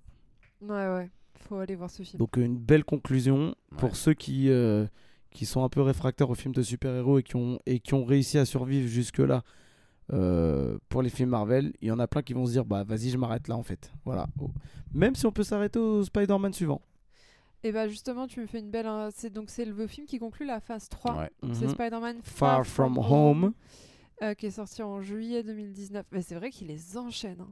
[0.61, 1.09] ouais ouais
[1.47, 4.85] faut aller voir ce film Donc une belle conclusion pour ceux qui, euh,
[5.31, 8.03] qui sont un peu réfractaires aux films de super-héros et, qui ont- et qui ont
[8.03, 9.43] réussi à survivre jusque-là
[10.11, 11.71] euh, pour les films Marvel.
[11.81, 13.63] Il y en a plein qui vont se dire, bah vas-y, je m'arrête là en
[13.63, 13.91] fait.
[14.05, 14.27] Voilà.
[14.93, 16.81] Même si on peut s'arrêter au Spider-Man suivant.
[17.63, 20.17] Et bah justement tu me fais une belle hein, c'est donc c'est le film qui
[20.19, 21.29] conclut la phase 3 Ouais.
[21.43, 21.71] Donc, c'est Mhm.
[21.73, 23.53] Spider-Man Far From Home.
[24.21, 26.05] euh, qui est sorti en juillet 2019.
[26.11, 27.39] Mais c'est vrai qu'il les enchaîne.
[27.39, 27.51] hein.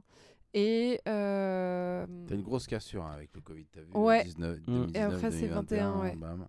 [0.54, 4.24] Et, euh, T'as une grosse cassure hein, avec le Covid, t'as vu Ouais.
[4.24, 4.64] 19, Mm.
[4.66, 6.16] 2019, Et après, c'est 2021, 21, ouais.
[6.16, 6.46] bam.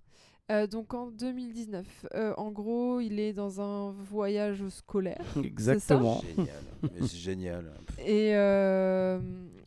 [0.52, 5.24] euh, donc en 2019, euh, en gros, il est dans un voyage scolaire.
[5.44, 6.22] Exactement.
[6.36, 7.72] Génial, mais c'est génial.
[8.06, 9.20] Et euh,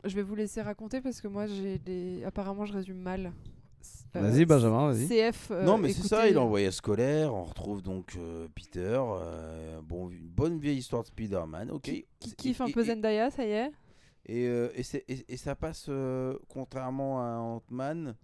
[0.05, 2.25] je vais vous laisser raconter parce que moi, j'ai des...
[2.25, 3.33] apparemment, je résume mal.
[4.15, 5.09] Euh, Vas-y, Benjamin, vas-y.
[5.09, 5.51] CF.
[5.53, 7.33] euh, non, mais c'est ça, il est en voyage scolaire.
[7.35, 8.99] On retrouve donc euh, Peter.
[9.01, 11.71] euh, bon, une bonne vieille histoire de Spider-Man.
[11.71, 11.85] Ok.
[12.19, 13.73] Qui kiffe et- un peu et- Zendaya, ça y est?
[14.27, 18.15] Et, euh, et, c'est- et- et ça passe, euh, contrairement à Ant-Man,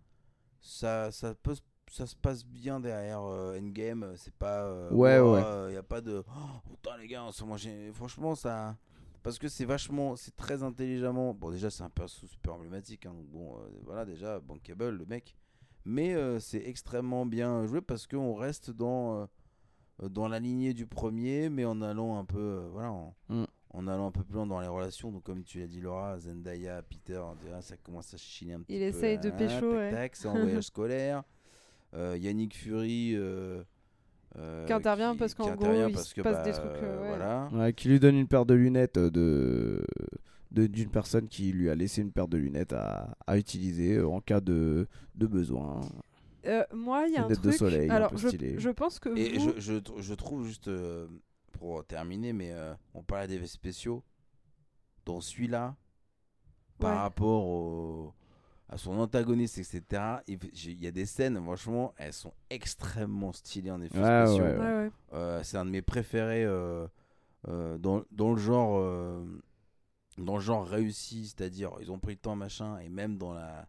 [0.61, 4.13] ça, ça, peut, se- ça se passe bien derrière euh, Endgame.
[4.17, 4.65] C'est pas.
[4.65, 5.41] euh, Ouais, ouais.
[5.43, 6.23] euh, y a pas de.
[6.29, 7.57] Oh, putain, les gars, moi,
[7.95, 8.77] franchement, ça.
[9.23, 10.17] Parce que c'est vachement.
[10.17, 11.33] C'est très intelligemment.
[11.35, 13.07] Bon, déjà, c'est un perso super emblématique.
[13.07, 15.35] hein, donc bon, euh, voilà, déjà, bankable, le mec.
[15.91, 19.23] Mais euh, c'est extrêmement bien joué parce qu'on reste dans.
[19.23, 19.27] euh,
[20.11, 23.45] dans la lignée du premier, mais en allant un peu, euh, voilà, en, Mm.
[23.71, 25.11] en allant un peu plus loin dans les relations.
[25.11, 28.61] Donc, comme tu l'as dit, Laura, Zendaya, Peter, on dirait, ça commence à chiner un
[28.61, 28.85] petit Il peu.
[28.97, 29.91] essaye de hein, pécho, tac, ouais.
[29.91, 31.25] tac, c'est en voyage scolaire.
[31.95, 33.15] Euh, Yannick Fury.
[33.17, 33.65] euh,
[34.37, 36.59] euh, Qui intervient parce qu'en qui gros, intervient il parce se que, passe des bah,
[36.59, 37.09] trucs, euh, ouais.
[37.09, 37.49] Voilà.
[37.53, 39.85] Ouais, qui lui donne une paire de lunettes de de-
[40.51, 44.21] d'une personne qui lui a laissé une paire de lunettes à, à utiliser euh, en
[44.21, 45.81] cas de, de besoin.
[46.47, 47.41] Euh, moi, il y a un truc.
[47.41, 48.55] de soleil, un Alors, peu je, stylé.
[48.59, 49.53] je pense que Et vous...
[49.59, 51.07] je, je, je trouve juste, euh,
[51.53, 54.03] pour terminer, mais euh, on parlait des effets spéciaux.
[55.05, 55.75] Dans celui-là,
[56.79, 58.15] par rapport au,
[58.69, 60.39] à son antagoniste, etc., il
[60.83, 64.45] y a des scènes, franchement, elles sont extrêmement stylées en effets Ouais, spéciaux.
[64.45, 64.91] ouais, Ouais, ouais.
[65.15, 66.87] Euh, c'est un de mes préférés euh,
[67.49, 69.25] euh, dans, dans le genre euh,
[70.25, 73.67] dans le genre réussi c'est-à-dire ils ont pris le temps machin et même dans la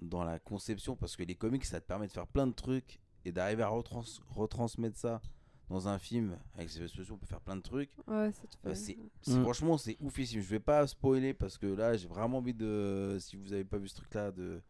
[0.00, 2.98] dans la conception parce que les comics ça te permet de faire plein de trucs
[3.24, 5.20] et d'arriver à retrans- retransmettre ça
[5.68, 7.90] dans un film avec ces effets spéciaux, on peut faire plein de trucs.
[8.08, 9.42] Ouais, ça te Euh, c'est- c'est- Mm.
[9.42, 10.40] Franchement, c'est oufissime.
[10.40, 13.18] Je vais pas spoiler parce que là, j'ai vraiment envie de.
[13.20, 14.60] Si vous avez pas vu ce truc-là, de.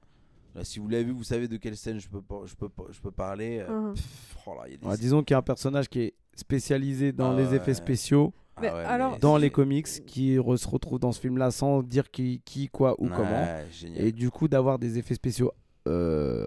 [0.55, 2.69] Là, si vous l'avez vu, vous savez de quelle scène je peux, par- je peux,
[2.69, 3.65] par- je peux parler.
[3.67, 5.89] euh, pff, oh là, il y a des Ouais, disons qu'il y a un personnage
[5.89, 7.57] qui est spécialisé dans Ah les ouais.
[7.57, 11.21] effets spéciaux Ah Mais ouais, alors- dans les comics qui re- se retrouvent dans ce
[11.21, 13.47] film-là sans dire qui, qui quoi ou Ouais, comment.
[13.73, 14.05] génial.
[14.05, 15.53] Et du coup, d'avoir des effets spéciaux
[15.89, 16.47] euh,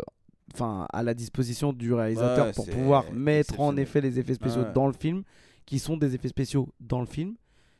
[0.54, 4.62] enfin, à la disposition du réalisateur Ouais, pour pouvoir mettre en effet les effets spéciaux
[4.64, 4.72] Ouais.
[4.74, 5.24] dans le film,
[5.66, 7.36] qui sont des effets spéciaux dans le film.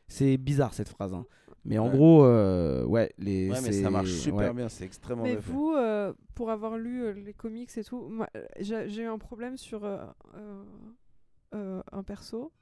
[0.08, 1.14] C'est bizarre cette phrase.
[1.14, 1.24] hein.
[1.66, 1.92] Mais en Ouais.
[1.96, 3.50] gros, euh, ouais, les.
[3.50, 4.52] Ouais, mais ça marche super ouais.
[4.52, 8.10] bien, c'est extrêmement Mais vous, euh, pour avoir lu euh, les comics et tout,
[8.60, 10.04] j'ai eu un problème sur euh,
[10.36, 10.62] euh,
[11.54, 12.52] euh, un perso.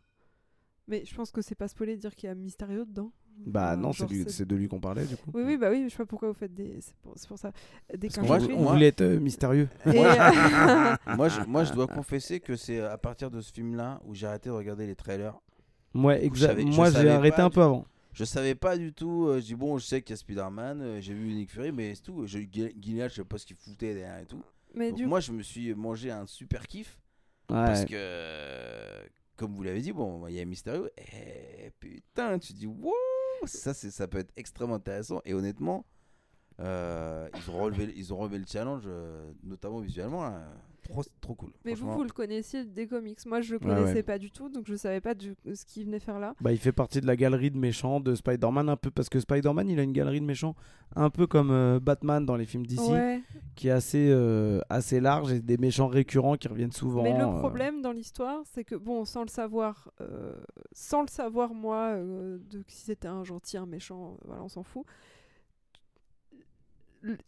[0.88, 3.12] Mais je pense que c'est pas spoilé de dire qu'il y a Mysterio dedans.
[3.46, 5.30] Bah Euh, non, c'est de lui qu'on parlait du coup.
[5.32, 6.80] Oui, oui, bah oui, je sais pas pourquoi vous faites des.
[6.80, 7.50] C'est pour, c'est pour ça.
[7.96, 9.68] Des Parce moi, on voulait être euh, mystérieux.
[9.86, 14.00] Et, euh, moi, je, moi, je dois confesser que c'est à partir de ce film-là
[14.04, 15.34] où j'ai arrêté de regarder les trailers.
[15.94, 16.48] Ouais, coup, je exact.
[16.48, 17.86] savais- je Moi, j'ai arrêté pas un peu avant.
[18.12, 19.28] Je savais pas du tout.
[19.28, 21.72] euh, je dis, bon, je sais qu'il y a Spider-Man, euh, j'ai vu Nick Fury,
[21.72, 22.26] mais c'est tout.
[22.26, 24.42] J'ai Gilead, je sais pas ce qu'il foutait derrière et tout.
[24.74, 26.98] mais Donc du moi, je me suis mangé un super kiff.
[27.48, 27.56] Ouais.
[27.56, 27.96] Parce que,
[29.42, 30.86] comme vous l'avez dit, bon, il y a Mysterio.
[30.96, 32.92] Et putain, tu dis, wow,
[33.44, 35.20] ça, ça peut être extrêmement intéressant.
[35.24, 35.84] Et honnêtement,
[36.60, 40.22] euh, ils, ont relevé, ils ont relevé le challenge, euh, notamment visuellement.
[40.22, 40.46] là.
[40.88, 41.52] Trop, trop cool.
[41.64, 43.24] Mais vous, vous le connaissiez des comics.
[43.26, 43.74] Moi, je le Ouais, ouais.
[43.76, 46.34] connaissais pas du tout, donc je savais pas du- ce qu'il venait faire là.
[46.40, 49.20] Bah, il fait partie de la galerie de méchants de Spider-Man, un peu parce que
[49.20, 50.56] Spider-Man, il a une galerie de méchants
[50.96, 53.22] un peu comme euh, Batman dans les films d'ici, Ouais.
[53.54, 57.02] qui est assez, euh, assez large et des méchants récurrents qui reviennent souvent.
[57.04, 59.90] Mais le euh, problème dans l'histoire, c'est que bon, sans le savoir,
[60.72, 64.84] sans le savoir moi, de si c'était un gentil, un méchant, voilà, on s'en fout.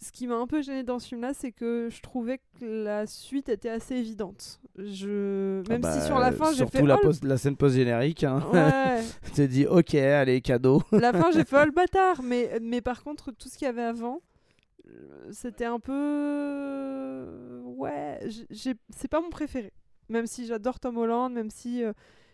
[0.01, 3.07] Ce qui m'a un peu gêné dans ce film-là, c'est que je trouvais que la
[3.07, 4.61] suite était assez évidente.
[4.79, 7.57] Je, ah même bah, si sur la fin j'ai surtout fait la, oh, la scène
[7.57, 8.43] post-générique, hein.
[8.53, 10.83] Ouais, tu te dis ok, allez, cadeau.
[10.93, 13.69] la fin j'ai fait oh le bâtard, mais mais par contre tout ce qu'il y
[13.69, 14.21] avait avant,
[14.89, 17.25] euh, c'était un peu
[17.77, 18.21] ouais,
[18.51, 19.73] c'est pas mon préféré.
[20.09, 21.93] Même si j'adore Tom Holland, même si euh,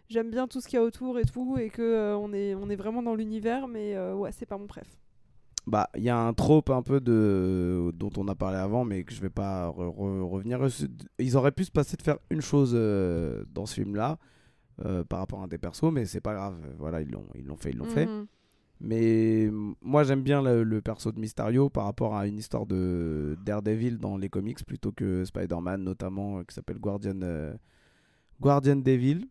[0.08, 2.54] j'aime bien tout ce qu'il y a autour et tout, et que euh, on est
[2.54, 4.88] on est vraiment dans l'univers, mais euh, ouais, c'est pas mon préf.
[5.66, 9.04] Bah, il y a un trope un peu de dont on a parlé avant, mais
[9.04, 10.58] que je vais pas re- re- revenir.
[11.18, 14.18] Ils auraient pu se passer de faire une chose euh, dans ce film-là
[14.84, 16.56] euh, par rapport à un des persos, mais c'est pas grave.
[16.78, 18.06] Voilà, ils l'ont, ils l'ont fait, ils l'ont fait.
[18.06, 18.26] Mhm.
[18.80, 19.50] Mais
[19.82, 23.98] moi, j'aime bien le, le perso de Mysterio par rapport à une histoire de Daredevil
[23.98, 27.20] dans les comics plutôt que Spider-Man, notamment euh, qui s'appelle Guardian,
[28.40, 29.28] Guardian Devil.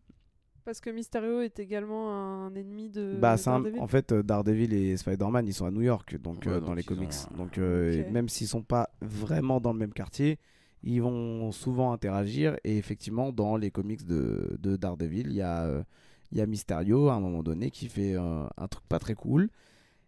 [0.70, 2.12] Parce que Mysterio est également
[2.46, 3.18] un ennemi de.
[3.20, 6.52] bah, un- en fait, euh, Daredevil et Spider-Man, ils sont à New York, donc, Ouais,
[6.52, 7.10] euh, donc dans les comics.
[7.32, 10.38] ont Donc, euh, même s'ils sont pas vraiment dans le même quartier,
[10.84, 12.56] ils vont souvent interagir.
[12.62, 15.82] Et effectivement, dans les comics de, de Daredevil, il y a, euh,
[16.30, 19.14] il y a Mysterio à un moment donné qui fait euh, un truc pas très
[19.16, 19.50] cool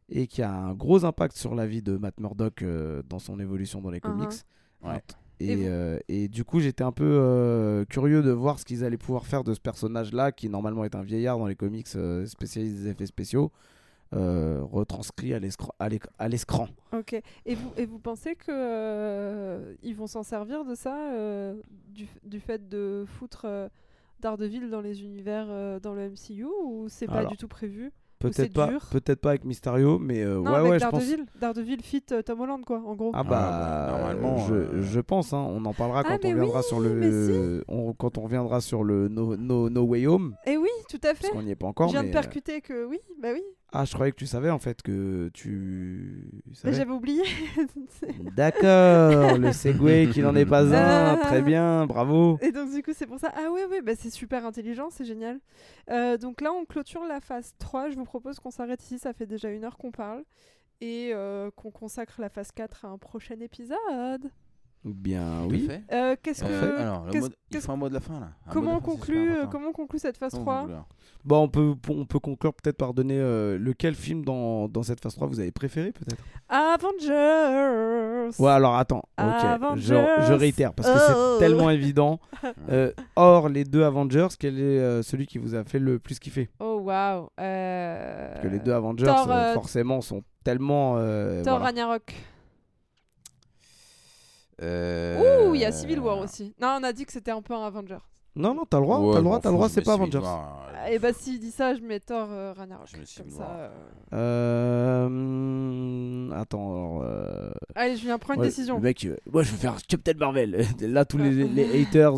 [0.09, 3.41] et qui a un gros impact sur la vie de Matt Murdock euh, dans son
[3.41, 4.03] évolution dans les Uh-huh.
[4.03, 4.43] comics.
[4.85, 5.03] Ouais.
[5.43, 8.97] Et euh, et du coup, j'étais un peu euh, curieux de voir ce qu'ils allaient
[8.97, 12.85] pouvoir faire de ce personnage-là, qui normalement est un vieillard dans les comics euh, spécialisés
[12.85, 13.51] des effets spéciaux,
[14.15, 16.69] euh, retranscrit à l'escran-.
[16.93, 17.21] Ok.
[17.47, 20.97] Et vous, et vous pensez que euh, ils vont s'en servir de ça,
[21.89, 23.47] du, du fait de foutre
[24.21, 27.91] Daredevil dans les univers dans le MCU ou c'est pas Alors, du tout prévu?
[28.23, 31.01] Peut-être pas, peut-être pas avec Mysterio, mais euh, Non, ouais, avec ouais, je pense.
[31.01, 31.27] Daredevil.
[31.41, 33.11] Daredevil fit euh, Tom Holland quoi, en gros.
[33.15, 36.25] Ah Ah bah, bah, normalement, je, euh, je pense, hein, on en parlera Ah, quand
[36.25, 40.07] on reviendra oui, sur le, on- quand on reviendra sur le No, no, no Way
[40.07, 40.62] Home, Et oui,
[40.99, 41.23] tout à fait.
[41.23, 43.43] parce qu'on n'y est pas Je viens de mais, euh, percuter que oui, bah oui.
[43.73, 46.29] Ah, je croyais que tu savais en fait que tu.
[46.47, 46.75] Mais savais.
[46.77, 47.23] j'avais oublié.
[48.37, 51.17] D'accord, le Segway qui n'en est pas un, Ah.
[51.23, 52.39] très bien, bravo.
[52.43, 53.33] Et donc du coup c'est pour ça.
[53.35, 55.41] Ah ouais ouais bah c'est super intelligent, c'est génial.
[55.91, 57.91] Euh, donc là on clôture la phase 3.
[57.91, 60.23] Je vous propose qu'on s'arrête ici, ça fait déjà une heure qu'on parle.
[60.81, 64.31] Et euh, qu'on consacre la phase 4 à un prochain épisode.
[64.85, 65.69] Bien, Tout oui.
[65.93, 68.31] Euh, Qu'est-ce que alors, le qu'est-ce- il qu'est-ce- faut un mot de la fin là.
[68.49, 69.51] Un comment on de la fin, c'est conclut super euh, important.
[69.53, 70.85] comment on conclut cette phase Comment 3 vous voulez, hein.
[71.25, 75.01] Bon, on peut, on peut conclure peut-être par donner euh, lequel film dans, dans cette
[75.01, 76.21] phase 3 vous avez préféré peut-être?
[76.49, 78.31] Avengers.
[78.39, 80.05] Ouais, alors attends, ok, je, Avengers.
[80.27, 81.35] je réitère parce que Oh.
[81.39, 82.19] c'est tellement évident.
[82.71, 86.19] Euh, or, les deux Avengers, quel est euh, celui qui vous a fait le plus
[86.19, 86.49] kiffer?
[86.59, 87.29] Oh waouh.
[87.41, 88.33] Euh...
[88.33, 90.95] Parce que les deux Avengers, Thor, euh, euh, forcément, sont tellement.
[90.97, 91.67] euh, Thor voilà.
[91.67, 92.15] Ragnarok.
[94.61, 96.55] Euh, Ouh, il y a Civil War aussi.
[96.61, 97.99] Non, on a dit que c'était un peu un Avenger.
[98.35, 99.83] Non, non, t'as le droit, Ouais, t'as le je droit, t'as le droit, je c'est
[99.83, 100.25] pas Civil Avengers.
[100.27, 102.87] War, euh, Et bah s'il dit ça, je mets Thor euh, Ragnarok.
[102.91, 103.41] Je mets Comme ça.
[103.43, 103.71] War.
[104.15, 108.77] euh, Euh, attends, alors, euh, Allez, Julien, prends une ouais, décision.
[108.77, 110.65] Le mec, moi je vais faire Captain Marvel.
[110.81, 112.15] Là, tous les, les haters.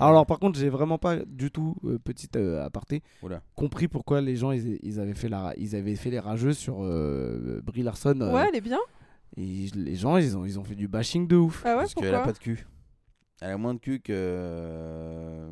[0.00, 3.42] Alors, par contre, j'ai vraiment pas du tout, euh, petite euh, aparté, Oula.
[3.54, 6.78] compris pourquoi les gens ils, ils avaient, fait la, ils avaient fait les rageux sur
[6.82, 8.18] euh, Brie Larson.
[8.20, 8.78] euh, Ouais, elle est bien.
[9.36, 11.62] Et les gens, ils ont, ils ont fait du bashing de ouf.
[11.64, 12.66] Ah ouais, Parce qu'elle a pas de cul.
[13.40, 15.48] Elle a moins de cul que euh,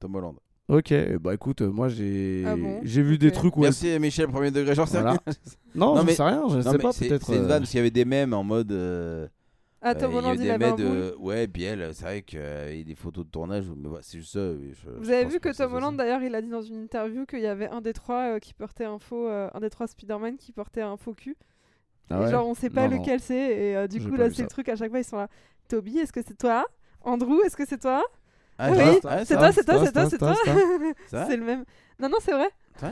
[0.00, 0.36] Tom Holland.
[0.68, 3.34] Ok, eh bah écoute, euh, moi j'ai Ah bon j'ai vu des Ok.
[3.34, 5.12] trucs où elle- Merci Michel, premier degré, genre c'est Voilà.
[5.12, 5.20] rien.
[5.76, 7.24] Non, Non, je mais- sais rien, je Non, sais pas, peut-être.
[7.26, 8.72] c'est une euh, vanne parce qu'il y avait des mèmes en mode.
[8.72, 9.28] euh,
[9.80, 10.76] Ah, Tom euh, il y Holland, avait il des avait goût.
[10.78, 13.66] de- Ouais, puis elle, c'est vrai qu'il y a des photos de tournage.
[13.76, 14.40] Mais c'est juste ça.
[14.40, 15.76] je- Vous je avez vu que c'est Tom ça.
[15.76, 18.38] Holland, d'ailleurs, il a dit dans une interview qu'il y avait un des trois euh,
[18.40, 21.36] qui portait un faux, euh, un des trois Spider-Man qui portait un faux cul.
[22.10, 23.34] Ah ouais genre, on sait pas Non, lequel c'est.
[23.34, 24.68] Et euh, du coup, là, c'est le truc.
[24.68, 25.28] À chaque fois, ils sont là.
[25.68, 26.64] Toby, est-ce que c'est toi?
[27.02, 28.04] Andrew, est-ce que c'est toi?
[28.58, 30.34] Ah, Oui, va, c'est ouais, toi, c'est toi, c'est toi, c'est toi.
[31.28, 31.64] C'est le même.
[32.00, 32.48] Non, non, c'est vrai.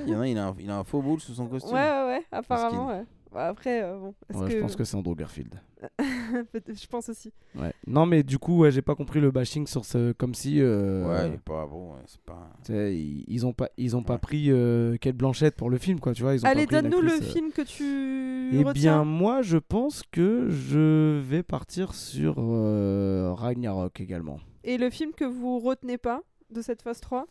[0.07, 1.51] Il y en a, il a un, il a un faux boule sous son Ouais,
[1.51, 1.75] costume.
[1.75, 2.23] ouais, ouais.
[2.33, 3.05] Apparemment, ouais.
[3.33, 4.15] Bah, après, euh, bon.
[4.33, 4.55] Ouais, que...
[4.57, 5.55] Je pense que c'est Andrew Garfield.
[6.69, 7.33] Je pense aussi.
[7.55, 7.73] Ouais.
[7.87, 10.13] Non, mais du coup, ouais, j'ai pas compris le bashing sur ce.
[10.13, 10.61] Comme si.
[10.61, 11.93] euh, Ouais, il est pas bon.
[11.95, 12.51] ouais, C'est pas.
[12.69, 16.15] ils, ils ont pas, ils ont pas pris euh, Kate Blanchett pour le film, quoi,
[16.15, 16.35] tu vois.
[16.35, 19.43] Ils ont Allez, pas pris une donne-nous le euh, film que tu Eh bien, moi,
[19.43, 24.41] je pense que je vais partir sur euh, Ragnarok également.
[24.65, 27.27] Et le film que vous retenez pas de cette phase 3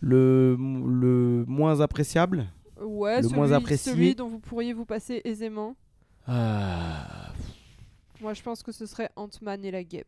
[0.00, 2.46] Le, le moins appréciable?
[2.80, 3.92] Ouais, Le celui, moins apprécié.
[3.92, 5.74] celui dont vous pourriez vous passer aisément.
[6.26, 7.32] Ah,
[8.20, 10.06] Moi, je pense que ce serait Ant-Man et la guêpe.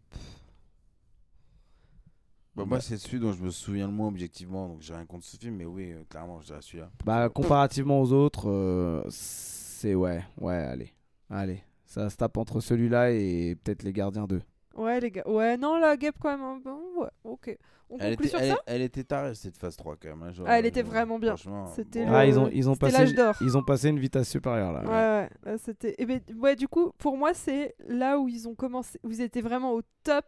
[2.57, 5.25] Bah, moi, c'est celui dont je me souviens le moins objectivement, donc j'ai rien contre
[5.25, 6.91] ce film, mais oui, euh, clairement, je dirais celui-là.
[7.05, 10.93] Bah, comparativement aux autres, euh, c'est ouais, ouais, allez,
[11.31, 11.63] allez.
[11.87, 14.43] Ça se tape entre celui-là et peut-être les Gardiens 2.
[14.77, 15.27] Ouais, les gars.
[15.27, 16.43] Ouais, non, la guêpe, quand même.
[16.47, 17.59] un peu- Ouais, ok.
[17.93, 20.23] On Elle conclut était, sur elle, ça elle était tarée cette phase 3 quand même.
[20.23, 21.31] hein, genre, Ah, elle était euh, vraiment bien.
[21.37, 22.11] franchement, C'était bon.
[22.13, 23.35] le- Ah, ils ont, ils ont passé, l'âge une- d'or.
[23.41, 24.83] ils ont passé une vitesse supérieure là.
[24.83, 25.31] Ouais, ouais.
[25.53, 25.97] là, c'était.
[25.99, 29.01] eh ben, ouais, du coup, pour moi, c'est là où ils ont commencé.
[29.03, 30.25] Ils étaient vraiment au top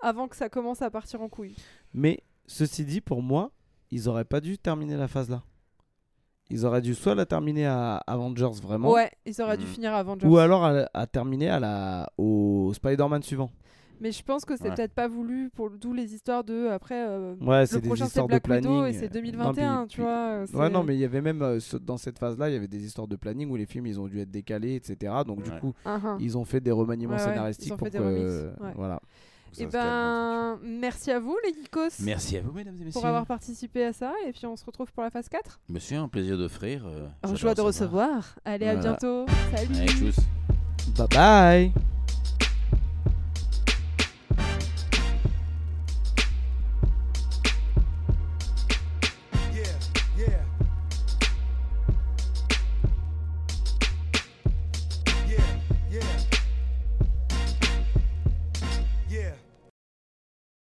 [0.00, 1.54] avant que ça commence à partir en couille.
[1.92, 3.50] Mais ceci dit, pour moi,
[3.90, 5.42] ils auraient pas dû terminer la phase là.
[6.48, 9.68] Ils auraient dû soit la terminer à Avengers vraiment, Ouais, ils auraient dû Mm.
[9.68, 10.26] finir à Avengers.
[10.26, 13.50] ou alors à, à terminer à la, au Spider-Man suivant.
[14.00, 14.74] Mais je pense que c'est Ouais.
[14.74, 17.06] peut-être pas voulu pour d'où les histoires de après.
[17.08, 18.84] euh, Ouais, le prochain c'est histoires de Black Widow planning.
[18.86, 20.12] et c'est Non, 2021, puis- tu puis- vois.
[20.12, 22.56] euh, Ouais, non, mais il y avait même euh, ce- dans cette phase-là, il y
[22.56, 25.12] avait des histoires de planning où les films ils ont dû être décalés, etc.
[25.26, 26.16] Donc du coup, Ah, ah.
[26.20, 28.60] ils ont fait des remaniements Ouais, ouais, scénaristiques ils ont pour fait que des remixes,
[28.60, 28.72] ouais.
[28.76, 29.00] voilà.
[29.52, 32.84] Ça Eh calme un ben, merci à vous les geekos Merci à vous, mesdames et
[32.84, 33.00] messieurs.
[33.00, 35.58] pour avoir participé à ça et puis on se retrouve pour la phase 4.
[35.70, 36.84] Monsieur, un plaisir d'offrir.
[36.86, 38.34] euh, Un joie de recevoir.
[38.44, 39.24] Allez, à bientôt.
[39.54, 40.12] Salut.
[40.98, 41.72] Bye bye